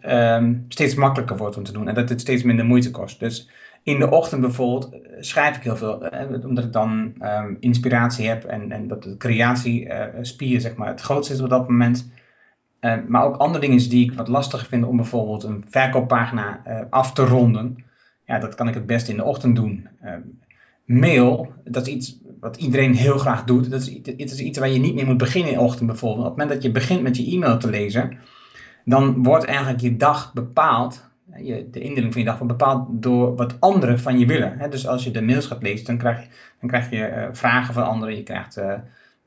steeds 0.68 0.96
makkelijker 0.96 1.38
wordt 1.38 1.58
om 1.58 1.64
te 1.64 1.72
doen 1.72 1.88
en 1.88 1.96
dat 1.96 2.10
het 2.10 2.22
steeds 2.22 2.44
minder 2.44 2.66
moeite 2.66 2.92
kost. 2.92 3.20
Dus 3.20 3.50
in 3.84 4.00
de 4.00 4.10
ochtend 4.10 4.42
bijvoorbeeld 4.42 4.94
eh, 4.94 5.00
schrijf 5.20 5.58
ik 5.58 5.64
heel 5.64 5.78
veel, 5.78 6.06
eh, 6.06 6.46
omdat 6.46 6.64
ik 6.64 6.74
dan 6.74 7.14
um, 7.22 7.58
inspiratie 7.60 8.28
heb 8.28 8.44
en, 8.44 8.72
en 8.72 8.88
dat 8.88 9.04
de 9.04 9.18
creatiespier 9.18 10.56
uh, 10.56 10.60
zeg 10.60 10.76
maar, 10.76 10.88
het 10.88 11.02
grootste 11.02 11.34
is 11.34 11.42
op 11.42 11.50
dat 11.50 11.70
moment. 11.70 12.12
Maar 13.08 13.24
ook 13.24 13.36
andere 13.36 13.66
dingen 13.66 13.90
die 13.90 14.12
ik 14.12 14.18
wat 14.18 14.28
lastiger 14.28 14.68
vind 14.68 14.86
om 14.86 14.96
bijvoorbeeld 14.96 15.44
een 15.44 15.66
verkooppagina 15.70 16.62
af 16.90 17.14
te 17.14 17.26
ronden. 17.26 17.84
ja, 18.26 18.40
dat 18.40 18.56
kan 18.56 18.68
ik 18.68 18.74
het 18.74 18.86
best 18.86 19.08
in 19.08 19.16
de 19.16 19.24
ochtend 19.24 19.56
doen. 19.56 19.88
Ehm, 20.02 20.22
mail, 20.86 21.54
dat 21.64 21.88
is 21.88 21.94
iets 21.94 22.18
wat 22.40 22.58
iedereen 22.58 22.94
heel 22.94 23.18
graag 23.18 23.44
doet. 23.44 23.72
Dat 23.72 23.82
is, 23.82 23.94
het 24.04 24.32
is 24.32 24.40
iets 24.40 24.60
waar 24.60 24.70
je 24.70 24.80
niet 24.80 24.96
meer 24.96 25.06
moet 25.06 25.18
beginnen 25.18 25.52
in 25.52 25.58
de 25.58 25.64
ochtend 25.64 25.88
bijvoorbeeld. 25.88 26.28
Op 26.28 26.32
het 26.32 26.38
moment 26.38 26.54
dat 26.54 26.64
je 26.64 26.72
begint 26.72 27.02
met 27.02 27.18
je 27.18 27.32
e-mail 27.32 27.58
te 27.58 27.70
lezen, 27.70 28.18
dan 28.86 29.24
wordt 29.24 29.46
eigenlijk 29.46 29.80
je 29.80 29.98
dag 29.98 30.34
bepaald, 30.34 31.09
je, 31.38 31.70
de 31.70 31.80
indeling 31.80 32.14
van 32.14 32.22
je 32.22 32.28
dag 32.28 32.38
wordt 32.38 32.58
bepaald 32.58 32.88
door 32.90 33.36
wat 33.36 33.60
anderen 33.60 34.00
van 34.00 34.20
je 34.20 34.26
willen. 34.26 34.70
Dus 34.70 34.88
als 34.88 35.04
je 35.04 35.12
de 35.12 35.22
mails 35.22 35.46
gaat 35.46 35.64
lezen, 35.64 35.86
dan 35.86 35.98
krijg 35.98 36.22
je, 36.22 36.28
dan 36.60 36.70
krijg 36.70 36.90
je 36.90 36.98
uh, 36.98 37.28
vragen 37.32 37.74
van 37.74 37.86
anderen, 37.86 38.16
je 38.16 38.24
krijgt 38.24 38.58
uh, 38.58 38.74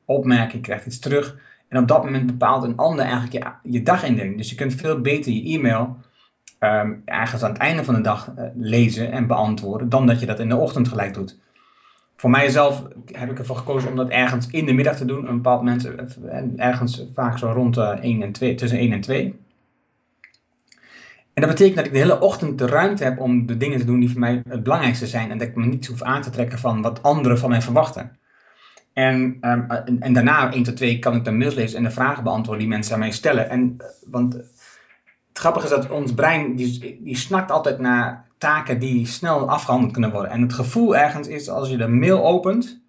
opmerkingen, 0.05 0.55
je 0.55 0.61
krijgt 0.61 0.85
iets 0.85 0.99
terug. 0.99 1.37
En 1.67 1.79
op 1.79 1.87
dat 1.87 2.03
moment 2.03 2.25
bepaalt 2.25 2.63
een 2.63 2.77
ander 2.77 3.05
eigenlijk 3.05 3.33
je, 3.33 3.71
je 3.71 3.83
dagindeling. 3.83 4.37
Dus 4.37 4.49
je 4.49 4.55
kunt 4.55 4.73
veel 4.73 5.01
beter 5.01 5.31
je 5.31 5.57
e-mail 5.57 5.97
um, 6.59 7.01
ergens 7.05 7.43
aan 7.43 7.51
het 7.51 7.59
einde 7.59 7.83
van 7.83 7.95
de 7.95 8.01
dag 8.01 8.31
lezen 8.55 9.11
en 9.11 9.27
beantwoorden, 9.27 9.89
dan 9.89 10.05
dat 10.05 10.19
je 10.19 10.25
dat 10.25 10.39
in 10.39 10.49
de 10.49 10.55
ochtend 10.55 10.87
gelijk 10.87 11.13
doet. 11.13 11.39
Voor 12.15 12.29
mijzelf 12.29 12.83
heb 13.11 13.31
ik 13.31 13.39
ervoor 13.39 13.55
gekozen 13.55 13.89
om 13.89 13.95
dat 13.95 14.09
ergens 14.09 14.47
in 14.47 14.65
de 14.65 14.73
middag 14.73 14.95
te 14.95 15.05
doen. 15.05 15.27
Een 15.27 15.35
bepaald 15.35 15.61
moment, 15.61 15.89
ergens 16.55 17.05
vaak 17.13 17.37
zo 17.37 17.51
rond 17.51 17.77
1 17.77 18.21
en 18.21 18.31
2, 18.31 18.55
tussen 18.55 18.79
1 18.79 18.91
en 18.91 19.01
2. 19.01 19.42
En 21.33 21.41
dat 21.41 21.49
betekent 21.49 21.75
dat 21.75 21.85
ik 21.85 21.91
de 21.91 21.97
hele 21.97 22.19
ochtend 22.19 22.57
de 22.57 22.65
ruimte 22.65 23.03
heb 23.03 23.19
om 23.19 23.45
de 23.45 23.57
dingen 23.57 23.79
te 23.79 23.85
doen 23.85 23.99
die 23.99 24.09
voor 24.09 24.19
mij 24.19 24.41
het 24.47 24.63
belangrijkste 24.63 25.07
zijn. 25.07 25.31
En 25.31 25.37
dat 25.37 25.47
ik 25.47 25.55
me 25.55 25.65
niet 25.65 25.87
hoef 25.87 26.01
aan 26.01 26.21
te 26.21 26.29
trekken 26.29 26.59
van 26.59 26.81
wat 26.81 27.03
anderen 27.03 27.39
van 27.39 27.49
mij 27.49 27.61
verwachten. 27.61 28.17
En, 28.93 29.37
um, 29.41 29.69
en, 29.99 30.13
daarna, 30.13 30.53
1 30.53 30.63
tot 30.63 30.75
2, 30.75 30.99
kan 30.99 31.15
ik 31.15 31.25
dan 31.25 31.37
mails 31.37 31.53
lezen 31.53 31.77
en 31.77 31.83
de 31.83 31.91
vragen 31.91 32.23
beantwoorden 32.23 32.63
die 32.63 32.73
mensen 32.73 32.93
aan 32.93 32.99
mij 32.99 33.11
stellen. 33.11 33.49
En, 33.49 33.77
want 34.09 34.33
het 34.33 35.41
grappige 35.41 35.65
is 35.65 35.71
dat 35.71 35.89
ons 35.89 36.13
brein, 36.13 36.55
die, 36.55 36.99
die 37.03 37.17
snakt 37.17 37.51
altijd 37.51 37.79
naar 37.79 38.25
taken 38.37 38.79
die 38.79 39.07
snel 39.07 39.49
afgehandeld 39.49 39.91
kunnen 39.91 40.11
worden. 40.11 40.31
En 40.31 40.41
het 40.41 40.53
gevoel 40.53 40.97
ergens 40.97 41.27
is 41.27 41.49
als 41.49 41.69
je 41.69 41.77
de 41.77 41.87
mail 41.87 42.25
opent. 42.25 42.81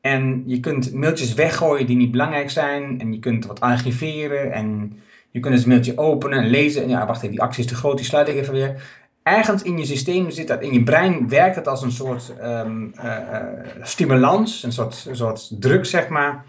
En 0.00 0.42
je 0.46 0.60
kunt 0.60 0.92
mailtjes 0.92 1.34
weggooien 1.34 1.86
die 1.86 1.96
niet 1.96 2.10
belangrijk 2.10 2.50
zijn. 2.50 3.00
En 3.00 3.12
je 3.12 3.18
kunt 3.18 3.46
wat 3.46 3.60
archiveren. 3.60 4.52
En 4.52 4.92
je 5.34 5.40
kunt 5.40 5.54
het 5.54 5.66
mailtje 5.66 5.98
openen 5.98 6.38
en 6.38 6.50
lezen. 6.50 6.82
En 6.82 6.88
ja, 6.88 7.06
wacht 7.06 7.18
even, 7.18 7.30
die 7.30 7.42
actie 7.42 7.64
is 7.64 7.70
te 7.70 7.74
groot, 7.74 7.96
die 7.96 8.06
sluit 8.06 8.28
ik 8.28 8.34
even 8.34 8.52
weer. 8.52 8.82
Ergens 9.22 9.62
in 9.62 9.78
je 9.78 9.84
systeem 9.84 10.30
zit 10.30 10.48
dat, 10.48 10.62
in 10.62 10.72
je 10.72 10.82
brein 10.82 11.28
werkt 11.28 11.56
het 11.56 11.68
als 11.68 11.82
een 11.82 11.92
soort 11.92 12.34
um, 12.42 12.92
uh, 12.96 13.42
stimulans, 13.82 14.62
een 14.62 14.72
soort, 14.72 15.04
een 15.08 15.16
soort 15.16 15.60
druk, 15.60 15.84
zeg 15.84 16.08
maar. 16.08 16.44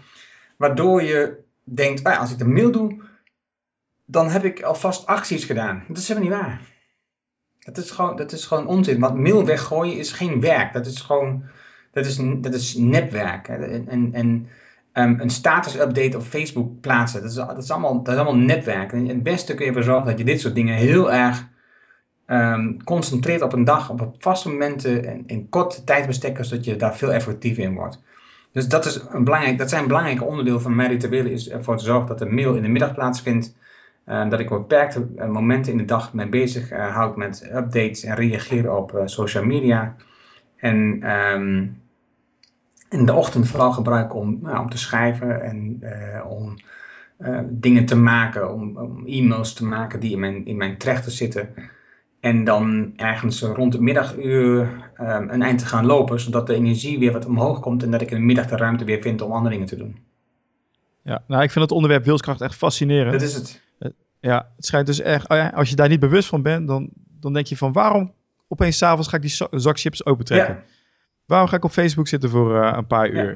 Waardoor 0.56 1.02
je 1.02 1.36
denkt, 1.64 2.04
ah, 2.04 2.20
als 2.20 2.30
ik 2.30 2.38
de 2.38 2.48
mail 2.48 2.70
doe, 2.70 3.02
dan 4.04 4.28
heb 4.28 4.44
ik 4.44 4.62
alvast 4.62 5.06
acties 5.06 5.44
gedaan. 5.44 5.84
Dat 5.88 5.96
is 5.96 6.08
helemaal 6.08 6.30
niet 6.30 6.38
waar. 6.38 6.60
Dat 7.58 7.76
is 7.76 7.90
gewoon, 7.90 8.16
dat 8.16 8.32
is 8.32 8.44
gewoon 8.44 8.66
onzin. 8.66 9.00
Want 9.00 9.18
mail 9.18 9.44
weggooien 9.44 9.98
is 9.98 10.12
geen 10.12 10.40
werk. 10.40 10.72
Dat 10.72 10.86
is 10.86 11.00
gewoon, 11.00 11.44
dat 11.90 12.06
is, 12.06 12.16
dat 12.40 12.54
is 12.54 12.74
nepwerk. 12.74 13.48
En, 13.48 13.88
en, 13.88 14.12
en 14.12 14.48
um, 14.98 15.20
een 15.20 15.30
status-update 15.30 16.16
op 16.16 16.22
Facebook 16.22 16.80
plaatsen. 16.80 17.20
Dat 17.20 17.30
is, 17.30 17.36
dat, 17.36 17.62
is 17.62 17.70
allemaal, 17.70 18.02
dat 18.02 18.14
is 18.14 18.20
allemaal 18.20 18.44
netwerk. 18.44 18.92
En 18.92 19.08
het 19.08 19.22
beste 19.22 19.54
kun 19.54 19.64
je 19.64 19.70
ervoor 19.70 19.84
zorgen 19.84 20.06
dat 20.06 20.18
je 20.18 20.24
dit 20.24 20.40
soort 20.40 20.54
dingen 20.54 20.74
heel 20.74 21.12
erg 21.12 21.48
um, 22.26 22.84
concentreert 22.84 23.42
op 23.42 23.52
een 23.52 23.64
dag, 23.64 23.90
op 23.90 24.14
vaste 24.18 24.48
momenten 24.48 25.04
en 25.04 25.22
in 25.26 25.48
korte 25.48 25.84
tijdsbestekken, 25.84 26.44
zodat 26.44 26.64
je 26.64 26.76
daar 26.76 26.96
veel 26.96 27.12
effectiever 27.12 27.62
in 27.62 27.74
wordt. 27.74 28.02
Dus 28.52 28.68
dat, 28.68 28.84
is 28.84 29.00
een 29.10 29.24
belangrijk, 29.24 29.58
dat 29.58 29.70
zijn 29.70 29.86
belangrijke 29.86 30.24
onderdeel 30.24 30.60
van 30.60 30.74
mijn 30.74 30.90
rituelen, 30.90 31.32
is 31.32 31.50
ervoor 31.50 31.76
te 31.76 31.84
zorgen 31.84 32.06
dat 32.06 32.18
de 32.18 32.26
mail 32.26 32.54
in 32.54 32.62
de 32.62 32.68
middag 32.68 32.94
plaatsvindt. 32.94 33.54
Uh, 34.08 34.30
dat 34.30 34.40
ik 34.40 34.50
op 34.50 34.58
beperkte 34.58 35.06
uh, 35.16 35.28
momenten 35.28 35.72
in 35.72 35.78
de 35.78 35.84
dag 35.84 36.12
mee 36.12 36.28
bezig 36.28 36.72
uh, 36.72 36.94
houd 36.94 37.16
met 37.16 37.50
updates 37.54 38.04
en 38.04 38.14
reageren 38.14 38.76
op 38.76 39.02
social 39.04 39.44
media. 39.44 39.96
En 40.56 41.02
in 42.88 43.06
de 43.06 43.12
ochtend 43.12 43.48
vooral 43.48 43.72
gebruik 43.72 44.14
om, 44.14 44.38
nou, 44.42 44.60
om 44.60 44.70
te 44.70 44.78
schrijven 44.78 45.42
en 45.42 45.80
uh, 45.82 46.30
om 46.30 46.56
uh, 47.18 47.40
dingen 47.48 47.86
te 47.86 47.96
maken, 47.96 48.52
om, 48.52 48.76
om, 48.76 49.06
e-mails 49.06 49.52
te 49.52 49.64
maken 49.64 50.00
die 50.00 50.12
in 50.12 50.20
mijn, 50.20 50.46
in 50.46 50.56
mijn 50.56 50.78
trechter 50.78 51.12
zitten. 51.12 51.54
En 52.20 52.44
dan 52.44 52.92
ergens 52.96 53.42
rond 53.42 53.72
het 53.72 53.82
middaguur 53.82 54.60
um, 55.00 55.30
een 55.30 55.42
eind 55.42 55.58
te 55.58 55.66
gaan 55.66 55.86
lopen, 55.86 56.20
zodat 56.20 56.46
de 56.46 56.54
energie 56.54 56.98
weer 56.98 57.12
wat 57.12 57.26
omhoog 57.26 57.60
komt 57.60 57.82
en 57.82 57.90
dat 57.90 58.00
ik 58.00 58.10
in 58.10 58.16
de 58.16 58.22
middag 58.22 58.46
de 58.46 58.56
ruimte 58.56 58.84
weer 58.84 59.02
vind 59.02 59.22
om 59.22 59.32
andere 59.32 59.54
dingen 59.54 59.68
te 59.68 59.76
doen. 59.76 59.96
Ja, 61.02 61.22
nou 61.26 61.42
ik 61.42 61.50
vind 61.50 61.64
het 61.64 61.74
onderwerp 61.74 62.04
wilskracht 62.04 62.40
echt 62.40 62.54
fascinerend. 62.54 63.12
Dat 63.12 63.22
is 63.22 63.34
het. 63.34 63.64
Ja, 64.20 64.48
het 64.56 64.66
schijnt 64.66 64.86
dus 64.86 65.00
echt, 65.00 65.28
oh 65.28 65.52
als 65.52 65.70
je 65.70 65.76
daar 65.76 65.88
niet 65.88 66.00
bewust 66.00 66.28
van 66.28 66.42
bent, 66.42 66.66
dan, 66.66 66.88
dan 67.20 67.32
denk 67.32 67.46
je 67.46 67.56
van 67.56 67.72
waarom 67.72 68.12
opeens 68.48 68.78
s'avonds 68.78 69.08
ga 69.08 69.16
ik 69.16 69.22
die 69.22 69.60
zak 69.60 69.78
chips 69.78 70.04
opentrekken? 70.04 70.54
Ja. 70.54 70.75
Waarom 71.26 71.48
ga 71.48 71.56
ik 71.56 71.64
op 71.64 71.70
Facebook 71.70 72.08
zitten 72.08 72.30
voor 72.30 72.62
uh, 72.62 72.72
een 72.76 72.86
paar 72.86 73.08
uur? 73.08 73.34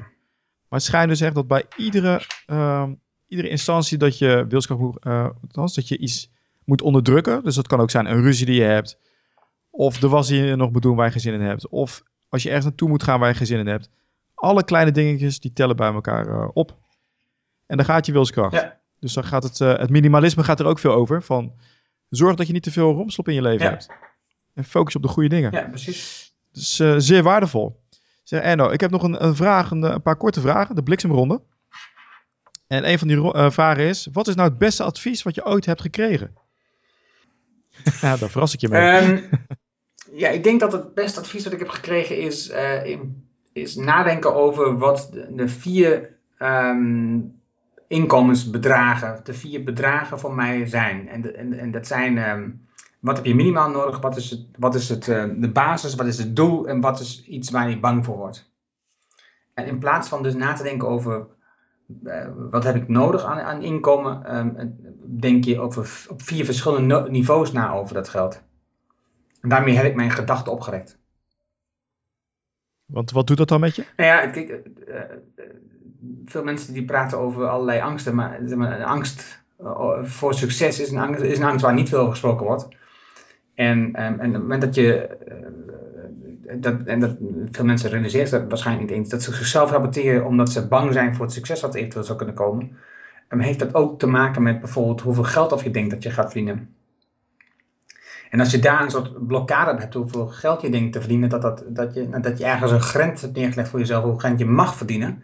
Maar 0.69 0.79
het 0.79 0.83
schijnt 0.83 1.09
dus 1.09 1.21
echt 1.21 1.35
dat 1.35 1.47
bij 1.47 1.65
iedere, 1.77 2.21
uh, 2.47 2.89
iedere 3.27 3.49
instantie 3.49 3.97
dat 3.97 4.17
je 4.17 4.45
wilskracht 4.49 4.81
moet, 4.81 5.05
uh, 5.05 5.29
dat 5.51 5.87
je 5.87 5.97
iets 5.97 6.31
moet 6.63 6.81
onderdrukken. 6.81 7.43
Dus 7.43 7.55
dat 7.55 7.67
kan 7.67 7.79
ook 7.79 7.89
zijn 7.89 8.05
een 8.05 8.21
ruzie 8.21 8.45
die 8.45 8.55
je 8.55 8.67
hebt. 8.67 8.97
Of 9.69 9.97
de 9.97 10.07
was 10.07 10.27
die 10.27 10.43
je 10.43 10.55
nog 10.55 10.71
moet 10.71 10.81
doen 10.81 10.95
waar 10.95 11.05
je 11.05 11.11
geen 11.11 11.21
zin 11.21 11.33
in 11.33 11.41
hebt. 11.41 11.67
Of 11.67 12.03
als 12.29 12.43
je 12.43 12.47
ergens 12.47 12.65
naartoe 12.65 12.89
moet 12.89 13.03
gaan 13.03 13.19
waar 13.19 13.29
je 13.29 13.35
geen 13.35 13.47
zin 13.47 13.59
in 13.59 13.67
hebt. 13.67 13.89
Alle 14.33 14.63
kleine 14.63 14.91
dingetjes 14.91 15.39
die 15.39 15.53
tellen 15.53 15.75
bij 15.75 15.93
elkaar 15.93 16.27
uh, 16.27 16.47
op. 16.53 16.77
En 17.65 17.77
dan 17.77 17.85
gaat 17.85 18.05
je 18.05 18.11
wilskracht. 18.11 18.53
Ja. 18.53 18.79
Dus 18.99 19.13
dan 19.13 19.23
gaat 19.23 19.43
het, 19.43 19.59
het 19.59 19.89
minimalisme 19.89 20.43
gaat 20.43 20.59
er 20.59 20.65
ook 20.65 20.79
veel 20.79 20.93
over. 20.93 21.23
Van 21.23 21.53
zorg 22.09 22.35
dat 22.35 22.47
je 22.47 22.53
niet 22.53 22.63
te 22.63 22.71
veel 22.71 22.93
romslop 22.93 23.27
in 23.27 23.33
je 23.33 23.41
leven 23.41 23.65
ja. 23.65 23.71
hebt. 23.71 23.89
En 24.53 24.63
focus 24.63 24.95
op 24.95 25.01
de 25.01 25.07
goede 25.07 25.29
dingen. 25.29 25.51
Ja, 25.51 25.67
precies. 25.67 26.33
Dus 26.51 26.79
uh, 26.79 26.93
zeer 26.97 27.23
waardevol. 27.23 27.80
Zeg 28.31 28.41
Erno, 28.41 28.69
ik 28.69 28.79
heb 28.79 28.91
nog 28.91 29.03
een, 29.03 29.25
een 29.25 29.35
vraag, 29.35 29.71
een, 29.71 29.83
een, 29.83 30.01
paar 30.01 30.15
korte 30.15 30.41
vragen, 30.41 30.75
de 30.75 30.83
bliksemronde. 30.83 31.41
En 32.67 32.89
een 32.89 32.99
van 32.99 33.07
die 33.07 33.17
uh, 33.17 33.49
vragen 33.49 33.83
is, 33.83 34.07
wat 34.11 34.27
is 34.27 34.35
nou 34.35 34.49
het 34.49 34.57
beste 34.57 34.83
advies 34.83 35.23
wat 35.23 35.35
je 35.35 35.45
ooit 35.45 35.65
hebt 35.65 35.81
gekregen? 35.81 36.35
ja, 38.01 38.17
daar 38.17 38.29
verras 38.29 38.53
ik 38.53 38.59
je 38.59 38.69
mee. 38.69 39.01
Um, 39.01 39.29
ja, 40.23 40.29
ik 40.29 40.43
denk 40.43 40.59
dat 40.59 40.71
het 40.71 40.93
beste 40.93 41.19
advies 41.19 41.43
dat 41.43 41.53
ik 41.53 41.59
heb 41.59 41.69
gekregen 41.69 42.17
is, 42.17 42.49
uh, 42.49 42.85
in, 42.85 43.27
is 43.53 43.75
nadenken 43.75 44.35
over 44.35 44.77
wat 44.77 45.09
de, 45.11 45.35
de 45.35 45.47
vier 45.47 46.09
um, 46.39 47.41
inkomensbedragen, 47.87 49.19
de 49.23 49.33
vier 49.33 49.63
bedragen 49.63 50.19
voor 50.19 50.33
mij 50.33 50.65
zijn. 50.65 51.09
En, 51.09 51.21
de, 51.21 51.31
en, 51.31 51.59
en 51.59 51.71
dat 51.71 51.87
zijn... 51.87 52.17
Um, 52.17 52.69
wat 53.01 53.15
heb 53.15 53.25
je 53.25 53.35
minimaal 53.35 53.69
nodig? 53.69 53.99
Wat 53.99 54.17
is, 54.17 54.29
het, 54.29 54.45
wat 54.57 54.75
is 54.75 54.89
het, 54.89 55.07
uh, 55.07 55.23
de 55.37 55.51
basis? 55.51 55.95
Wat 55.95 56.05
is 56.05 56.17
het 56.17 56.35
doel? 56.35 56.67
En 56.67 56.81
wat 56.81 56.99
is 56.99 57.23
iets 57.25 57.49
waar 57.49 57.69
je 57.69 57.79
bang 57.79 58.05
voor 58.05 58.17
wordt? 58.17 58.51
En 59.53 59.65
in 59.65 59.79
plaats 59.79 60.09
van 60.09 60.23
dus 60.23 60.33
na 60.33 60.53
te 60.53 60.63
denken 60.63 60.87
over 60.87 61.27
uh, 62.03 62.27
wat 62.49 62.63
heb 62.63 62.75
ik 62.75 62.87
nodig 62.87 63.23
aan, 63.23 63.39
aan 63.39 63.61
inkomen, 63.61 64.37
um, 64.37 64.77
denk 65.19 65.43
je 65.43 65.59
over, 65.59 66.05
op 66.09 66.21
vier 66.21 66.45
verschillende 66.45 67.09
niveaus 67.09 67.51
na 67.51 67.73
over 67.73 67.93
dat 67.93 68.09
geld. 68.09 68.41
En 69.41 69.49
daarmee 69.49 69.75
heb 69.75 69.85
ik 69.85 69.95
mijn 69.95 70.11
gedachten 70.11 70.51
opgerekt. 70.51 70.99
Want 72.85 73.11
wat 73.11 73.27
doet 73.27 73.37
dat 73.37 73.47
dan 73.47 73.59
met 73.59 73.75
je? 73.75 73.85
Nou 73.95 74.09
ja, 74.09 74.27
kijk, 74.27 74.49
uh, 74.87 74.99
veel 76.25 76.43
mensen 76.43 76.73
die 76.73 76.85
praten 76.85 77.17
over 77.17 77.47
allerlei 77.47 77.81
angsten, 77.81 78.15
maar, 78.15 78.57
maar 78.57 78.83
angst 78.83 79.43
voor 80.01 80.33
succes 80.33 80.79
is 80.79 80.91
een 80.91 80.97
angst, 80.97 81.21
is 81.21 81.37
een 81.37 81.45
angst 81.45 81.65
waar 81.65 81.73
niet 81.73 81.89
veel 81.89 81.99
over 81.99 82.11
gesproken 82.11 82.45
wordt. 82.45 82.67
En, 83.61 83.93
en, 83.93 84.19
en 84.19 84.27
op 84.27 84.33
het 84.33 84.41
moment 84.41 84.61
dat 84.61 84.75
je, 84.75 85.17
uh, 86.45 86.53
dat, 86.61 86.75
en 86.85 86.99
dat 86.99 87.15
veel 87.51 87.65
mensen 87.65 87.89
realiseren 87.89 88.31
dat 88.31 88.49
waarschijnlijk 88.49 88.89
niet 88.89 88.97
eens, 88.97 89.09
dat 89.09 89.23
ze 89.23 89.33
zichzelf 89.33 89.69
saboteren 89.69 90.25
omdat 90.25 90.51
ze 90.51 90.67
bang 90.67 90.93
zijn 90.93 91.15
voor 91.15 91.25
het 91.25 91.33
succes 91.33 91.61
wat 91.61 91.75
eventueel 91.75 92.03
zou 92.03 92.17
kunnen 92.17 92.35
komen, 92.35 92.77
um, 93.29 93.39
heeft 93.39 93.59
dat 93.59 93.73
ook 93.73 93.99
te 93.99 94.07
maken 94.07 94.43
met 94.43 94.59
bijvoorbeeld 94.59 95.01
hoeveel 95.01 95.23
geld 95.23 95.51
of 95.51 95.63
je 95.63 95.71
denkt 95.71 95.89
dat 95.89 96.03
je 96.03 96.09
gaat 96.09 96.31
verdienen. 96.31 96.75
En 98.29 98.39
als 98.39 98.51
je 98.51 98.59
daar 98.59 98.81
een 98.81 98.91
soort 98.91 99.27
blokkade 99.27 99.79
hebt 99.79 99.93
hoeveel 99.93 100.27
geld 100.27 100.61
je 100.61 100.69
denkt 100.69 100.93
te 100.93 100.99
verdienen, 100.99 101.29
dat, 101.29 101.41
dat, 101.41 101.63
dat, 101.67 101.93
je, 101.93 102.09
dat 102.21 102.37
je 102.37 102.45
ergens 102.45 102.71
een 102.71 102.81
grens 102.81 103.21
hebt 103.21 103.35
neergelegd 103.35 103.69
voor 103.69 103.79
jezelf, 103.79 104.03
hoeveel 104.03 104.21
geld 104.21 104.39
je 104.39 104.45
mag 104.45 104.75
verdienen, 104.75 105.23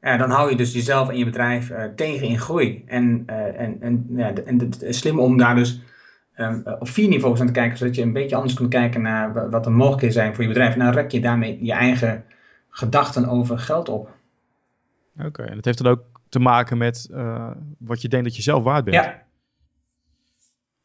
uh, 0.00 0.18
dan 0.18 0.30
hou 0.30 0.50
je 0.50 0.56
dus 0.56 0.72
jezelf 0.72 1.08
en 1.08 1.18
je 1.18 1.24
bedrijf 1.24 1.70
uh, 1.70 1.84
tegen 1.96 2.26
in 2.26 2.38
groei. 2.38 2.84
En, 2.86 3.22
en, 3.26 3.76
en, 3.80 4.06
ja, 4.08 4.32
en 4.44 4.58
het 4.58 4.82
is 4.82 4.98
slim 4.98 5.18
om 5.18 5.36
daar 5.38 5.54
dus 5.54 5.80
um, 6.36 6.62
op 6.78 6.88
vier 6.88 7.08
niveaus 7.08 7.40
aan 7.40 7.46
te 7.46 7.52
kijken, 7.52 7.78
zodat 7.78 7.94
je 7.94 8.02
een 8.02 8.12
beetje 8.12 8.36
anders 8.36 8.54
kunt 8.54 8.68
kijken 8.68 9.02
naar 9.02 9.50
wat 9.50 9.64
de 9.64 9.70
mogelijkheden 9.70 10.14
zijn 10.14 10.34
voor 10.34 10.42
je 10.42 10.48
bedrijf. 10.48 10.74
Dan 10.74 10.92
rek 10.92 11.10
je 11.10 11.20
daarmee 11.20 11.64
je 11.64 11.72
eigen 11.72 12.24
gedachten 12.68 13.28
over 13.28 13.58
geld 13.58 13.88
op. 13.88 14.14
Oké, 15.16 15.26
okay, 15.26 15.46
en 15.46 15.54
dat 15.54 15.64
heeft 15.64 15.78
dan 15.78 15.92
ook 15.92 16.02
te 16.28 16.38
maken 16.38 16.78
met 16.78 17.08
uh, 17.10 17.50
wat 17.78 18.02
je 18.02 18.08
denkt 18.08 18.26
dat 18.26 18.36
je 18.36 18.42
zelf 18.42 18.62
waard 18.62 18.84
bent. 18.84 18.96
Ja. 18.96 19.22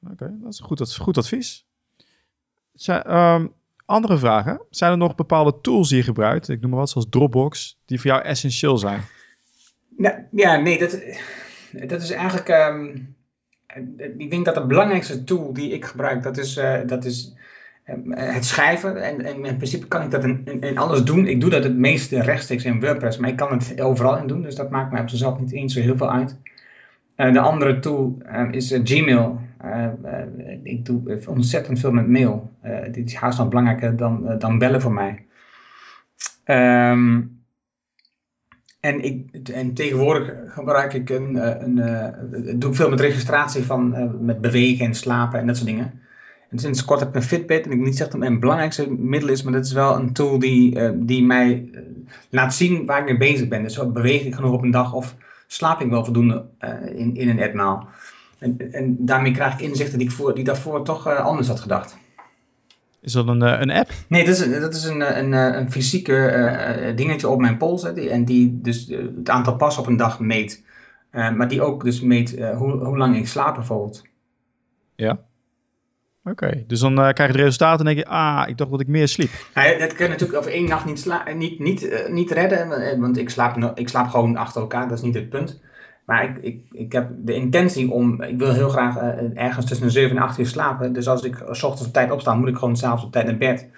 Oké, 0.04 0.12
okay, 0.12 0.38
dat 0.42 0.54
is 0.54 0.60
goed, 0.60 0.78
dat 0.78 0.88
is 0.88 0.98
goed 0.98 1.18
advies. 1.18 1.66
Zijn, 2.74 3.18
um, 3.18 3.54
andere 3.86 4.18
vragen. 4.18 4.62
Zijn 4.70 4.92
er 4.92 4.98
nog 4.98 5.16
bepaalde 5.16 5.62
tools 5.62 5.90
die 5.90 5.98
je 5.98 6.04
gebruikt, 6.04 6.50
ik 6.50 6.62
noem 6.62 6.70
maar 6.70 6.80
wat, 6.80 6.90
zoals 6.90 7.08
Dropbox, 7.10 7.80
die 7.86 8.00
voor 8.00 8.12
jou 8.12 8.24
essentieel 8.24 8.78
zijn? 8.78 9.02
Nou, 9.98 10.16
ja, 10.32 10.56
nee, 10.56 10.80
dat, 10.80 11.02
dat 11.72 12.02
is 12.02 12.12
eigenlijk... 12.12 12.50
Um, 12.50 13.16
ik 14.18 14.30
denk 14.30 14.46
dat 14.46 14.56
de 14.56 14.66
belangrijkste 14.66 15.24
tool 15.24 15.54
die 15.54 15.72
ik 15.72 15.86
gebruik, 15.86 16.24
dat 16.24 16.38
is, 16.38 16.58
uh, 16.58 16.80
dat 16.86 17.06
is 17.06 17.36
het 18.10 18.46
schrijven, 18.46 19.04
en, 19.04 19.26
en, 19.26 19.46
in 19.46 19.56
principe 19.56 19.88
kan 19.88 20.02
ik 20.02 20.12
dat 20.12 20.24
in, 20.24 20.62
in, 20.62 20.78
alles 20.78 21.04
doen. 21.04 21.28
Ik 21.28 21.42
doe 21.42 21.50
dat 21.50 21.64
het 21.64 21.78
meeste 21.78 22.22
rechtstreeks 22.22 22.66
in 22.66 22.80
WordPress, 22.80 23.18
maar 23.18 23.30
ik 23.30 23.36
kan 23.36 23.52
het 23.52 23.82
overal 23.82 24.18
in 24.18 24.28
doen, 24.28 24.42
dus 24.42 24.56
dat 24.56 24.70
maakt 24.70 24.92
mij 24.92 25.02
op 25.02 25.10
zichzelf 25.10 25.40
niet 25.40 25.52
eens 25.52 25.74
zo 25.74 25.80
heel 25.80 25.98
veel 25.98 26.12
uit. 26.12 26.38
de 27.16 27.40
andere 27.40 27.80
tool 27.80 28.18
is 28.52 28.80
Gmail. 28.84 29.40
ik 30.64 30.86
doe 30.86 31.20
ontzettend 31.28 31.80
veel 31.80 31.92
met 31.92 32.08
mail. 32.08 32.52
dit 32.92 33.08
is 33.08 33.16
haast 33.16 33.38
nog 33.38 33.50
belangrijker 33.50 33.96
dan, 33.96 34.36
dan 34.40 34.58
bellen 34.58 34.82
voor 34.82 34.94
mij. 34.94 35.26
Um, 36.46 37.41
en, 38.82 39.04
ik, 39.04 39.50
en 39.50 39.74
tegenwoordig 39.74 40.34
gebruik 40.48 40.94
ik 40.94 41.10
een, 41.10 41.38
eh, 41.38 41.62
een, 41.62 41.80
eh, 41.80 42.54
doe 42.56 42.70
ik 42.70 42.76
veel 42.76 42.90
met 42.90 43.00
registratie 43.00 43.64
van 43.64 43.96
uh, 43.96 44.10
met 44.20 44.42
bewegen 44.42 44.86
en 44.86 44.94
slapen 44.94 45.40
en 45.40 45.48
dat 45.48 45.56
soort 45.56 45.70
dingen. 45.70 46.00
En 46.50 46.60
sinds 46.60 46.86
kort 46.86 47.00
heb 47.00 47.10
ik 47.10 47.16
een 47.16 47.24
Fitbit 47.24 47.66
en 47.66 47.72
ik 47.72 47.80
niet 47.80 47.98
zeg 47.98 48.08
dat 48.08 48.12
het 48.12 48.22
mijn 48.22 48.40
belangrijkste 48.40 48.92
middel 48.92 49.30
is, 49.30 49.44
maar 49.44 49.54
dat 49.54 49.66
is 49.66 49.72
wel 49.72 49.96
een 49.96 50.14
tool 50.14 50.40
die, 50.40 50.80
die 51.06 51.24
mij 51.24 51.70
laat 52.30 52.54
zien 52.54 52.86
waar 52.86 53.00
ik 53.00 53.06
mee 53.06 53.18
bezig 53.18 53.48
ben. 53.48 53.64
Dus 53.64 53.92
beweeg 53.92 54.26
ik 54.26 54.36
genoeg 54.36 54.52
op 54.52 54.64
een 54.64 54.72
dag 54.72 54.94
of 54.94 55.16
slaap 55.48 55.82
ik 55.82 55.90
wel 55.90 56.04
voldoende 56.04 56.46
in, 56.96 57.16
in 57.16 57.30
een 57.30 57.40
etmaal. 57.40 57.88
En, 58.38 58.72
en 58.72 58.96
daarmee 59.00 59.32
krijg 59.32 59.54
ik 59.54 59.60
inzichten 59.60 59.98
die 59.98 60.08
ik 60.08 60.14
voor, 60.14 60.36
die 60.36 60.44
daarvoor 60.44 60.84
toch 60.84 61.08
anders 61.08 61.48
had 61.48 61.60
gedacht. 61.60 61.98
Is 63.02 63.14
dat 63.14 63.28
een, 63.28 63.42
een 63.42 63.72
app? 63.72 63.92
Nee, 64.08 64.26
dat 64.26 64.38
is, 64.38 64.60
dat 64.60 64.74
is 64.74 64.84
een, 64.84 65.18
een, 65.18 65.32
een 65.32 65.72
fysieke 65.72 66.12
uh, 66.12 66.96
dingetje 66.96 67.28
op 67.28 67.40
mijn 67.40 67.58
pols. 67.58 67.84
Hè, 67.84 68.10
en 68.10 68.26
die 68.26 68.60
dus 68.62 68.88
het 69.16 69.30
aantal 69.30 69.56
pas 69.56 69.78
op 69.78 69.88
een 69.88 69.98
dag 69.98 70.20
meet. 70.20 70.64
Uh, 71.12 71.32
maar 71.32 71.48
die 71.48 71.62
ook 71.62 71.84
dus 71.84 72.02
meet 72.02 72.40
hoe, 72.40 72.72
hoe 72.72 72.98
lang 72.98 73.18
ik 73.18 73.28
slaap 73.28 73.56
bijvoorbeeld. 73.56 74.02
Ja. 74.96 75.20
Oké, 76.24 76.64
dus 76.68 76.80
dan 76.80 76.96
krijg 76.96 77.32
je 77.32 77.38
de 77.38 77.44
resultaten 77.44 77.80
en 77.80 77.94
denk 77.94 78.08
je, 78.08 78.14
ah, 78.14 78.44
ik 78.48 78.58
dacht 78.58 78.72
dat 78.72 78.82
ik 78.82 78.88
meer 78.88 79.08
sliep. 79.08 79.30
Nou, 79.54 79.78
dat 79.78 79.94
kan 79.94 80.06
je 80.06 80.12
natuurlijk 80.12 80.40
over 80.40 80.52
één 80.52 80.68
nacht 80.68 80.86
niet, 80.86 81.00
sla 81.00 81.24
niet, 81.34 81.60
niet, 81.60 82.08
niet 82.10 82.32
redden, 82.32 83.00
want 83.00 83.18
ik 83.18 83.30
slaap, 83.30 83.78
ik 83.78 83.90
slaap 83.90 84.08
gewoon 84.08 84.38
achter 84.38 84.62
elkaar, 84.62 84.88
dat 84.88 84.98
is 84.98 85.04
niet 85.04 85.16
het 85.16 85.30
punt. 85.30 85.62
Maar 86.06 86.24
ik, 86.24 86.38
ik, 86.42 86.64
ik 86.72 86.92
heb 86.92 87.10
de 87.18 87.34
intentie 87.34 87.92
om, 87.92 88.22
ik 88.22 88.40
wil 88.40 88.54
heel 88.54 88.70
graag 88.70 88.96
uh, 88.96 89.44
ergens 89.44 89.66
tussen 89.66 89.86
de 89.86 89.92
7 89.92 90.18
en 90.18 90.24
8 90.24 90.40
uur 90.40 90.48
slapen. 90.48 90.94
Dus 90.94 91.08
als 91.08 91.24
ik 91.24 91.36
s 91.52 91.64
ochtends 91.64 91.88
op 91.88 91.94
tijd 91.94 92.12
opsta, 92.12 92.36
moet 92.36 92.48
ik 92.48 92.58
gewoon 92.58 92.76
s'avonds 92.76 93.04
op 93.04 93.12
tijd 93.12 93.26
naar 93.26 93.38
bed. 93.38 93.70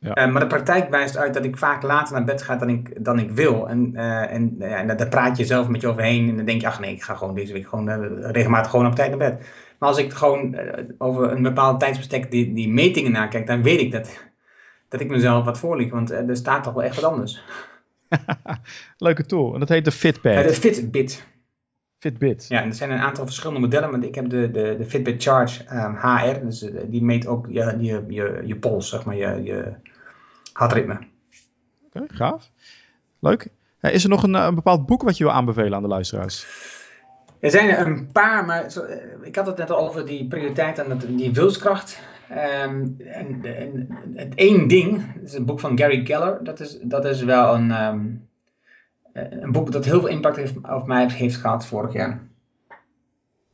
Ja. 0.00 0.26
Uh, 0.26 0.32
maar 0.32 0.40
de 0.40 0.46
praktijk 0.46 0.90
wijst 0.90 1.16
uit 1.16 1.34
dat 1.34 1.44
ik 1.44 1.58
vaak 1.58 1.82
later 1.82 2.14
naar 2.14 2.24
bed 2.24 2.42
ga 2.42 2.56
dan 2.56 2.68
ik, 2.68 3.04
dan 3.04 3.18
ik 3.18 3.30
wil. 3.30 3.68
En, 3.68 3.90
uh, 3.94 4.32
en, 4.32 4.54
ja, 4.58 4.84
daar 4.84 5.08
praat 5.08 5.36
je 5.36 5.44
zelf 5.44 5.68
met 5.68 5.80
je 5.80 5.88
overheen. 5.88 6.28
En 6.28 6.36
dan 6.36 6.44
denk 6.44 6.60
je, 6.60 6.66
ach 6.66 6.80
nee, 6.80 6.94
ik 6.94 7.02
ga 7.02 7.14
gewoon 7.14 7.34
deze 7.34 7.52
week 7.52 7.68
gewoon, 7.68 7.88
regelmatig 8.20 8.70
gewoon 8.70 8.86
op 8.86 8.94
tijd 8.94 9.08
naar 9.08 9.18
bed. 9.18 9.46
Maar 9.78 9.88
als 9.88 9.98
ik 9.98 10.12
gewoon 10.12 10.58
over 10.98 11.32
een 11.32 11.42
bepaald 11.42 11.80
tijdsbestek 11.80 12.30
die, 12.30 12.52
die 12.52 12.68
metingen 12.68 13.12
nakijk, 13.12 13.46
dan 13.46 13.62
weet 13.62 13.80
ik 13.80 13.92
dat, 13.92 14.24
dat 14.88 15.00
ik 15.00 15.10
mezelf 15.10 15.44
wat 15.44 15.58
voorlieg. 15.58 15.90
Want 15.90 16.10
er 16.10 16.36
staat 16.36 16.64
toch 16.64 16.74
wel 16.74 16.82
echt 16.82 17.00
wat 17.00 17.10
anders. 17.10 17.42
Leuke 18.98 19.26
tool. 19.26 19.54
En 19.54 19.60
dat 19.60 19.68
heet 19.68 19.84
de 19.84 19.92
Fitbit. 19.92 20.48
de 20.48 20.54
Fitbit. 20.54 21.26
Fitbit. 22.02 22.46
Ja, 22.48 22.64
er 22.64 22.74
zijn 22.74 22.90
een 22.90 22.98
aantal 22.98 23.24
verschillende 23.24 23.60
modellen, 23.60 23.90
maar 23.90 24.02
ik 24.02 24.14
heb 24.14 24.28
de, 24.28 24.50
de, 24.50 24.74
de 24.78 24.84
Fitbit 24.84 25.22
Charge 25.22 25.62
HR, 26.00 26.06
ehm, 26.06 26.44
dus 26.44 26.62
eh, 26.62 26.80
die 26.86 27.02
meet 27.02 27.26
ook 27.26 27.46
je, 27.50 27.76
je, 27.80 28.04
je, 28.08 28.42
je 28.44 28.56
pols, 28.56 28.88
zeg 28.88 29.04
maar, 29.04 29.16
je, 29.16 29.42
je 29.42 29.72
hartritme. 30.52 30.98
Oké, 31.86 32.04
gaaf. 32.08 32.50
Leuk. 33.18 33.48
is 33.80 34.02
er 34.02 34.10
nog 34.10 34.22
een, 34.22 34.34
een, 34.34 34.54
bepaald 34.54 34.86
boek 34.86 35.02
wat 35.02 35.16
je 35.16 35.24
wil 35.24 35.32
aanbevelen 35.32 35.74
aan 35.74 35.82
de 35.82 35.88
luisteraars? 35.88 36.46
Er 37.40 37.50
zijn 37.50 37.68
er 37.68 37.86
een 37.86 38.12
paar, 38.12 38.44
maar 38.44 38.64
eh, 38.64 38.96
ik 39.22 39.36
had 39.36 39.46
het 39.46 39.56
net 39.56 39.70
al 39.70 39.88
over 39.88 40.06
die 40.06 40.28
prioriteit 40.28 40.78
en 40.78 40.98
die 41.16 41.32
wilskracht. 41.32 42.00
Um, 42.30 42.96
en, 42.98 43.44
en, 43.44 43.88
het 44.14 44.34
één 44.34 44.68
ding, 44.68 45.14
dat 45.14 45.24
is 45.24 45.34
een 45.34 45.44
boek 45.44 45.60
van 45.60 45.78
Gary 45.78 46.02
Keller, 46.02 46.44
dat 46.44 46.60
is, 46.60 46.78
dat 46.82 47.04
is 47.04 47.22
wel 47.22 47.54
een, 47.54 47.70
um, 47.70 47.70
eh, 47.70 48.31
een 49.12 49.52
boek 49.52 49.72
dat 49.72 49.84
heel 49.84 50.00
veel 50.00 50.08
impact 50.08 50.36
heeft, 50.36 50.56
op 50.56 50.86
mij 50.86 51.10
heeft 51.10 51.36
gehad 51.36 51.66
vorig 51.66 51.92
jaar. 51.92 52.20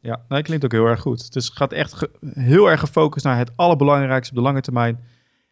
Ja, 0.00 0.24
dat 0.28 0.42
klinkt 0.42 0.64
ook 0.64 0.72
heel 0.72 0.86
erg 0.86 1.00
goed. 1.00 1.32
Dus 1.32 1.46
het 1.46 1.56
gaat 1.56 1.72
echt 1.72 2.08
heel 2.34 2.70
erg 2.70 2.80
gefocust 2.80 3.24
naar 3.24 3.38
het 3.38 3.52
allerbelangrijkste 3.56 4.32
op 4.32 4.38
de 4.38 4.44
lange 4.44 4.60
termijn. 4.60 4.98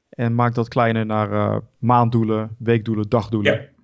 En 0.09 0.35
maakt 0.35 0.55
dat 0.55 0.69
kleiner 0.69 1.07
naar 1.07 1.33
uh, 1.33 1.57
maanddoelen, 1.79 2.57
weekdoelen, 2.59 3.09
dagdoelen. 3.09 3.53
Ja 3.53 3.76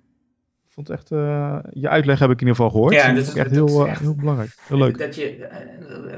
vond 0.73 0.89
echt, 0.89 1.11
uh, 1.11 1.57
je 1.71 1.89
uitleg 1.89 2.19
heb 2.19 2.29
ik 2.29 2.41
in 2.41 2.47
ieder 2.47 2.55
geval 2.55 2.71
gehoord. 2.71 2.93
Ja, 2.93 3.13
dat 3.13 3.27
is 3.27 3.33
echt 3.33 3.51
heel, 3.51 3.87
uh, 3.87 3.97
heel 3.97 4.15
belangrijk. 4.15 4.55
Heel 4.67 4.77
leuk. 4.77 4.97
Dat 4.97 5.15
je, 5.15 5.37
uh, 5.37 5.47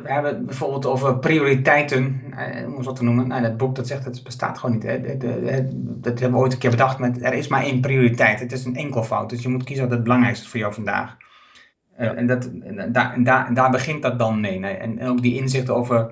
we 0.03 0.11
hebben 0.11 0.35
het 0.35 0.45
bijvoorbeeld 0.45 0.85
over 0.85 1.19
prioriteiten, 1.19 2.21
om 2.65 2.75
het 2.75 2.85
wat 2.85 2.95
te 2.95 3.03
noemen. 3.03 3.27
Nou, 3.27 3.41
dat 3.41 3.57
boek 3.57 3.75
dat 3.75 3.87
zegt, 3.87 4.03
dat 4.03 4.23
bestaat 4.23 4.57
gewoon 4.57 4.75
niet. 4.75 4.83
Hè. 4.83 5.01
Dat, 5.01 5.21
dat 6.03 6.19
hebben 6.19 6.37
we 6.37 6.43
ooit 6.43 6.53
een 6.53 6.59
keer 6.59 6.69
bedacht 6.69 6.99
met, 6.99 7.23
er 7.23 7.33
is 7.33 7.47
maar 7.47 7.63
één 7.63 7.81
prioriteit. 7.81 8.39
Het 8.39 8.51
is 8.51 8.65
een 8.65 8.75
enkelvoud. 8.75 9.29
Dus 9.29 9.41
je 9.41 9.49
moet 9.49 9.63
kiezen 9.63 9.83
wat 9.83 9.93
het 9.93 10.03
belangrijkste 10.03 10.45
is 10.45 10.51
voor 10.51 10.59
jou 10.59 10.73
vandaag. 10.73 11.17
Ja. 11.97 12.13
En, 12.13 12.27
dat, 12.27 12.49
en, 12.63 12.91
daar, 12.91 13.13
en, 13.13 13.23
daar, 13.23 13.47
en 13.47 13.53
daar 13.53 13.71
begint 13.71 14.01
dat 14.01 14.19
dan 14.19 14.39
mee. 14.39 14.59
Nee. 14.59 14.73
En, 14.73 15.07
ook 15.07 15.21
die 15.21 15.35
inzicht 15.35 15.69
over 15.69 16.11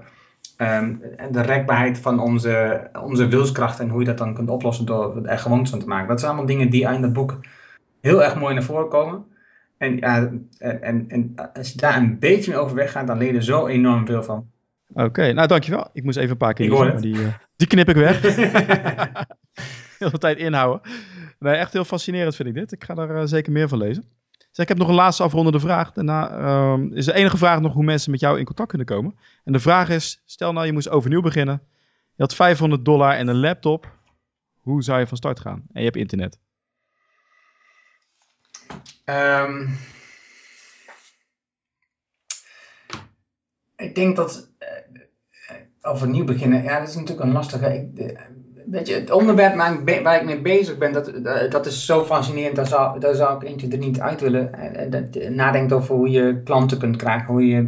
um, 0.57 1.01
de 1.31 1.41
rekbaarheid 1.41 1.99
van 1.99 2.19
onze, 2.19 2.89
onze 3.03 3.27
wilskracht 3.27 3.79
en 3.79 3.89
hoe 3.89 3.99
je 3.99 4.05
dat 4.05 4.17
dan 4.17 4.33
kunt 4.33 4.49
oplossen 4.49 4.85
door 4.85 5.25
er 5.25 5.39
gewoontes 5.39 5.69
van 5.69 5.79
te 5.79 5.87
maken. 5.87 6.07
Dat 6.07 6.19
zijn 6.19 6.31
allemaal 6.31 6.49
dingen 6.49 6.69
die 6.69 6.87
uit 6.87 7.01
dat 7.01 7.13
boek 7.13 7.39
heel 8.03 8.23
erg 8.23 8.35
mooi 8.35 8.53
naar 8.53 8.63
voren 8.63 8.89
komen. 8.89 9.25
En, 9.77 9.99
en, 9.99 11.05
en 11.07 11.33
als 11.53 11.71
je 11.71 11.77
daar 11.77 11.97
een 11.97 12.19
beetje 12.19 12.51
mee 12.51 12.59
overweg 12.59 12.91
gaat, 12.91 13.07
dan 13.07 13.17
leer 13.17 13.27
je 13.27 13.37
er 13.37 13.43
zo 13.43 13.67
enorm 13.67 14.05
veel 14.05 14.23
van. 14.23 14.51
Oké, 14.93 15.33
nou 15.33 15.47
dankjewel. 15.47 15.89
Ik 15.93 16.03
moest 16.03 16.17
even 16.17 16.31
een 16.31 16.37
paar 16.37 16.53
keer 16.53 16.69
maar 16.69 17.01
die, 17.01 17.15
uh, 17.15 17.33
die 17.55 17.67
knip 17.67 17.89
ik 17.89 17.95
weg. 17.95 18.21
heel 19.99 20.09
veel 20.09 20.19
tijd 20.19 20.37
inhouden. 20.37 20.81
Nee, 21.39 21.55
echt 21.55 21.73
heel 21.73 21.83
fascinerend 21.83 22.35
vind 22.35 22.47
ik 22.47 22.55
dit. 22.55 22.71
Ik 22.71 22.83
ga 22.83 22.93
daar 22.93 23.15
uh, 23.15 23.21
zeker 23.25 23.51
meer 23.51 23.67
van 23.67 23.77
lezen. 23.77 24.03
Dus 24.37 24.57
ik 24.57 24.67
heb 24.67 24.77
nog 24.77 24.87
een 24.87 24.93
laatste 24.93 25.23
afrondende 25.23 25.59
vraag. 25.59 25.91
Daarna 25.91 26.39
uh, 26.39 26.97
is 26.97 27.05
de 27.05 27.13
enige 27.13 27.37
vraag 27.37 27.59
nog 27.59 27.73
hoe 27.73 27.83
mensen 27.83 28.11
met 28.11 28.19
jou 28.19 28.39
in 28.39 28.45
contact 28.45 28.69
kunnen 28.69 28.87
komen. 28.87 29.15
En 29.43 29.53
de 29.53 29.59
vraag 29.59 29.89
is, 29.89 30.21
stel 30.25 30.53
nou 30.53 30.65
je 30.65 30.73
moest 30.73 30.89
overnieuw 30.89 31.21
beginnen. 31.21 31.61
Je 32.15 32.21
had 32.23 32.35
500 32.35 32.85
dollar 32.85 33.13
en 33.13 33.27
een 33.27 33.39
laptop. 33.39 33.91
Hoe 34.59 34.83
zou 34.83 34.99
je 34.99 35.07
van 35.07 35.17
start 35.17 35.39
gaan? 35.39 35.63
En 35.71 35.79
je 35.79 35.85
hebt 35.85 35.97
internet. 35.97 36.39
Um, 39.05 39.78
ik 43.76 43.95
denk 43.95 44.15
dat 44.15 44.49
uh, 44.59 45.55
overnieuw 45.82 46.26
beginnen, 46.26 46.63
ja, 46.63 46.80
dat 46.80 46.88
is 46.88 46.95
natuurlijk 46.95 47.28
een 47.28 47.32
lastige. 47.32 47.74
Ik, 47.74 48.17
weet 48.65 48.88
je, 48.88 48.93
het 48.93 49.11
onderwerp 49.11 49.55
waar 50.03 50.15
ik 50.15 50.26
mee 50.26 50.41
bezig 50.41 50.78
ben, 50.78 50.93
dat, 50.93 51.11
dat 51.51 51.65
is 51.65 51.86
zo 51.86 52.03
fascinerend. 52.03 52.55
Daar 52.55 52.67
zou, 52.67 52.99
daar 52.99 53.15
zou 53.15 53.36
ik 53.36 53.49
eentje 53.49 53.67
er 53.67 53.78
niet 53.78 53.99
uit 53.99 54.21
willen. 54.21 54.51
Uh, 55.13 55.30
nadenkt 55.30 55.74
over 55.74 55.95
hoe 55.95 56.09
je 56.09 56.41
klanten 56.43 56.78
kunt 56.80 56.95
krijgen, 56.95 57.28
hoe 57.28 57.47
je, 57.47 57.61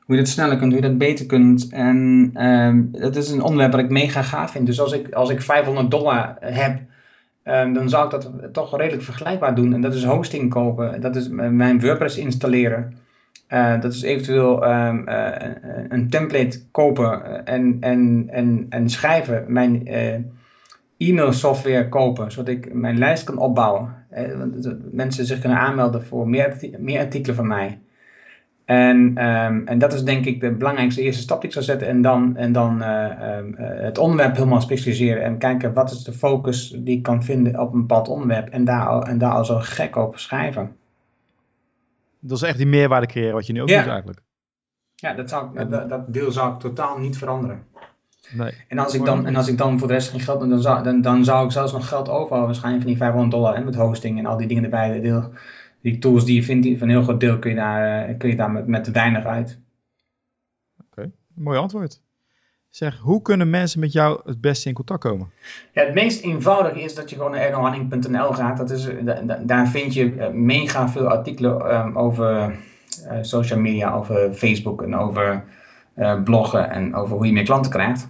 hoe 0.00 0.16
je 0.16 0.16
dat 0.16 0.28
sneller 0.28 0.56
kunt, 0.56 0.72
hoe 0.72 0.82
je 0.82 0.88
dat 0.88 0.98
beter 0.98 1.26
kunt. 1.26 1.68
En 1.68 2.30
um, 2.46 2.88
dat 2.92 3.16
is 3.16 3.30
een 3.30 3.42
onderwerp 3.42 3.72
wat 3.72 3.80
ik 3.80 3.90
mega 3.90 4.22
gaaf 4.22 4.50
vind. 4.50 4.66
Dus 4.66 4.80
als 4.80 4.92
ik, 4.92 5.12
als 5.12 5.30
ik 5.30 5.42
500 5.42 5.90
dollar 5.90 6.36
heb 6.40 6.80
Um, 7.44 7.72
dan 7.72 7.88
zou 7.88 8.04
ik 8.04 8.10
dat 8.10 8.30
toch 8.52 8.76
redelijk 8.76 9.02
vergelijkbaar 9.02 9.54
doen. 9.54 9.74
En 9.74 9.80
dat 9.80 9.94
is 9.94 10.04
hosting 10.04 10.50
kopen. 10.50 11.00
Dat 11.00 11.16
is 11.16 11.28
mijn 11.28 11.80
WordPress 11.80 12.16
installeren. 12.18 12.96
Uh, 13.48 13.80
dat 13.80 13.92
is 13.92 14.02
eventueel 14.02 14.64
um, 14.70 15.08
uh, 15.08 15.32
een 15.88 16.10
template 16.10 16.60
kopen 16.70 17.44
en, 17.46 17.76
en, 17.80 18.24
en, 18.30 18.66
en 18.68 18.88
schrijven. 18.88 19.44
Mijn 19.48 19.86
e-mail 20.96 21.32
software 21.32 21.88
kopen, 21.88 22.32
zodat 22.32 22.48
ik 22.48 22.74
mijn 22.74 22.98
lijst 22.98 23.24
kan 23.24 23.38
opbouwen. 23.38 23.94
want 24.38 24.92
mensen 24.92 25.24
zich 25.24 25.38
kunnen 25.38 25.58
aanmelden 25.58 26.04
voor 26.04 26.28
meer, 26.28 26.56
meer 26.78 27.00
artikelen 27.00 27.36
van 27.36 27.46
mij. 27.46 27.78
En, 28.72 29.26
um, 29.26 29.66
en 29.66 29.78
dat 29.78 29.92
is 29.92 30.04
denk 30.04 30.24
ik 30.24 30.40
de 30.40 30.52
belangrijkste 30.52 31.02
eerste 31.02 31.22
stap 31.22 31.40
die 31.40 31.48
ik 31.48 31.54
zou 31.54 31.64
zetten. 31.64 31.88
En 31.88 32.02
dan, 32.02 32.36
en 32.36 32.52
dan 32.52 32.82
uh, 32.82 33.36
um, 33.36 33.54
het 33.56 33.98
onderwerp 33.98 34.36
helemaal 34.36 34.60
specialiseren. 34.60 35.22
En 35.22 35.38
kijken 35.38 35.72
wat 35.72 35.90
is 35.90 36.04
de 36.04 36.12
focus 36.12 36.68
die 36.78 36.96
ik 36.96 37.02
kan 37.02 37.24
vinden 37.24 37.60
op 37.60 37.72
een 37.72 37.80
bepaald 37.80 38.08
onderwerp. 38.08 38.48
En 38.48 38.64
daar, 38.64 39.02
en 39.02 39.18
daar 39.18 39.32
al 39.32 39.44
zo 39.44 39.58
gek 39.58 39.96
op 39.96 40.18
schrijven. 40.18 40.76
Dat 42.20 42.36
is 42.36 42.42
echt 42.42 42.56
die 42.56 42.66
meerwaarde 42.66 43.06
creëren 43.06 43.34
wat 43.34 43.46
je 43.46 43.52
nu 43.52 43.60
ook 43.60 43.68
doet 43.68 43.86
eigenlijk. 43.86 44.20
Ja, 44.94 45.14
dat, 45.14 45.28
zou 45.28 45.58
ik, 45.58 45.70
dat, 45.70 45.88
dat, 45.88 46.12
deel 46.12 46.32
zou 46.32 46.52
ik 46.52 46.60
totaal 46.60 46.98
niet 46.98 47.18
veranderen. 47.18 47.64
Nee. 48.30 48.52
En, 48.68 48.78
als 48.78 48.94
ik 48.94 49.04
dan, 49.04 49.26
en 49.26 49.36
als 49.36 49.48
ik 49.48 49.58
dan 49.58 49.78
voor 49.78 49.88
de 49.88 49.94
rest 49.94 50.10
geen 50.10 50.20
geld 50.20 50.40
dan 50.40 50.60
zou, 50.60 50.82
dan, 50.82 51.00
dan 51.00 51.24
zou 51.24 51.44
ik 51.44 51.52
zelfs 51.52 51.72
nog 51.72 51.88
geld 51.88 52.08
overhouden. 52.08 52.46
Waarschijnlijk 52.46 52.82
van 52.82 52.92
die 52.92 53.00
500 53.00 53.32
dollar 53.32 53.54
en 53.54 53.64
met 53.64 53.74
hosting 53.74 54.18
en 54.18 54.26
al 54.26 54.36
die 54.36 54.46
dingen 54.46 54.64
erbij. 54.64 55.00
Deel, 55.00 55.30
die 55.82 55.98
tools 55.98 56.24
die 56.24 56.34
je 56.34 56.42
vindt, 56.42 56.78
van 56.78 56.88
een 56.88 56.94
heel 56.94 57.02
groot 57.02 57.20
deel 57.20 57.38
kun 57.38 57.50
je 57.50 57.56
daar, 57.56 58.08
eh, 58.08 58.18
kun 58.18 58.28
je 58.28 58.36
daar 58.36 58.50
met, 58.50 58.66
met 58.66 58.90
weinig 58.90 59.24
uit. 59.24 59.60
Oké, 60.80 61.10
mooi 61.34 61.58
antwoord. 61.58 62.00
Zeg, 62.70 62.98
hoe 62.98 63.22
kunnen 63.22 63.50
mensen 63.50 63.80
met 63.80 63.92
jou 63.92 64.20
het 64.24 64.40
beste 64.40 64.68
in 64.68 64.74
contact 64.74 65.00
komen? 65.00 65.30
Ja, 65.72 65.84
het 65.84 65.94
meest 65.94 66.22
eenvoudige 66.22 66.82
is 66.82 66.94
dat 66.94 67.10
je 67.10 67.16
gewoon 67.16 67.30
naar 67.30 67.40
ernohanning.nl 67.40 68.32
gaat. 68.32 68.56
Dat 68.56 68.70
is, 68.70 68.88
daar 69.46 69.68
vind 69.68 69.94
je 69.94 70.14
eh, 70.14 70.32
mega 70.32 70.88
veel 70.88 71.08
artikelen 71.08 71.74
um, 71.74 71.98
over 71.98 72.56
uh, 73.06 73.18
social 73.20 73.60
media, 73.60 73.94
over 73.94 74.34
Facebook 74.34 74.82
en 74.82 74.96
over 74.96 75.44
uh, 75.96 76.22
bloggen 76.22 76.70
en 76.70 76.94
over 76.94 77.16
hoe 77.16 77.26
je 77.26 77.32
meer 77.32 77.44
klanten 77.44 77.70
krijgt. 77.70 78.08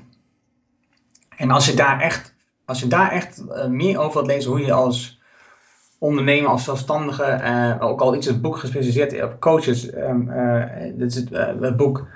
En 1.36 1.50
als 1.50 1.66
je 1.66 1.74
daar 1.74 2.00
echt, 2.00 2.34
als 2.64 2.80
je 2.80 2.86
daar 2.86 3.10
echt 3.10 3.44
uh, 3.48 3.66
meer 3.66 3.98
over 3.98 4.12
wilt 4.12 4.26
lezen, 4.26 4.50
hoe 4.50 4.60
je 4.60 4.72
als 4.72 5.20
ondernemer, 6.02 6.50
als 6.50 6.64
zelfstandige, 6.64 7.40
uh, 7.42 7.76
ook 7.80 8.00
al 8.00 8.14
iets 8.14 8.26
het 8.26 8.42
boek 8.42 8.56
gespecialiseerd 8.56 9.22
op 9.22 9.40
coaches, 9.40 9.94
um, 9.94 10.30
dit 10.96 11.10
is 11.10 11.14
het, 11.14 11.28
het 11.60 11.76
boek 11.76 12.06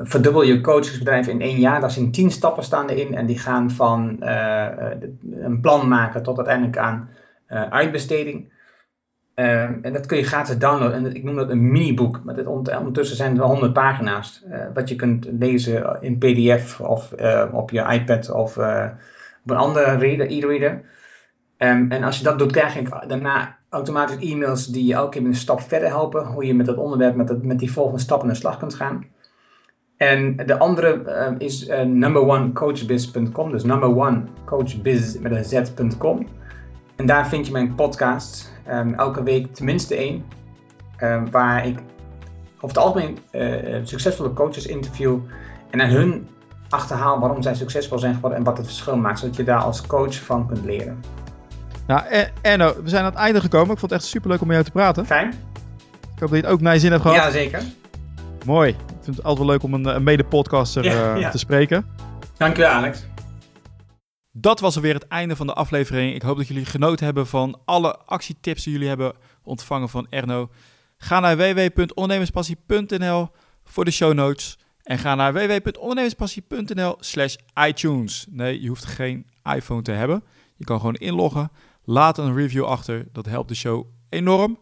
Verdubbel 0.00 0.42
je 0.42 0.60
coachingsbedrijf 0.60 1.26
in 1.26 1.40
één 1.40 1.58
jaar. 1.58 1.80
Daar 1.80 1.90
zijn 1.90 2.10
tien 2.10 2.30
stappen 2.30 2.62
staan 2.62 2.88
erin 2.88 3.14
en 3.14 3.26
die 3.26 3.38
gaan 3.38 3.70
van 3.70 4.16
een 5.30 5.58
plan 5.60 5.88
maken 5.88 6.22
tot 6.22 6.36
uiteindelijk 6.36 6.78
aan 6.78 7.08
uitbesteding. 7.70 8.52
Um, 9.34 9.78
en 9.82 9.92
dat 9.92 10.06
kun 10.06 10.16
je 10.16 10.24
gratis 10.24 10.58
downloaden. 10.58 10.96
En 10.96 11.14
ik 11.14 11.22
noem 11.22 11.36
dat 11.36 11.50
een 11.50 11.70
mini-boek. 11.70 12.20
Maar 12.24 12.46
ondertussen 12.46 13.16
zijn 13.16 13.32
er 13.32 13.38
wel 13.38 13.48
100 13.48 13.72
pagina's. 13.72 14.44
Wat 14.74 14.88
je 14.88 14.96
kunt 14.96 15.28
lezen 15.38 15.96
in 16.00 16.18
PDF 16.18 16.80
of 16.80 17.12
op 17.52 17.70
je 17.70 17.92
iPad 17.92 18.30
of 18.30 18.56
op 19.44 19.50
een 19.50 19.56
andere 19.56 19.96
reader, 19.96 20.30
e-reader. 20.30 20.82
Um, 21.62 21.90
en 21.90 22.02
als 22.02 22.18
je 22.18 22.24
dat 22.24 22.38
doet, 22.38 22.52
krijg 22.52 22.74
je 22.74 23.04
daarna 23.06 23.56
automatisch 23.68 24.30
e-mails 24.30 24.66
die 24.66 24.84
je 24.84 24.94
elke 24.94 25.18
keer 25.18 25.26
een 25.26 25.34
stap 25.34 25.60
verder 25.60 25.88
helpen. 25.88 26.26
Hoe 26.26 26.46
je 26.46 26.54
met 26.54 26.66
dat 26.66 26.76
onderwerp, 26.76 27.14
met, 27.14 27.42
met 27.42 27.58
die 27.58 27.72
volgende 27.72 28.00
stap 28.00 28.22
aan 28.22 28.28
de 28.28 28.34
slag 28.34 28.58
kunt 28.58 28.74
gaan. 28.74 29.06
En 29.96 30.36
de 30.36 30.58
andere 30.58 31.34
is 31.38 31.68
numberonecoachbiz.com. 31.86 33.50
Dus 33.50 33.64
number 33.64 33.96
one 33.96 34.22
coachbiz 34.44 35.18
met 35.18 35.32
een 35.32 35.44
z.com. 35.44 36.26
En 36.96 37.06
daar 37.06 37.28
vind 37.28 37.46
je 37.46 37.52
mijn 37.52 37.74
podcast. 37.74 38.52
Um, 38.70 38.94
elke 38.94 39.22
week 39.22 39.54
tenminste 39.54 39.96
één. 39.96 40.24
Waar 41.30 41.66
ik 41.66 41.78
over 42.56 42.76
het 42.76 42.78
algemeen 42.78 43.18
uh, 43.32 43.80
succesvolle 43.82 44.32
coaches 44.32 44.66
interview. 44.66 45.18
En 45.70 45.80
aan 45.80 45.88
hun 45.88 46.28
achterhaal 46.68 47.20
waarom 47.20 47.42
zij 47.42 47.54
succesvol 47.54 47.98
zijn 47.98 48.14
geworden 48.14 48.38
en 48.38 48.44
wat 48.44 48.56
het 48.56 48.66
verschil 48.66 48.96
maakt. 48.96 49.18
Zodat 49.18 49.36
je 49.36 49.44
daar 49.44 49.62
als 49.62 49.86
coach 49.86 50.14
van 50.14 50.46
kunt 50.46 50.64
leren. 50.64 51.00
Nou, 51.86 52.02
Erno, 52.42 52.82
we 52.82 52.88
zijn 52.88 53.04
aan 53.04 53.10
het 53.10 53.18
einde 53.18 53.40
gekomen. 53.40 53.72
Ik 53.72 53.78
vond 53.78 53.90
het 53.92 54.00
echt 54.00 54.10
super 54.10 54.30
leuk 54.30 54.40
om 54.40 54.46
met 54.46 54.56
jou 54.56 54.68
te 54.68 54.74
praten. 54.74 55.06
Fijn. 55.06 55.28
Ik 56.14 56.18
hoop 56.18 56.30
dat 56.30 56.30
je 56.30 56.36
het 56.36 56.46
ook 56.46 56.60
naar 56.60 56.74
je 56.74 56.80
zin 56.80 56.90
hebt 56.90 57.02
gehad. 57.02 57.16
Ja, 57.16 57.30
zeker. 57.30 57.62
Mooi. 58.46 58.70
Ik 58.70 58.76
vind 59.02 59.16
het 59.16 59.24
altijd 59.24 59.46
wel 59.46 59.54
leuk 59.56 59.62
om 59.62 59.74
een, 59.74 59.84
een 59.84 60.02
mede-podcaster 60.02 60.84
ja, 60.84 61.14
uh, 61.14 61.20
ja. 61.20 61.30
te 61.30 61.38
spreken. 61.38 61.86
Dankjewel, 62.36 62.70
Alex. 62.70 63.04
Dat 64.32 64.60
was 64.60 64.76
alweer 64.76 64.94
het 64.94 65.08
einde 65.08 65.36
van 65.36 65.46
de 65.46 65.52
aflevering. 65.52 66.14
Ik 66.14 66.22
hoop 66.22 66.36
dat 66.36 66.48
jullie 66.48 66.64
genoten 66.64 67.04
hebben 67.04 67.26
van 67.26 67.60
alle 67.64 67.96
actietips 67.96 68.62
die 68.62 68.72
jullie 68.72 68.88
hebben 68.88 69.12
ontvangen 69.42 69.88
van 69.88 70.06
Erno. 70.10 70.50
Ga 70.96 71.20
naar 71.20 71.36
www.ondernemerspassie.nl 71.36 73.28
voor 73.64 73.84
de 73.84 73.90
show 73.90 74.12
notes. 74.12 74.58
En 74.82 74.98
ga 74.98 75.14
naar 75.14 75.32
www.ondernemerspassie.nl 75.32 76.96
slash 77.00 77.34
iTunes. 77.66 78.26
Nee, 78.30 78.60
je 78.60 78.68
hoeft 78.68 78.84
geen 78.84 79.26
iPhone 79.54 79.82
te 79.82 79.92
hebben. 79.92 80.24
Je 80.56 80.64
kan 80.64 80.78
gewoon 80.78 80.94
inloggen. 80.94 81.50
Laat 81.84 82.18
een 82.18 82.34
review 82.34 82.64
achter. 82.64 83.08
Dat 83.12 83.26
helpt 83.26 83.48
de 83.48 83.54
show 83.54 83.86
enorm. 84.08 84.58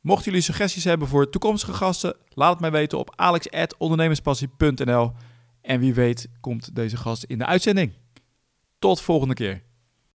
Mochten 0.00 0.24
jullie 0.24 0.40
suggesties 0.40 0.84
hebben 0.84 1.08
voor 1.08 1.30
toekomstige 1.30 1.72
gasten, 1.72 2.16
laat 2.28 2.50
het 2.50 2.60
mij 2.60 2.70
weten 2.70 2.98
op 2.98 3.12
alex.ondernemerspassie.nl. 3.16 5.12
En 5.60 5.80
wie 5.80 5.94
weet 5.94 6.28
komt 6.40 6.74
deze 6.74 6.96
gast 6.96 7.24
in 7.24 7.38
de 7.38 7.46
uitzending. 7.46 7.92
Tot 8.78 9.00
volgende 9.00 9.34
keer. 9.34 9.62